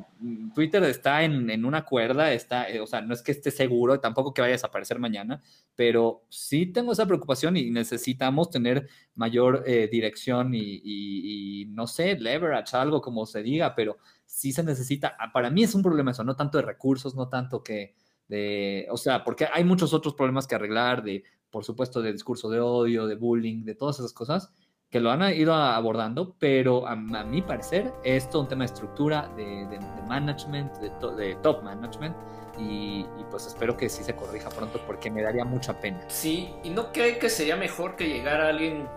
Twitter 0.55 0.83
está 0.83 1.23
en, 1.23 1.65
una 1.65 1.85
cuerda, 1.85 2.33
está, 2.33 2.69
eh, 2.69 2.81
o 2.81 2.87
sea, 2.87 3.01
no 3.01 3.13
es 3.13 3.21
que 3.21 3.31
esté 3.31 3.51
seguro, 3.51 3.99
tampoco 3.99 4.33
que 4.33 4.41
vaya 4.41 4.53
a 4.53 4.57
desaparecer 4.57 4.99
mañana, 4.99 5.41
pero 5.75 6.23
sí 6.29 6.65
tengo 6.65 6.93
esa 6.93 7.05
preocupación 7.05 7.55
y 7.57 7.69
necesitamos 7.69 8.49
tener 8.49 8.87
mayor 9.15 9.63
dirección 9.91 10.53
y, 10.53 10.81
y, 10.83 11.65
no 11.69 11.87
sé, 11.87 12.19
leverage, 12.19 12.75
algo 12.75 13.01
como 13.01 13.25
se 13.25 13.43
diga, 13.43 13.75
pero 13.75 13.97
sí 14.27 14.51
se 14.51 14.63
necesita, 14.63 15.15
ah, 15.19 15.31
para 15.31 15.49
mí 15.49 15.63
es 15.63 15.73
un 15.73 15.81
problema 15.81 16.11
eso, 16.11 16.23
no 16.23 16.35
tanto 16.35 16.59
de 16.59 16.65
recursos, 16.65 17.15
no 17.15 17.29
tanto 17.29 17.63
que 17.63 17.95
de, 18.27 18.85
o 18.91 18.97
sea, 18.97 19.23
porque 19.23 19.47
hay 19.51 19.63
muchos 19.63 19.93
otros 19.93 20.13
problemas 20.13 20.45
que 20.45 20.55
arreglar, 20.55 21.01
de, 21.01 21.23
por 21.49 21.63
supuesto, 21.63 22.01
de 22.01 22.11
discurso 22.11 22.49
de 22.49 22.59
odio, 22.59 23.07
de 23.07 23.15
bullying, 23.15 23.63
de 23.63 23.73
todas 23.73 23.99
esas 23.99 24.13
cosas 24.13 24.53
que 24.89 24.99
lo 25.01 25.11
han 25.11 25.21
ido 25.33 25.53
abordando, 25.53 26.35
pero 26.39 26.87
a, 26.87 26.95
mi 26.95 27.41
parecer 27.41 27.93
es 28.03 28.29
todo 28.29 28.43
un 28.43 28.47
tema 28.47 28.63
de 28.63 28.67
estructura, 28.67 29.29
de, 29.35 29.79
management, 30.07 30.77
de, 30.77 31.35
top 31.41 31.63
management, 31.63 32.15
y, 32.57 33.05
y, 33.19 33.25
pues 33.29 33.45
espero 33.47 33.75
que 33.75 33.89
sí 33.89 34.03
se 34.03 34.15
corrija 34.15 34.49
pronto 34.49 34.79
porque 34.87 35.11
me 35.11 35.21
daría 35.21 35.43
mucha 35.43 35.79
pena. 35.79 35.99
Sí, 36.09 36.49
y 36.63 36.69
no 36.69 36.91
cree 36.91 37.19
que 37.19 37.29
sería 37.29 37.55
mejor 37.55 37.95
que 37.95 38.07
llegara 38.07 38.47
alguien 38.47 38.87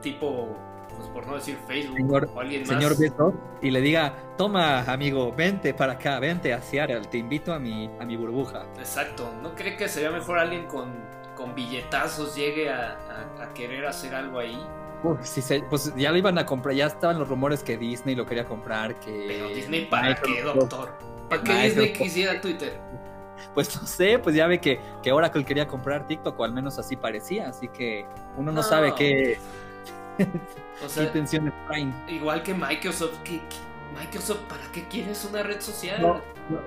tipo 0.00 0.56
pues 0.96 1.08
por 1.08 1.26
no 1.26 1.34
decir 1.34 1.58
Facebook 1.66 2.30
o 2.34 2.40
alguien 2.40 2.66
señor 2.66 2.98
Beto, 2.98 3.34
y 3.60 3.70
le 3.70 3.80
diga, 3.80 4.14
toma 4.36 4.82
amigo, 4.82 5.32
vente 5.32 5.74
para 5.74 5.94
acá, 5.94 6.18
vente 6.20 6.52
a 6.52 6.60
Seattle, 6.60 7.02
te 7.10 7.18
invito 7.18 7.52
a 7.52 7.58
mi, 7.58 7.90
a 8.00 8.04
mi 8.04 8.16
burbuja. 8.16 8.66
Exacto, 8.78 9.32
¿no 9.42 9.54
cree 9.54 9.76
que 9.76 9.88
sería 9.88 10.10
mejor 10.10 10.38
alguien 10.38 10.66
con, 10.66 10.92
con 11.36 11.54
billetazos 11.54 12.34
llegue 12.34 12.70
a, 12.70 12.98
querer 13.54 13.86
hacer 13.86 14.14
algo 14.14 14.38
ahí? 14.38 14.58
pues 15.68 15.92
ya 15.96 16.10
lo 16.10 16.16
iban 16.16 16.38
a 16.38 16.46
comprar, 16.46 16.74
ya 16.74 16.86
estaban 16.86 17.18
los 17.18 17.28
rumores 17.28 17.62
que 17.62 17.76
Disney 17.76 18.14
lo 18.14 18.24
quería 18.24 18.46
comprar, 18.46 18.98
que... 19.00 19.26
Pero 19.28 19.48
Disney 19.48 19.84
para 19.84 20.14
qué, 20.14 20.42
doctor? 20.42 20.92
¿Para 21.28 21.42
qué 21.42 21.52
Disney 21.52 21.92
quisiera 21.92 22.40
Twitter? 22.40 22.80
pues 23.52 23.80
no 23.80 23.86
sé, 23.86 24.18
pues 24.18 24.34
ya 24.34 24.46
ve 24.46 24.60
que, 24.60 24.80
que 25.02 25.12
Oracle 25.12 25.44
quería 25.44 25.66
comprar 25.66 26.06
TikTok, 26.06 26.38
o 26.38 26.44
al 26.44 26.52
menos 26.52 26.78
así 26.78 26.96
parecía, 26.96 27.48
así 27.48 27.68
que 27.68 28.06
uno 28.36 28.52
no, 28.52 28.62
sabe 28.62 28.94
qué, 28.94 29.38
o 30.84 30.88
sea, 30.88 31.12
Igual 32.08 32.42
que 32.42 32.54
Microsoft, 32.54 33.18
Microsoft, 33.98 34.40
¿para 34.48 34.64
qué 34.72 34.86
quieres 34.88 35.24
una 35.24 35.42
red 35.42 35.60
social? 35.60 36.22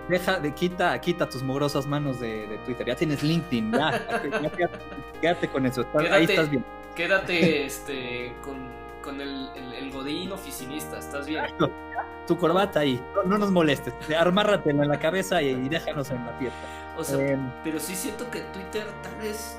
deja 0.10 0.40
de 0.40 0.54
quita, 0.54 1.00
quita 1.00 1.28
tus 1.28 1.44
mugrosas 1.44 1.86
manos 1.86 2.20
de, 2.20 2.60
Twitter. 2.66 2.88
Ya 2.88 2.96
tienes 2.96 3.24
LinkedIn, 3.24 3.72
ya, 3.72 4.08
quédate, 5.22 5.48
con 5.50 5.66
eso. 5.66 5.86
ahí 6.12 6.24
estás 6.24 6.50
bien. 6.50 6.66
Quédate 6.96 7.66
este, 7.66 8.34
con, 8.42 9.22
el, 9.22 9.50
el, 9.78 9.92
godín 9.92 10.32
oficinista, 10.32 10.98
estás 10.98 11.28
bien. 11.28 11.44
Tu 12.26 12.38
corbata 12.38 12.82
ahí, 12.82 13.02
no, 13.26 13.38
nos 13.38 13.52
molestes. 13.52 13.94
Armárratelo 14.18 14.84
en 14.84 14.90
la 14.90 15.00
cabeza 15.00 15.42
y, 15.42 15.70
déjanos 15.70 16.10
en 16.10 16.26
la 16.26 16.34
fiesta. 16.34 16.94
O 16.98 17.04
sea, 17.04 17.26
em, 17.26 17.52
pero 17.64 17.80
sí 17.80 17.96
siento 17.96 18.30
que 18.32 18.42
Twitter 18.42 18.86
tal 19.04 19.16
vez 19.18 19.58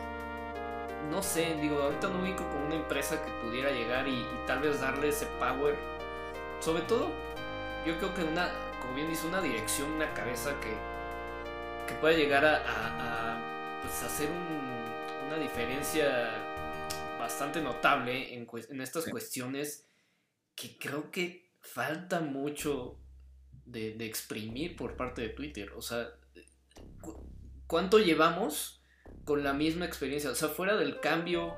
no 1.11 1.23
sé, 1.23 1.57
digo, 1.61 1.83
ahorita 1.83 2.09
no 2.09 2.23
ubico 2.23 2.49
con 2.49 2.63
una 2.63 2.77
empresa 2.77 3.23
que 3.25 3.31
pudiera 3.43 3.71
llegar 3.71 4.07
y, 4.09 4.27
tal 4.47 4.61
vez 4.61 4.81
darle 4.81 5.09
ese 5.09 5.27
power. 5.39 5.77
Sobre 6.61 6.83
todo, 6.83 7.11
yo 7.87 7.97
creo 7.99 8.15
que 8.15 8.25
una, 8.25 8.51
como 8.81 8.95
bien 8.95 9.09
dice, 9.09 9.27
una 9.27 9.41
dirección, 9.41 9.93
una 9.93 10.13
cabeza 10.15 10.59
que, 10.61 10.75
que 11.87 11.99
pueda 12.01 12.17
llegar 12.17 12.45
a, 12.45 13.81
pues, 13.83 14.03
hacer 14.03 14.29
una 15.27 15.39
diferencia 15.39 16.31
bastante 17.19 17.61
notable 17.61 18.35
en, 18.35 18.47
en 18.71 18.81
estas 18.81 19.09
cuestiones 19.09 19.87
que 20.55 20.79
creo 20.79 21.11
que 21.11 21.53
falta 21.61 22.21
mucho 22.21 22.99
de, 23.65 23.95
de 23.95 24.07
exprimir 24.07 24.77
por 24.77 24.97
parte 24.97 25.23
de 25.23 25.29
Twitter. 25.29 25.73
O 25.75 25.83
sea, 25.83 26.09
¿cuánto 27.67 27.99
llevamos? 27.99 28.78
Con 29.29 29.45
la 29.45 29.53
misma 29.53 29.85
experiencia. 29.85 30.31
O 30.31 30.35
sea, 30.35 30.49
fuera 30.49 30.75
del 30.77 31.01
cambio 31.01 31.55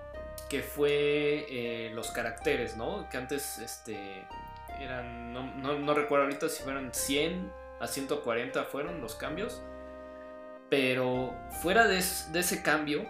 que 0.49 0.61
fue 0.61 1.47
eh, 1.49 1.93
los 1.95 2.11
caracteres, 2.11 2.77
¿no? 2.77 3.09
Que 3.09 3.17
antes, 3.17 3.61
este, 3.61 4.27
eran, 4.81 5.33
no, 5.33 5.95
recuerdo 5.95 6.25
ahorita 6.25 6.49
si 6.49 6.65
fueron 6.65 6.93
100 6.93 7.53
a 7.81 7.87
140 7.87 8.65
fueron 8.65 9.01
los 9.01 9.15
cambios. 9.15 9.63
Pero 10.69 11.33
fuera 11.63 11.87
de, 11.87 11.99
ese 11.99 12.63
cambio, 12.65 13.07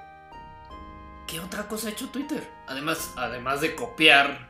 ¿qué 1.26 1.40
otra 1.40 1.66
cosa 1.66 1.88
ha 1.88 1.92
hecho 1.92 2.10
Twitter? 2.10 2.46
Además, 2.68 3.14
además 3.16 3.62
de 3.62 3.74
copiar 3.74 4.46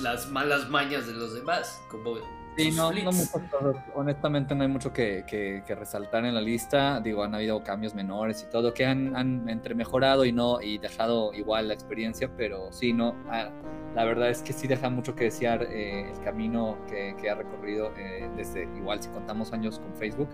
las 0.00 0.28
malas 0.28 0.70
mañas 0.70 1.06
de 1.06 1.12
los 1.12 1.34
demás, 1.34 1.82
como 1.90 2.16
Sí, 2.56 2.72
no, 2.72 2.90
no 2.90 3.10
Honestamente 3.94 4.54
no 4.54 4.62
hay 4.62 4.68
mucho 4.68 4.92
que, 4.92 5.62
resaltar 5.68 6.24
en 6.24 6.34
la 6.34 6.40
lista. 6.40 7.00
Digo, 7.00 7.22
han 7.22 7.34
habido 7.34 7.62
cambios 7.62 7.94
menores 7.94 8.42
y 8.42 8.50
todo 8.50 8.74
que 8.74 8.84
han, 8.84 9.14
han 9.16 9.48
entre 9.48 9.74
mejorado 9.74 10.24
y 10.24 10.32
no 10.32 10.60
y 10.60 10.78
dejado 10.78 11.32
igual 11.34 11.68
la 11.68 11.74
experiencia, 11.74 12.30
pero 12.36 12.72
sí, 12.72 12.92
no. 12.92 13.14
Ah, 13.28 13.50
la 13.94 14.04
verdad 14.04 14.30
es 14.30 14.42
que 14.42 14.52
sí 14.52 14.66
deja 14.66 14.90
mucho 14.90 15.14
que 15.14 15.24
desear 15.24 15.62
eh, 15.64 16.10
el 16.10 16.20
camino 16.20 16.78
que, 16.88 17.30
ha 17.30 17.34
recorrido 17.34 17.92
eh, 17.96 18.28
desde 18.36 18.62
igual 18.76 19.02
si 19.02 19.08
contamos 19.08 19.52
años 19.52 19.78
con 19.78 19.94
Facebook. 19.94 20.28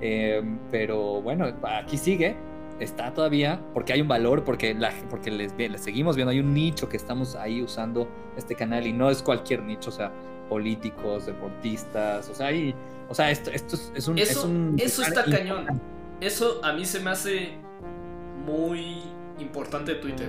Em, 0.00 0.58
pero 0.70 1.20
bueno, 1.20 1.46
aquí 1.62 1.96
sigue, 1.96 2.36
está 2.78 3.12
todavía, 3.12 3.60
porque 3.74 3.92
hay 3.92 4.00
un 4.00 4.08
valor, 4.08 4.44
porque, 4.44 4.74
la, 4.74 4.92
porque 5.08 5.30
les, 5.30 5.56
les, 5.56 5.80
seguimos 5.80 6.16
viendo, 6.16 6.30
hay 6.30 6.40
un 6.40 6.54
nicho 6.54 6.88
que 6.88 6.96
estamos 6.96 7.34
ahí 7.36 7.62
usando 7.62 8.08
este 8.36 8.54
canal 8.54 8.86
y 8.86 8.92
no 8.92 9.10
es 9.10 9.22
cualquier 9.22 9.62
nicho, 9.62 9.90
o 9.90 9.92
sea, 9.92 10.12
políticos, 10.50 11.24
deportistas, 11.24 12.28
o 12.28 12.34
sea, 12.34 12.50
o 13.08 13.14
sea 13.14 13.30
esto, 13.30 13.50
esto 13.50 13.78
es, 13.94 14.08
un... 14.08 14.18
Eso, 14.18 14.50
eso 14.76 15.02
está 15.02 15.24
cañón. 15.24 15.80
Eso 16.20 16.60
a 16.62 16.74
mí 16.74 16.84
se 16.84 17.00
me 17.00 17.10
hace 17.10 17.54
muy 18.44 18.98
importante 19.38 19.94
Twitter, 19.94 20.28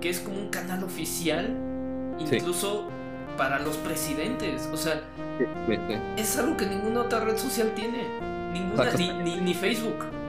que 0.00 0.08
es 0.08 0.18
como 0.18 0.38
un 0.38 0.48
canal 0.48 0.82
oficial, 0.82 1.56
incluso 2.18 2.88
para 3.36 3.60
los 3.60 3.76
presidentes, 3.76 4.68
o 4.72 4.76
sea, 4.76 5.00
es 6.16 6.38
algo 6.38 6.56
que 6.56 6.66
ninguna 6.66 7.02
otra 7.02 7.20
red 7.20 7.36
social 7.36 7.72
tiene, 7.74 8.04
ninguna, 8.52 8.92
ni, 8.94 9.36
ni 9.36 9.54
Facebook 9.54 10.21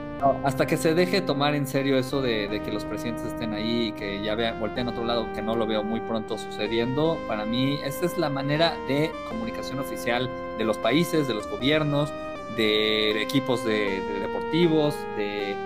hasta 0.44 0.66
que 0.66 0.76
se 0.76 0.94
deje 0.94 1.20
tomar 1.20 1.54
en 1.54 1.66
serio 1.66 1.98
eso 1.98 2.22
de, 2.22 2.60
que 2.64 2.72
los 2.72 2.84
presidentes 2.84 3.24
estén 3.26 3.52
ahí 3.52 3.88
y 3.88 3.92
que 3.92 4.22
ya 4.22 4.34
vean, 4.34 4.60
volteen 4.60 4.88
a 4.88 4.90
otro 4.90 5.04
lado, 5.04 5.26
que 5.34 5.42
no 5.42 5.54
lo 5.54 5.66
veo 5.66 5.82
muy 5.82 6.00
pronto 6.00 6.38
sucediendo, 6.38 7.18
para 7.28 7.44
mí 7.44 7.78
esa 7.84 8.06
es 8.06 8.18
la 8.18 8.28
manera 8.28 8.76
de 8.88 9.10
comunicación 9.28 9.78
oficial 9.78 10.30
de 10.58 10.64
los 10.64 10.78
países, 10.78 11.28
de 11.28 11.34
los 11.34 11.48
gobiernos, 11.48 12.12
de 12.56 13.22
equipos 13.22 13.64
de, 13.64 14.00
deportivos, 14.20 14.94
de, 15.16 15.56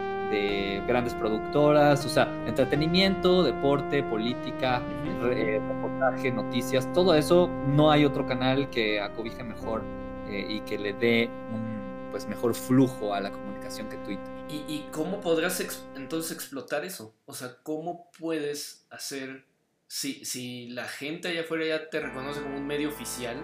grandes 0.86 1.12
productoras, 1.12 2.04
o 2.06 2.08
sea, 2.08 2.28
entretenimiento, 2.46 3.42
deporte, 3.42 4.02
política, 4.02 4.80
eh, 5.22 5.60
reportaje, 5.68 6.30
noticias, 6.30 6.90
todo 6.94 7.14
eso, 7.14 7.50
no 7.74 7.90
hay 7.90 8.06
otro 8.06 8.26
canal 8.26 8.70
que 8.70 9.00
acobije 9.00 9.42
mejor 9.44 9.82
eh, 10.30 10.46
y 10.48 10.60
que 10.60 10.78
le 10.78 10.94
dé 10.94 11.28
un 11.52 11.78
pues 12.10 12.26
mejor 12.26 12.54
flujo 12.54 13.12
a 13.12 13.20
la 13.20 13.30
comunicación 13.30 13.88
que 13.88 13.96
Twitter. 13.98 14.37
¿Y, 14.50 14.86
cómo 14.92 15.20
podrás 15.20 15.60
entonces 15.94 16.32
explotar 16.32 16.84
eso? 16.84 17.14
O 17.26 17.34
sea, 17.34 17.56
¿cómo 17.62 18.10
puedes 18.18 18.86
hacer, 18.90 19.44
si, 19.86 20.24
si 20.24 20.68
la 20.70 20.86
gente 20.86 21.28
allá 21.28 21.42
afuera 21.42 21.66
ya 21.66 21.90
te 21.90 22.00
reconoce 22.00 22.40
como 22.40 22.56
un 22.56 22.66
medio 22.66 22.88
oficial, 22.88 23.36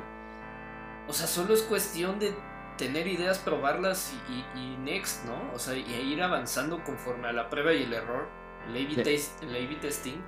o 1.07 1.12
sea, 1.12 1.26
solo 1.26 1.52
es 1.52 1.62
cuestión 1.62 2.18
de 2.18 2.34
tener 2.78 3.07
ideas, 3.07 3.38
probarlas 3.38 4.14
y, 4.57 4.76
next, 4.78 5.24
¿no? 5.26 5.52
O 5.52 5.59
sea, 5.59 5.76
y 5.76 5.84
ir 5.84 6.22
avanzando 6.22 6.82
conforme 6.82 7.28
a 7.28 7.32
la 7.32 7.50
prueba 7.50 7.74
y 7.74 7.82
el 7.82 7.92
error, 7.92 8.26
el 8.68 8.86
A-B 8.86 9.76
testing. 9.80 10.22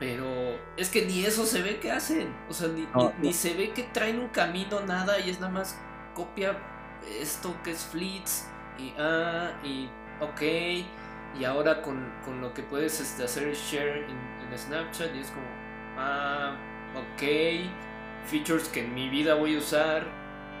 Pero 0.00 0.26
es 0.76 0.88
que 0.88 1.04
ni 1.04 1.24
eso 1.24 1.44
se 1.44 1.62
ve 1.62 1.78
que 1.78 1.92
hacen. 1.92 2.34
O 2.48 2.52
sea, 2.52 2.68
ni, 2.68 2.88
ni, 3.20 3.32
se 3.32 3.54
ve 3.54 3.72
que 3.72 3.84
traen 3.84 4.18
un 4.18 4.28
camino, 4.28 4.80
nada, 4.80 5.20
y 5.20 5.30
es 5.30 5.40
nada 5.40 5.52
más 5.52 5.78
copia 6.14 6.58
esto 7.20 7.54
que 7.62 7.70
es 7.70 7.84
Fleets 7.84 8.46
y 8.78 8.94
ah, 8.98 9.50
y 9.64 9.88
ok, 10.20 10.42
y 11.38 11.44
ahora 11.44 11.82
con, 11.82 12.00
lo 12.40 12.54
que 12.54 12.62
puedes 12.62 13.00
este, 13.00 13.24
hacer 13.24 13.54
share 13.54 14.04
en, 14.08 14.38
Snapchat 14.56 15.14
y 15.14 15.20
es 15.20 15.28
como, 15.28 15.46
ah, 15.98 16.56
ok, 16.96 17.22
features 18.24 18.68
que 18.68 18.84
en 18.84 18.94
mi 18.94 19.10
vida 19.10 19.34
voy 19.34 19.56
a 19.56 19.58
usar, 19.58 20.06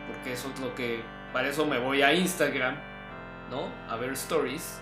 porque 0.06 0.34
eso 0.34 0.50
es 0.54 0.60
lo 0.60 0.74
que, 0.74 1.02
para 1.32 1.48
eso 1.48 1.64
me 1.64 1.78
voy 1.78 2.02
a 2.02 2.12
Instagram, 2.12 2.76
¿no? 3.50 3.70
A 3.88 3.96
ver 3.96 4.12
stories 4.12 4.78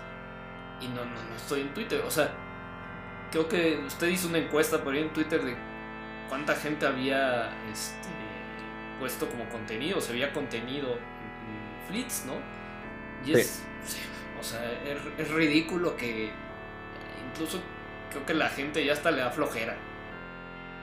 y 0.81 0.87
no, 0.89 1.05
no, 1.05 1.23
no 1.23 1.35
estoy 1.35 1.61
en 1.61 1.73
Twitter, 1.73 2.01
o 2.05 2.11
sea, 2.11 2.31
creo 3.31 3.47
que 3.47 3.77
usted 3.85 4.07
hizo 4.07 4.27
una 4.27 4.39
encuesta 4.39 4.83
por 4.83 4.93
ahí 4.93 5.01
en 5.01 5.13
Twitter 5.13 5.41
de 5.41 5.55
cuánta 6.27 6.53
gente 6.53 6.85
había 6.85 7.49
este, 7.71 8.09
puesto 8.99 9.27
como 9.29 9.47
contenido, 9.49 10.01
se 10.01 10.11
había 10.11 10.33
contenido 10.33 10.97
Flits, 11.87 12.25
¿no? 12.25 12.33
Y 13.25 13.33
es, 13.33 13.63
o 14.39 14.43
sea, 14.43 14.61
es, 15.17 15.31
ridículo 15.31 15.95
que 15.97 16.31
incluso 17.31 17.59
creo 18.11 18.25
que 18.25 18.33
la 18.33 18.49
gente 18.49 18.83
ya 18.85 18.93
hasta 18.93 19.11
le 19.11 19.21
da 19.21 19.31
flojera. 19.31 19.75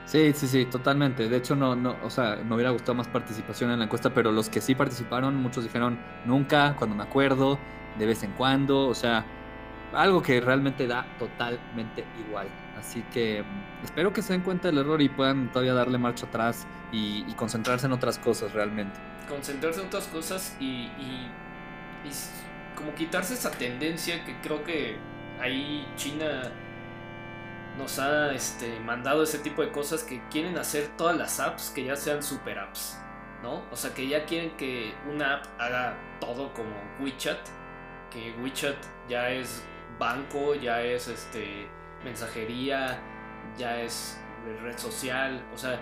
Sí, 0.06 0.32
sí, 0.34 0.46
sí, 0.46 0.66
totalmente. 0.66 1.28
De 1.28 1.36
hecho, 1.36 1.56
no, 1.56 1.74
no, 1.74 1.96
o 2.02 2.10
sea, 2.10 2.36
me 2.44 2.54
hubiera 2.54 2.70
gustado 2.70 2.94
más 2.94 3.08
participación 3.08 3.70
en 3.70 3.78
la 3.78 3.86
encuesta, 3.86 4.12
pero 4.12 4.32
los 4.32 4.50
que 4.50 4.60
sí 4.60 4.74
participaron, 4.74 5.34
muchos 5.36 5.64
dijeron 5.64 5.98
nunca, 6.26 6.76
cuando 6.76 6.94
me 6.94 7.04
acuerdo, 7.04 7.58
de 7.98 8.06
vez 8.06 8.22
en 8.22 8.32
cuando, 8.32 8.86
o 8.86 8.94
sea, 8.94 9.24
algo 9.94 10.22
que 10.22 10.40
realmente 10.40 10.86
da 10.86 11.06
totalmente 11.18 12.04
igual. 12.26 12.48
Así 12.78 13.02
que 13.12 13.42
espero 13.82 14.12
que 14.12 14.20
se 14.20 14.34
den 14.34 14.42
cuenta 14.42 14.68
del 14.68 14.78
error 14.78 15.00
y 15.00 15.08
puedan 15.08 15.50
todavía 15.50 15.72
darle 15.72 15.96
marcha 15.96 16.26
atrás 16.26 16.66
y 16.92 17.32
concentrarse 17.34 17.86
en 17.86 17.92
otras 17.92 18.18
cosas 18.18 18.52
realmente 18.52 19.00
concentrarse 19.28 19.80
en 19.80 19.86
otras 19.86 20.06
cosas 20.08 20.56
y, 20.60 20.88
como 22.76 22.94
quitarse 22.94 23.34
esa 23.34 23.50
tendencia 23.50 24.24
que 24.24 24.40
creo 24.40 24.64
que 24.64 24.96
ahí 25.40 25.86
China 25.96 26.50
nos 27.78 27.98
ha 27.98 28.32
este, 28.32 28.78
mandado 28.80 29.22
ese 29.22 29.38
tipo 29.38 29.62
de 29.62 29.70
cosas 29.70 30.02
que 30.02 30.22
quieren 30.30 30.56
hacer 30.58 30.88
todas 30.96 31.16
las 31.16 31.40
apps 31.40 31.70
que 31.70 31.84
ya 31.84 31.96
sean 31.96 32.22
super 32.22 32.58
apps, 32.58 32.98
¿no? 33.42 33.62
O 33.70 33.76
sea, 33.76 33.92
que 33.94 34.06
ya 34.06 34.24
quieren 34.26 34.56
que 34.56 34.94
una 35.10 35.36
app 35.36 35.46
haga 35.58 35.96
todo 36.20 36.52
como 36.54 36.74
WeChat, 37.00 37.38
que 38.10 38.32
WeChat 38.40 38.76
ya 39.08 39.30
es 39.30 39.64
banco, 39.98 40.54
ya 40.54 40.82
es 40.82 41.08
este 41.08 41.68
mensajería, 42.04 43.00
ya 43.58 43.80
es 43.80 44.20
red 44.62 44.78
social, 44.78 45.44
o 45.54 45.58
sea, 45.58 45.80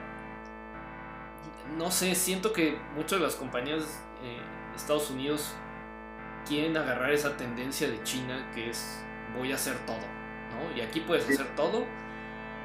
no 1.77 1.91
sé, 1.91 2.15
siento 2.15 2.53
que 2.53 2.79
muchas 2.95 3.19
de 3.19 3.27
las 3.27 3.35
compañías 3.35 3.83
eh, 4.23 4.41
Estados 4.75 5.11
Unidos 5.11 5.55
quieren 6.47 6.77
agarrar 6.77 7.13
esa 7.13 7.37
tendencia 7.37 7.89
de 7.89 8.03
China 8.03 8.51
que 8.55 8.71
es 8.71 9.03
voy 9.37 9.53
a 9.53 9.55
hacer 9.55 9.77
todo, 9.87 9.97
¿no? 9.97 10.77
Y 10.77 10.81
aquí 10.81 11.01
puedes 11.01 11.29
hacer 11.29 11.47
todo 11.57 11.85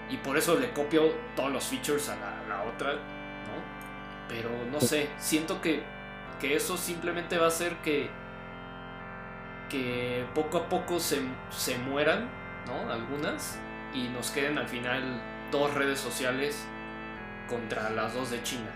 y 0.09 0.17
por 0.17 0.37
eso 0.37 0.55
le 0.59 0.71
copio 0.71 1.13
todos 1.35 1.51
los 1.51 1.65
features 1.65 2.09
a 2.09 2.15
la, 2.47 2.63
otra, 2.63 2.93
¿no? 2.93 4.27
Pero 4.29 4.49
no 4.71 4.79
sé, 4.79 5.09
siento 5.17 5.61
que, 5.61 5.83
que, 6.39 6.55
eso 6.55 6.77
simplemente 6.77 7.37
va 7.37 7.45
a 7.45 7.49
hacer 7.49 7.75
que 7.77 8.09
que 9.69 10.25
poco 10.33 10.59
a 10.59 10.69
poco 10.69 10.99
se, 10.99 11.19
se 11.49 11.77
mueran, 11.77 12.29
¿no? 12.65 12.89
Algunas, 12.91 13.59
y 13.93 14.07
nos 14.09 14.31
queden 14.31 14.57
al 14.57 14.67
final 14.67 15.21
dos 15.51 15.73
redes 15.73 15.99
sociales 15.99 16.65
contra 17.49 17.89
las 17.89 18.13
dos 18.13 18.31
de 18.31 18.41
China. 18.43 18.69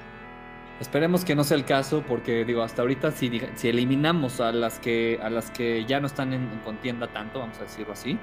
Esperemos 0.81 1.23
que 1.23 1.35
no 1.35 1.43
sea 1.43 1.57
el 1.57 1.63
caso, 1.63 2.03
porque 2.07 2.43
digo, 2.43 2.63
hasta 2.63 2.81
ahorita 2.81 3.11
si, 3.11 3.39
si 3.53 3.69
eliminamos 3.69 4.41
a 4.41 4.51
las 4.51 4.79
que 4.79 5.19
a 5.21 5.29
las 5.29 5.51
que 5.51 5.85
ya 5.85 5.99
no 5.99 6.07
están 6.07 6.33
en, 6.33 6.47
contienda 6.65 7.05
tanto, 7.05 7.37
vamos 7.37 7.59
a 7.59 7.61
decirlo 7.61 7.93
así, 7.93 8.17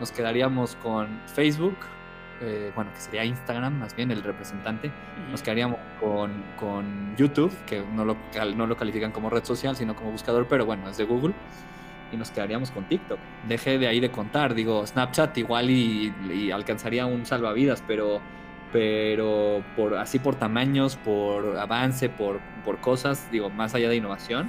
nos 0.00 0.10
quedaríamos 0.10 0.76
con 0.76 1.20
Facebook, 1.26 1.76
eh, 2.40 2.72
bueno, 2.74 2.90
que 2.94 3.00
sería 3.02 3.26
Instagram, 3.26 3.80
más 3.80 3.94
bien 3.94 4.10
el 4.10 4.22
representante, 4.22 4.90
nos 5.30 5.42
quedaríamos 5.42 5.78
con, 6.00 6.42
con, 6.58 7.14
YouTube, 7.18 7.52
que 7.66 7.84
no 7.92 8.06
lo, 8.06 8.16
no 8.56 8.66
lo 8.66 8.78
califican 8.78 9.12
como 9.12 9.28
red 9.28 9.44
social, 9.44 9.76
sino 9.76 9.94
como 9.94 10.10
buscador, 10.10 10.46
pero 10.48 10.64
bueno, 10.64 10.88
es 10.88 10.96
de 10.96 11.04
Google, 11.04 11.34
y 12.10 12.16
nos 12.16 12.30
quedaríamos 12.30 12.70
con 12.70 12.84
TikTok. 12.84 13.18
Deje 13.46 13.76
de 13.76 13.88
ahí 13.88 14.00
de 14.00 14.10
contar, 14.10 14.54
digo, 14.54 14.86
Snapchat 14.86 15.36
igual 15.36 15.68
y, 15.68 16.14
y 16.32 16.50
alcanzaría 16.50 17.04
un 17.04 17.26
salvavidas, 17.26 17.84
pero 17.86 18.22
pero 18.72 19.64
por 19.76 19.94
así 19.94 20.18
por 20.18 20.36
tamaños, 20.36 20.96
por 20.96 21.58
avance, 21.58 22.08
por, 22.08 22.40
por 22.64 22.80
cosas, 22.80 23.30
digo, 23.30 23.50
más 23.50 23.74
allá 23.74 23.88
de 23.88 23.96
innovación, 23.96 24.48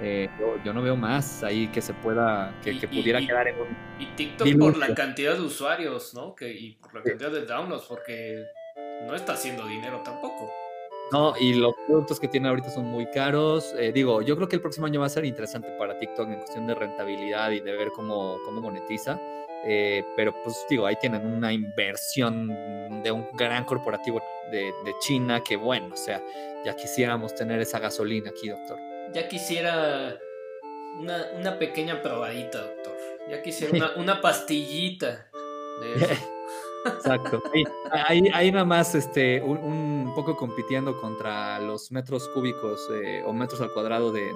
eh, 0.00 0.28
yo, 0.64 0.72
no 0.72 0.82
veo 0.82 0.96
más 0.96 1.42
ahí 1.42 1.68
que 1.68 1.80
se 1.80 1.94
pueda, 1.94 2.54
que, 2.62 2.74
pudiera 2.86 3.20
quedar 3.20 3.48
en 3.48 3.56
un... 3.56 3.66
Y 3.98 4.06
TikTok 4.14 4.58
por 4.58 4.76
la 4.76 4.94
cantidad 4.94 5.34
de 5.34 5.40
usuarios, 5.40 6.14
¿no? 6.14 6.34
Que, 6.34 6.52
y 6.52 6.72
por 6.74 6.94
la 6.94 7.02
cantidad 7.02 7.30
de 7.30 7.46
downloads, 7.46 7.86
porque 7.86 8.44
no 9.06 9.14
está 9.14 9.32
haciendo 9.32 9.66
dinero 9.66 10.02
tampoco. 10.04 10.50
No, 11.12 11.34
y 11.38 11.54
los 11.54 11.72
productos 11.86 12.18
que 12.18 12.26
tiene 12.26 12.48
ahorita 12.48 12.68
son 12.70 12.86
muy 12.86 13.06
caros. 13.06 13.74
Eh, 13.78 13.92
digo, 13.92 14.22
yo 14.22 14.36
creo 14.36 14.48
que 14.48 14.56
el 14.56 14.62
próximo 14.62 14.86
año 14.86 15.00
va 15.00 15.06
a 15.06 15.10
ser 15.10 15.24
interesante 15.24 15.68
para 15.78 15.98
TikTok 15.98 16.28
en 16.28 16.36
cuestión 16.38 16.66
de 16.66 16.74
rentabilidad 16.74 17.52
y 17.52 17.60
de 17.60 17.72
ver 17.72 17.90
cómo, 17.94 18.38
cómo 18.44 18.60
monetiza. 18.60 19.18
Eh, 19.64 20.04
pero 20.16 20.32
pues 20.42 20.64
digo, 20.68 20.86
ahí 20.86 20.96
tienen 21.00 21.26
una 21.26 21.52
inversión 21.52 22.48
de 23.02 23.10
un 23.10 23.28
gran 23.32 23.64
corporativo 23.64 24.20
de, 24.50 24.72
China 25.00 25.42
que 25.42 25.56
bueno, 25.56 25.88
o 25.92 25.96
sea, 25.96 26.22
ya 26.64 26.74
quisiéramos 26.76 27.34
tener 27.34 27.60
esa 27.60 27.78
gasolina 27.78 28.30
aquí, 28.30 28.48
doctor. 28.48 28.78
Ya 29.12 29.28
quisiera 29.28 30.18
una, 31.00 31.58
pequeña 31.58 32.00
probadita, 32.00 32.60
doctor. 32.60 32.96
Ya 33.28 33.42
quisiera 33.42 33.92
una, 33.96 34.20
pastillita 34.20 35.28
de 35.80 36.04
eso. 36.04 36.14
Exacto. 36.86 37.42
Ahí, 37.90 38.22
ahí, 38.32 38.52
nada 38.52 38.64
más 38.64 38.94
este, 38.94 39.42
un, 39.42 40.12
poco 40.14 40.36
compitiendo 40.36 40.96
contra 41.00 41.58
los 41.58 41.90
metros 41.90 42.28
cúbicos 42.28 42.88
eh, 42.92 43.22
o 43.26 43.32
metros 43.32 43.60
al 43.60 43.72
cuadrado 43.72 44.12
de, 44.12 44.32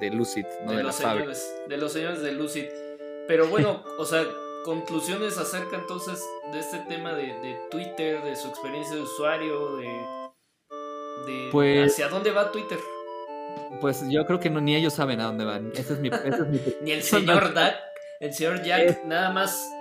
de, 0.00 0.10
Lucid, 0.10 0.44
¿no? 0.64 0.72
De, 0.72 0.84
los 0.84 0.94
señores, 0.94 1.54
de 1.68 1.76
los 1.76 1.92
señores 1.92 2.22
de 2.22 2.32
Lucid. 2.32 2.66
Pero 3.26 3.48
bueno, 3.48 3.82
o 3.98 4.04
sea, 4.04 4.24
conclusiones 4.64 5.38
acerca 5.38 5.76
entonces 5.76 6.22
de 6.52 6.60
este 6.60 6.78
tema 6.88 7.14
de, 7.14 7.58
Twitter, 7.70 8.22
de 8.22 8.36
su 8.36 8.48
experiencia 8.48 8.94
de 8.94 9.02
usuario, 9.02 9.76
de, 9.76 9.86
de 11.26 11.48
pues, 11.50 11.92
hacia 11.92 12.08
dónde 12.08 12.30
va 12.30 12.52
Twitter. 12.52 12.78
Pues 13.80 14.04
yo 14.08 14.24
creo 14.26 14.38
que 14.38 14.50
no, 14.50 14.60
ni 14.60 14.76
ellos 14.76 14.94
saben 14.94 15.20
a 15.20 15.24
dónde 15.24 15.44
van. 15.44 15.72
Ese 15.74 15.94
es 15.94 15.98
mi, 15.98 16.10
ni 16.82 16.90
el 16.92 17.02
señor 17.02 17.54
Jack, 17.54 17.76
el 18.20 18.34
señor 18.34 18.62
Jack, 18.62 19.04
nada 19.04 19.30
más. 19.30 19.72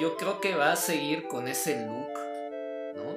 Yo 0.00 0.16
creo 0.16 0.40
que 0.40 0.56
va 0.56 0.72
a 0.72 0.76
seguir 0.76 1.28
con 1.28 1.46
ese 1.46 1.86
look, 1.86 2.08
¿no? 2.96 3.16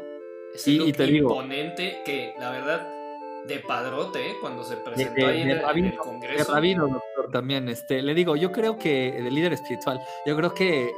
Ese 0.53 0.71
look 0.71 0.99
imponente 0.99 2.01
que 2.05 2.35
la 2.37 2.51
verdad 2.51 2.96
de 3.45 3.59
padrote, 3.59 4.31
¿eh? 4.31 4.37
cuando 4.41 4.63
se 4.63 4.77
presentó 4.77 5.27
ahí 5.27 5.41
en, 5.41 5.51
el, 5.51 5.97
Congreso. 5.97 6.53
De 6.59 6.75
doctor, 6.75 7.31
también. 7.31 7.69
Este, 7.69 8.01
le 8.01 8.13
digo, 8.13 8.35
yo 8.35 8.51
creo 8.51 8.77
que, 8.77 9.11
de 9.11 9.31
líder 9.31 9.53
espiritual, 9.53 10.01
yo 10.25 10.35
creo 10.35 10.53
que 10.53 10.91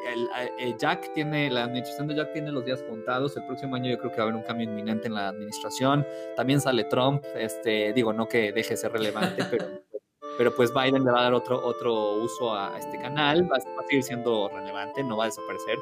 el, 0.58 0.78
Jack 0.78 1.14
tiene, 1.14 1.50
la 1.50 1.64
administración 1.64 2.08
de 2.08 2.16
Jack 2.16 2.34
tiene 2.34 2.52
los 2.52 2.66
días 2.66 2.82
contados. 2.84 3.38
El 3.38 3.46
próximo 3.46 3.76
año 3.76 3.90
yo 3.90 4.00
creo 4.00 4.12
que 4.12 4.18
va 4.18 4.24
a 4.24 4.28
haber 4.28 4.36
un 4.36 4.44
cambio 4.44 4.66
inminente 4.66 5.08
en 5.08 5.14
la 5.14 5.30
administración. 5.30 6.06
También 6.36 6.60
sale 6.62 6.86
Trump, 6.86 7.24
este, 7.36 7.94
digo, 7.94 8.14
no 8.14 8.28
que 8.28 8.52
deje 8.52 8.72
de 8.72 8.78
ser 8.78 8.92
relevante, 8.92 9.46
pero, 9.50 9.66
pero 10.38 10.56
pues 10.56 10.74
Biden 10.74 11.04
le 11.04 11.12
va 11.12 11.20
a 11.20 11.24
dar 11.24 11.34
otro, 11.34 11.64
otro 11.64 12.14
uso 12.14 12.56
a 12.56 12.78
este 12.80 13.00
canal, 13.00 13.50
va, 13.52 13.58
a 13.58 13.88
seguir 13.88 14.04
siendo 14.04 14.50
relevante, 14.50 15.04
no 15.04 15.18
va 15.18 15.26
a 15.26 15.28
desaparecer. 15.28 15.78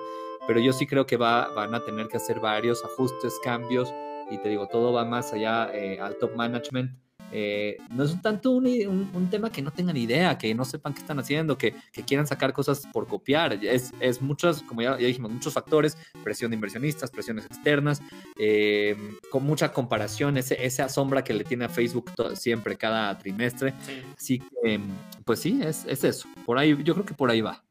Pero 0.45 0.60
yo 0.60 0.72
sí 0.72 0.88
creo 0.88 1.05
que 1.05 1.18
va, 1.18 1.49
van 1.49 1.76
a 1.76 1.84
tener 1.84 2.08
que 2.08 2.18
hacer 2.18 2.39
varios 2.39 2.84
ajustes, 2.84 3.38
cambios 3.43 3.93
y 4.30 4.38
te 4.38 4.49
digo, 4.49 4.67
todo 4.67 4.93
va 4.93 5.05
más 5.05 5.34
allá 5.34 5.69
eh, 5.73 5.99
al 5.99 6.17
top 6.17 6.36
management. 6.36 6.91
Eh, 7.32 7.78
no 7.89 8.05
es 8.05 8.21
tanto 8.21 8.51
un, 8.51 8.65
un, 9.13 9.30
tema 9.30 9.51
que 9.51 9.61
no 9.61 9.71
tengan 9.71 9.97
idea, 9.97 10.38
que 10.38 10.53
no 10.55 10.63
sepan 10.63 10.93
qué 10.93 11.01
están 11.01 11.19
haciendo, 11.19 11.57
que, 11.57 11.75
que 11.91 12.03
quieran 12.03 12.25
sacar 12.25 12.53
cosas 12.53 12.88
por 12.93 13.05
copiar. 13.05 13.53
Es, 13.65 13.91
es 13.99 14.21
muchos, 14.21 14.63
como 14.63 14.82
ya, 14.82 14.97
ya, 14.97 15.07
dijimos, 15.07 15.32
muchos 15.32 15.53
factores, 15.53 15.97
presión 16.23 16.51
de 16.51 16.55
inversionistas, 16.55 17.11
presiones 17.11 17.45
externas, 17.45 18.01
eh, 18.38 18.95
con 19.30 19.43
mucha 19.43 19.73
comparación, 19.73 20.38
ese, 20.38 20.65
esa 20.65 20.88
sombra 20.88 21.23
que 21.23 21.34
le 21.34 21.43
tiene 21.43 21.65
a 21.65 21.69
Facebook 21.69 22.11
siempre, 22.36 22.78
cada 22.78 23.17
trimestre. 23.17 23.73
Así 24.15 24.39
que, 24.39 24.80
pues 25.25 25.39
sí, 25.39 25.59
es, 25.61 25.84
es 25.86 26.05
eso. 26.05 26.30
Por 26.45 26.57
ahí, 26.57 26.82
yo 26.84 26.93
creo 26.93 27.05
que 27.05 27.13
por 27.13 27.30
ahí 27.30 27.41
va. 27.41 27.61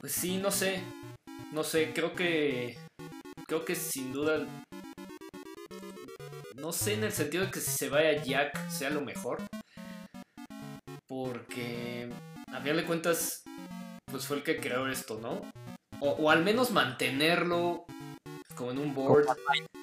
Pues 0.00 0.12
sí, 0.12 0.36
no 0.36 0.50
sé. 0.50 0.82
No 1.52 1.64
sé, 1.64 1.92
creo 1.94 2.14
que. 2.14 2.76
Creo 3.46 3.64
que 3.64 3.76
sin 3.76 4.12
duda 4.12 4.44
no 6.56 6.72
sé 6.72 6.94
en 6.94 7.04
el 7.04 7.12
sentido 7.12 7.44
de 7.44 7.50
que 7.50 7.60
si 7.60 7.70
se 7.70 7.88
vaya 7.88 8.22
Jack 8.22 8.68
sea 8.68 8.90
lo 8.90 9.00
mejor. 9.00 9.38
Porque 11.06 12.10
a 12.52 12.60
final 12.60 12.76
de 12.78 12.84
cuentas, 12.84 13.44
pues 14.10 14.26
fue 14.26 14.38
el 14.38 14.42
que 14.42 14.58
creó 14.58 14.88
esto, 14.88 15.18
¿no? 15.20 15.42
O, 16.00 16.30
al 16.30 16.44
menos 16.44 16.72
mantenerlo 16.72 17.86
como 18.54 18.70
en 18.70 18.78
un 18.78 18.94
board. 18.94 19.26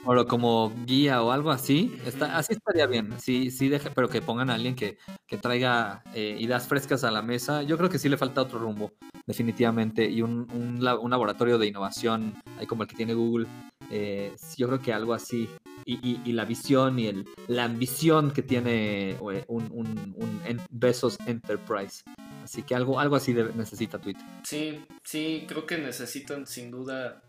O 0.06 0.26
como 0.28 0.74
guía 0.86 1.24
o 1.24 1.32
algo 1.32 1.52
así. 1.52 1.96
Está, 2.06 2.38
así 2.38 2.54
estaría 2.54 2.86
bien. 2.88 3.20
Sí, 3.20 3.52
sí, 3.52 3.70
deje, 3.70 3.90
pero 3.92 4.10
que 4.10 4.22
pongan 4.22 4.50
a 4.50 4.56
alguien 4.56 4.76
que, 4.76 4.98
traiga 5.42 6.04
eh, 6.14 6.38
ideas 6.40 6.68
frescas 6.68 7.04
a 7.04 7.12
la 7.12 7.22
mesa. 7.22 7.64
Yo 7.64 7.78
creo 7.78 7.90
que 7.90 7.98
sí 7.98 8.10
le 8.10 8.18
falta 8.18 8.42
otro 8.42 8.60
rumbo, 8.60 8.92
definitivamente. 9.26 10.08
Y 10.08 10.22
un, 10.22 10.48
un, 10.52 10.84
laboratorio 10.84 11.58
de 11.58 11.68
innovación, 11.68 12.36
ahí 12.60 12.68
como 12.68 12.84
el 12.84 12.90
que 12.90 12.96
tiene 12.96 13.14
Google. 13.14 13.48
Eh, 13.90 14.36
yo 14.58 14.68
creo 14.68 14.80
que 14.80 14.94
algo 14.94 15.14
así 15.14 15.50
y, 15.86 16.32
la 16.34 16.46
visión 16.46 17.00
y 17.00 17.08
el, 17.08 17.26
la 17.48 17.66
ambición 17.66 18.32
que 18.32 18.42
tiene 18.42 19.12
eh, 19.12 19.46
un, 19.48 19.70
un, 19.72 20.62
Besos 20.70 21.18
Enterprise. 21.26 22.04
Así 22.44 22.64
que 22.64 22.76
algo, 22.76 23.00
algo 23.00 23.16
así 23.16 23.34
necesita 23.34 24.00
Twitter. 24.00 24.24
Sí, 24.44 24.84
sí, 25.04 25.46
creo 25.48 25.66
que 25.66 25.78
necesitan 25.78 26.46
sin 26.48 26.72
duda 26.72 27.24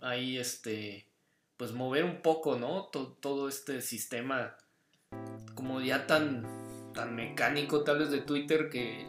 ahí 0.00 0.36
este, 0.36 1.08
pues 1.56 1.72
mover 1.72 2.04
un 2.04 2.20
poco, 2.20 2.56
¿no? 2.56 2.90
Todo, 3.20 3.48
este 3.48 3.80
sistema 3.80 4.56
como 5.54 5.80
ya 5.80 6.06
tan, 6.06 6.44
tan 6.92 7.14
mecánico 7.14 7.84
tal 7.84 8.00
vez 8.00 8.10
de 8.10 8.20
Twitter 8.20 8.68
que 8.68 9.06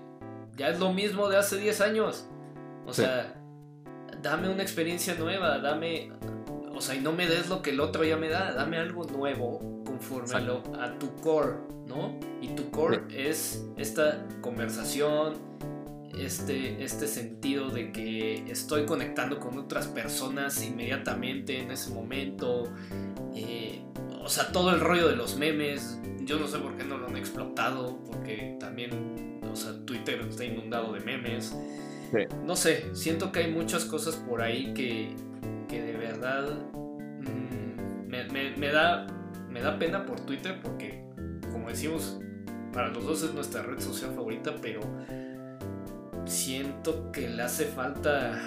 ya 0.56 0.70
es 0.70 0.80
lo 0.80 0.94
mismo 0.94 1.28
de 1.28 1.38
hace 1.38 1.58
10 1.58 1.82
años. 1.82 2.28
O 2.86 2.94
sea, 2.94 3.36
dame 4.22 4.48
una 4.50 4.62
experiencia 4.62 5.16
nueva, 5.16 5.60
dame 5.60 6.12
o 6.76 6.82
sea, 6.82 6.96
y 6.96 7.00
no 7.00 7.14
me 7.14 7.28
des 7.28 7.48
lo 7.48 7.62
que 7.62 7.72
el 7.72 7.80
otro 7.80 8.04
ya 8.04 8.18
me 8.18 8.28
da, 8.28 8.54
dame 8.54 8.78
algo 8.78 9.06
nuevo 9.06 9.84
conforme 9.86 10.36
a, 10.78 11.00
tu 11.00 11.16
core, 11.22 11.54
¿no? 11.88 12.20
Y 12.42 12.50
tu 12.50 12.70
core 12.70 13.02
es 13.10 13.66
esta 13.78 14.28
conversación, 14.42 15.36
este, 16.20 16.84
este 16.84 17.08
sentido 17.08 17.70
de 17.70 17.94
que 17.94 18.52
estoy 18.52 18.86
conectando 18.86 19.40
con 19.40 19.58
otras 19.58 19.88
personas 19.88 20.62
inmediatamente 20.64 21.60
en 21.60 21.72
ese 21.72 21.92
momento. 21.92 22.64
Eh, 23.34 23.82
o 24.22 24.28
sea, 24.28 24.52
todo 24.52 24.72
el 24.72 24.82
rollo 24.82 25.08
de 25.08 25.16
los 25.16 25.38
memes, 25.38 26.00
yo 26.26 26.40
no 26.40 26.48
sé 26.48 26.58
por 26.58 26.76
qué 26.76 26.84
no 26.84 26.98
lo 26.98 27.08
han 27.08 27.16
explotado, 27.16 28.04
porque 28.04 28.58
también, 28.60 29.40
o 29.50 29.56
sea, 29.56 29.74
Twitter 29.86 30.20
está 30.28 30.44
inundado 30.44 30.92
de 30.92 31.00
memes. 31.00 31.56
No 32.46 32.56
sé, 32.56 32.94
siento 32.94 33.32
que 33.32 33.40
hay 33.40 33.52
muchas 33.52 33.86
cosas 33.86 34.16
por 34.16 34.42
ahí 34.42 34.74
que, 34.74 35.16
verdad 36.06 36.50
mm, 37.20 38.08
me, 38.08 38.72
da, 38.72 39.08
me 39.50 39.62
da 39.62 39.78
pena 39.78 40.06
por 40.06 40.20
Twitter 40.22 40.60
porque, 40.62 41.04
como 41.52 41.70
decimos, 41.70 42.20
para 42.74 42.90
los 42.90 43.06
dos 43.06 43.24
es 43.24 43.34
nuestra 43.34 43.64
red 43.64 43.80
social 43.80 44.12
favorita, 44.14 44.54
pero 44.62 44.82
siento 46.26 47.12
que 47.12 47.30
le 47.30 47.44
hace 47.44 47.66
falta, 47.66 48.40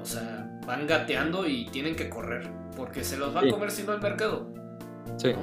o 0.00 0.04
sea, 0.04 0.60
van 0.66 0.86
gateando 0.86 1.46
y 1.46 1.66
tienen 1.66 1.96
que 1.96 2.08
correr 2.08 2.48
porque 2.76 3.04
se 3.04 3.16
los 3.16 3.34
va 3.34 3.40
a 3.40 3.50
comer 3.50 3.70
si 3.70 3.82
no 3.82 3.92
el 3.92 4.00
mercado. 4.00 4.52
Sí. 5.16 5.34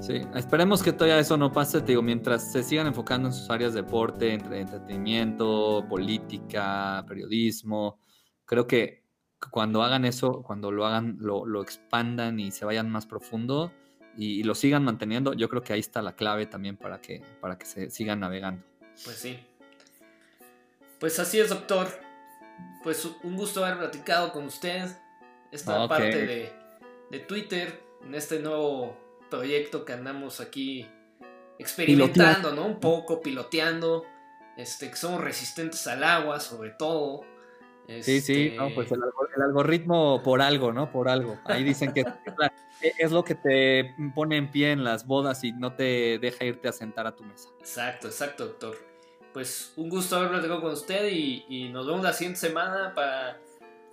Sí, 0.00 0.22
esperemos 0.34 0.82
que 0.82 0.94
todavía 0.94 1.18
eso 1.18 1.36
no 1.36 1.52
pase, 1.52 1.80
te 1.82 1.88
digo, 1.88 2.00
mientras 2.00 2.52
se 2.52 2.62
sigan 2.62 2.86
enfocando 2.86 3.28
en 3.28 3.34
sus 3.34 3.50
áreas 3.50 3.74
de 3.74 3.82
deporte, 3.82 4.32
entre 4.32 4.60
entretenimiento, 4.60 5.84
política, 5.90 7.04
periodismo, 7.06 8.00
creo 8.46 8.66
que 8.66 8.99
cuando 9.48 9.82
hagan 9.82 10.04
eso, 10.04 10.42
cuando 10.42 10.70
lo 10.70 10.86
hagan, 10.86 11.16
lo, 11.20 11.62
expandan 11.62 12.38
y 12.38 12.50
se 12.50 12.64
vayan 12.64 12.90
más 12.90 13.06
profundo 13.06 13.72
y, 14.16 14.42
lo 14.42 14.54
sigan 14.54 14.84
manteniendo, 14.84 15.32
yo 15.32 15.48
creo 15.48 15.62
que 15.62 15.72
ahí 15.72 15.80
está 15.80 16.02
la 16.02 16.14
clave 16.14 16.46
también 16.46 16.76
para 16.76 17.00
que, 17.00 17.22
para 17.40 17.56
que 17.56 17.64
se 17.64 17.90
sigan 17.90 18.20
navegando. 18.20 18.62
Pues 19.04 19.16
sí. 19.16 19.38
Pues 20.98 21.18
así 21.18 21.40
es, 21.40 21.48
doctor. 21.48 21.88
Pues 22.82 23.08
un 23.22 23.36
gusto 23.36 23.64
haber 23.64 23.78
platicado 23.78 24.32
con 24.32 24.44
usted. 24.44 24.90
Esta 25.50 25.88
parte 25.88 26.26
de, 26.26 26.52
de, 27.10 27.18
Twitter, 27.20 27.82
en 28.04 28.14
este 28.14 28.38
nuevo 28.38 28.96
proyecto 29.30 29.84
que 29.84 29.94
andamos 29.94 30.40
aquí 30.40 30.86
experimentando, 31.58 32.52
¿no? 32.52 32.66
Un 32.66 32.78
poco, 32.78 33.20
piloteando. 33.20 34.04
Este, 34.56 34.90
que 34.90 34.96
somos 34.96 35.20
resistentes 35.22 35.86
al 35.86 36.04
agua, 36.04 36.40
sobre 36.40 36.70
todo. 36.70 37.24
Sí, 38.02 38.20
sí, 38.20 38.54
no, 38.56 38.70
pues 38.74 38.90
el, 38.92 39.00
algoritmo 39.42 40.22
por 40.22 40.40
algo, 40.40 40.72
¿no? 40.72 40.92
Por 40.92 41.08
algo. 41.08 41.38
Ahí 41.44 41.64
dicen 41.64 41.92
que 41.92 42.04
es 42.98 43.10
lo 43.10 43.24
que 43.24 43.34
te 43.34 43.94
pone 44.14 44.36
en 44.36 44.50
pie 44.50 44.72
en 44.72 44.84
las 44.84 45.06
bodas 45.06 45.42
y 45.42 45.52
no 45.52 45.74
te 45.74 46.18
deja 46.20 46.44
irte 46.44 46.68
a 46.68 46.72
sentar 46.72 47.06
a 47.06 47.16
tu 47.16 47.24
mesa. 47.24 47.48
Exacto, 47.58 48.06
exacto, 48.06 48.46
doctor. 48.46 48.76
Pues 49.32 49.72
un 49.76 49.88
gusto 49.88 50.16
haber 50.16 50.30
platicado 50.30 50.60
con 50.60 50.72
usted 50.72 51.08
y, 51.10 51.68
nos 51.72 51.86
vemos 51.86 52.02
la 52.02 52.12
siguiente 52.12 52.40
semana 52.40 52.94
para 52.94 53.40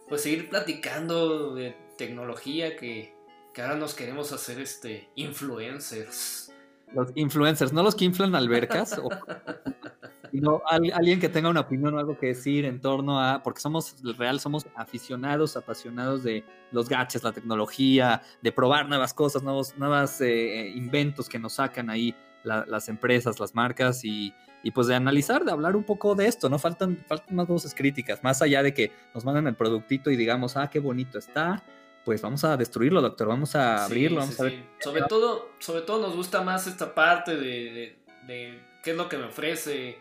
pues 0.08 0.22
seguir 0.22 0.50
platicando 0.50 1.54
de 1.54 1.76
tecnología 1.98 2.76
que, 2.76 3.14
que 3.54 3.62
ahora 3.62 3.76
nos 3.76 3.94
queremos 3.94 4.32
hacer 4.32 4.60
este 4.60 5.10
influencers. 5.16 6.52
Los 6.94 7.12
influencers, 7.16 7.74
no 7.74 7.84
los 7.84 7.96
que 7.96 8.06
inflan 8.06 8.36
albercas. 8.36 8.98
o... 8.98 9.10
sino 10.32 10.62
alguien 10.68 11.20
que 11.20 11.30
tenga 11.30 11.50
una 11.50 11.62
opinión 11.62 11.94
o 11.96 12.00
algo 12.00 12.18
que 12.18 12.28
decir 12.28 12.66
en 12.66 12.80
torno 12.80 13.22
a, 13.22 13.42
porque 13.44 13.60
somos, 13.60 13.96
real, 14.18 14.40
somos 14.40 14.68
aficionados, 14.76 15.58
apasionados 15.58 16.24
de 16.24 16.44
los 16.72 16.90
gadgets, 16.90 17.24
la 17.24 17.32
tecnología, 17.32 18.22
de 18.42 18.52
probar 18.52 18.88
nuevas 18.88 19.14
cosas, 19.14 19.44
nuevos 19.44 19.78
nuevas, 19.78 20.22
eh, 20.22 20.72
inventos 20.76 21.30
que 21.30 21.40
nos 21.40 21.54
sacan 21.54 21.90
ahí 21.90 22.16
las 22.44 22.88
empresas, 22.88 23.42
las 23.42 23.54
marcas 23.56 24.06
y, 24.06 24.34
y, 24.64 24.72
pues 24.72 24.88
de 24.88 24.96
analizar, 24.96 25.44
de 25.44 25.52
hablar 25.52 25.76
un 25.76 25.84
poco 25.84 26.16
de 26.16 26.28
esto, 26.28 26.48
¿no? 26.50 26.58
Faltan, 26.58 27.04
faltan 27.06 27.36
más 27.36 27.46
voces 27.48 27.76
críticas, 27.76 28.24
más 28.24 28.42
allá 28.42 28.64
de 28.64 28.74
que 28.74 28.92
nos 29.14 29.26
manden 29.26 29.48
el 29.48 29.56
productito 29.56 30.12
y 30.12 30.16
digamos, 30.16 30.56
ah, 30.56 30.70
qué 30.70 30.80
bonito 30.80 31.18
está, 31.20 31.62
pues 32.08 32.22
vamos 32.22 32.46
a 32.46 32.56
destruirlo, 32.56 33.02
doctor, 33.02 33.28
vamos 33.28 33.54
a 33.54 33.84
abrirlo, 33.84 34.22
vamos 34.22 34.40
a 34.40 34.44
ver. 34.44 34.64
Sobre 34.80 35.02
todo, 35.02 35.50
sobre 35.60 35.82
todo 35.82 36.08
nos 36.08 36.16
gusta 36.16 36.42
más 36.42 36.66
esta 36.66 36.96
parte 36.96 37.36
de, 37.36 38.00
de 38.26 38.62
qué 38.82 38.92
es 38.92 38.96
lo 38.96 39.10
que 39.10 39.18
me 39.18 39.26
ofrece, 39.26 39.98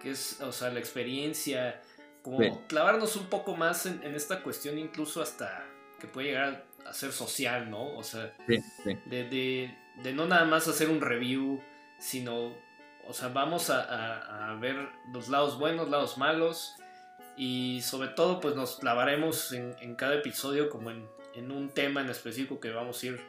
que 0.00 0.12
es, 0.12 0.40
o 0.40 0.52
sea, 0.52 0.70
la 0.70 0.78
experiencia, 0.78 1.82
como 2.22 2.64
clavarnos 2.68 3.16
un 3.16 3.26
poco 3.26 3.56
más 3.56 3.86
en, 3.86 4.04
esta 4.14 4.44
cuestión, 4.44 4.78
incluso 4.78 5.20
hasta 5.20 5.66
que 5.98 6.06
puede 6.06 6.28
llegar 6.28 6.64
a 6.86 6.94
ser 6.94 7.10
social, 7.10 7.68
¿no? 7.68 7.96
O 7.96 8.04
sea, 8.04 8.32
de, 8.46 9.74
de, 10.00 10.12
no 10.12 10.28
nada 10.28 10.44
más 10.44 10.68
hacer 10.68 10.88
un 10.88 11.00
review, 11.00 11.60
sino, 11.98 12.54
o 13.08 13.12
sea, 13.12 13.30
vamos 13.30 13.68
a, 13.70 14.56
ver 14.60 14.76
los 15.12 15.28
lados 15.28 15.58
buenos, 15.58 15.90
lados 15.90 16.18
malos, 16.18 16.76
y 17.36 17.82
sobre 17.82 18.10
todo, 18.10 18.38
pues 18.38 18.54
nos 18.54 18.76
clavaremos 18.76 19.52
en, 19.52 19.96
cada 19.96 20.14
episodio 20.14 20.70
como 20.70 20.92
en, 20.92 21.08
en, 21.38 21.50
un 21.50 21.70
tema 21.70 22.00
en 22.00 22.10
específico 22.10 22.60
que 22.60 22.70
vamos 22.70 23.02
a 23.02 23.06
ir 23.06 23.20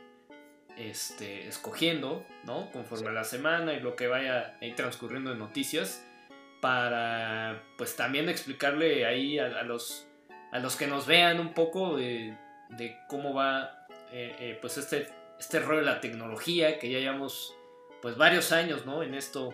este, 0.78 1.48
escogiendo, 1.48 2.26
¿no? 2.46 2.72
Conforme 2.72 3.10
a 3.10 3.12
la 3.12 3.24
semana 3.24 3.74
y 3.74 3.80
lo 3.80 3.96
que 3.96 4.08
vaya 4.08 4.58
ahí 4.62 4.74
transcurriendo 4.74 5.32
en 5.32 5.40
noticias 5.40 6.06
para 6.62 7.64
pues 7.78 7.96
también 7.96 8.30
explicarle 8.30 9.06
ahí 9.06 9.40
a, 9.40 9.64
los 9.64 10.08
a 10.52 10.60
los 10.60 10.76
que 10.76 10.88
nos 10.88 11.08
vean 11.08 11.40
un 11.40 11.54
poco 11.54 11.96
de, 11.96 12.38
cómo 13.08 13.34
va 13.34 13.88
eh, 14.12 14.36
eh, 14.40 14.58
pues 14.60 14.78
este 14.78 15.08
este 15.40 15.60
rollo 15.60 15.80
de 15.80 15.86
la 15.86 16.02
tecnología 16.02 16.80
que 16.80 16.90
ya 16.90 17.00
llevamos 17.00 17.56
pues 18.02 18.18
varios 18.18 18.52
años 18.52 18.86
no 18.86 19.04
en 19.04 19.16
esto 19.16 19.54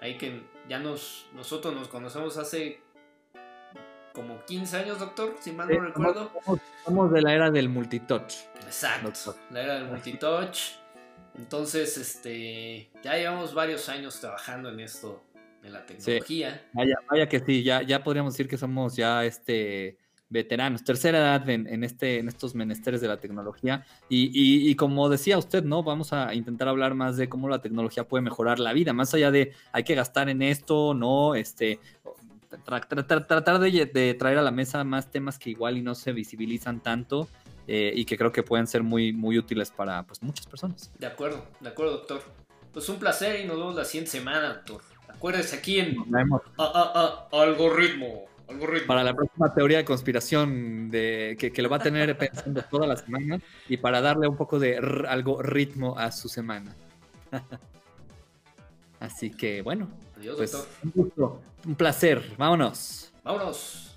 ahí 0.00 0.18
que 0.18 0.42
ya 0.68 0.78
nos 0.78 1.26
nosotros 1.32 1.74
nos 1.74 1.88
conocemos 1.88 2.36
hace 2.36 2.83
como 4.14 4.42
15 4.44 4.76
años 4.76 4.98
doctor 4.98 5.34
si 5.40 5.52
mal 5.52 5.68
no 5.68 5.80
recuerdo 5.80 6.30
somos, 6.84 7.12
de 7.12 7.20
la 7.20 7.34
era 7.34 7.50
del 7.50 7.68
multitouch 7.68 8.34
exacto 8.64 9.36
la 9.50 9.62
era 9.62 9.74
del 9.74 9.88
multitouch 9.88 10.76
entonces 11.36 11.98
este 11.98 12.90
ya 13.02 13.16
llevamos 13.16 13.52
varios 13.52 13.88
años 13.88 14.18
trabajando 14.20 14.70
en 14.70 14.80
esto 14.80 15.22
de 15.64 15.70
la 15.70 15.84
tecnología. 15.86 16.62
Vaya, 16.72 16.96
vaya 17.10 17.28
que 17.28 17.40
sí, 17.40 17.62
ya, 17.62 17.82
ya 17.82 18.04
podríamos 18.04 18.34
decir 18.34 18.48
que 18.48 18.58
somos 18.58 18.94
ya 18.94 19.24
este 19.24 19.96
veteranos, 20.28 20.82
tercera 20.82 21.18
edad 21.18 21.48
en, 21.48 21.84
este, 21.84 22.18
en 22.18 22.26
estos 22.28 22.56
menesteres 22.56 23.00
de 23.00 23.06
la 23.06 23.18
tecnología. 23.18 23.84
Y, 24.08 24.74
como 24.74 25.08
decía 25.08 25.38
usted, 25.38 25.62
¿no? 25.62 25.84
Vamos 25.84 26.12
a 26.12 26.34
intentar 26.34 26.66
hablar 26.66 26.94
más 26.94 27.16
de 27.16 27.28
cómo 27.28 27.48
la 27.48 27.60
tecnología 27.60 28.08
puede 28.08 28.22
mejorar 28.22 28.58
la 28.58 28.72
vida, 28.72 28.92
más 28.92 29.14
allá 29.14 29.30
de 29.30 29.52
hay 29.70 29.84
que 29.84 29.94
gastar 29.94 30.28
en 30.28 30.42
esto, 30.42 30.92
¿no? 30.92 31.36
Este, 31.36 31.78
tratar 32.64 33.58
de, 33.58 34.16
traer 34.18 34.38
a 34.38 34.42
la 34.42 34.50
mesa 34.50 34.84
más 34.84 35.10
temas 35.10 35.38
que 35.38 35.50
igual 35.50 35.76
y 35.76 35.82
no 35.82 35.94
se 35.94 36.12
visibilizan 36.12 36.82
tanto. 36.82 37.28
Eh, 37.66 37.92
y 37.94 38.04
que 38.04 38.18
creo 38.18 38.30
que 38.30 38.42
pueden 38.42 38.66
ser 38.66 38.82
muy, 38.82 39.14
muy 39.14 39.38
útiles 39.38 39.70
para 39.70 40.02
pues, 40.02 40.22
muchas 40.22 40.46
personas. 40.46 40.92
De 40.98 41.06
acuerdo, 41.06 41.46
de 41.60 41.70
acuerdo, 41.70 41.92
doctor. 41.92 42.22
Pues 42.74 42.88
un 42.90 42.98
placer 42.98 43.40
y 43.40 43.46
nos 43.46 43.56
vemos 43.56 43.74
la 43.74 43.84
siguiente 43.86 44.10
semana, 44.10 44.48
doctor. 44.48 44.82
Acuérdense 45.08 45.56
aquí 45.56 45.78
en 45.78 45.96
algoritmo, 47.32 48.26
algoritmo. 48.48 48.86
Para 48.86 49.04
la 49.04 49.14
próxima 49.14 49.54
teoría 49.54 49.78
de 49.78 49.84
conspiración 49.84 50.90
de, 50.90 51.36
que, 51.38 51.62
lo 51.62 51.70
va 51.70 51.76
a 51.76 51.80
tener 51.80 52.18
pensando 52.18 52.62
toda 52.70 52.86
la 52.86 52.96
semana 52.96 53.40
y 53.68 53.76
para 53.76 54.00
darle 54.00 54.28
un 54.28 54.36
poco 54.36 54.58
de 54.58 54.76
algo 55.08 55.40
ritmo 55.40 55.98
a 55.98 56.12
su 56.12 56.28
semana. 56.28 56.74
Así 59.00 59.30
que 59.30 59.62
bueno, 59.62 59.88
Adiós, 60.24 60.36
pues, 60.38 60.66
un, 60.94 61.40
un 61.66 61.74
placer. 61.74 62.22
Vámonos. 62.38 63.12
Vámonos. 63.22 63.93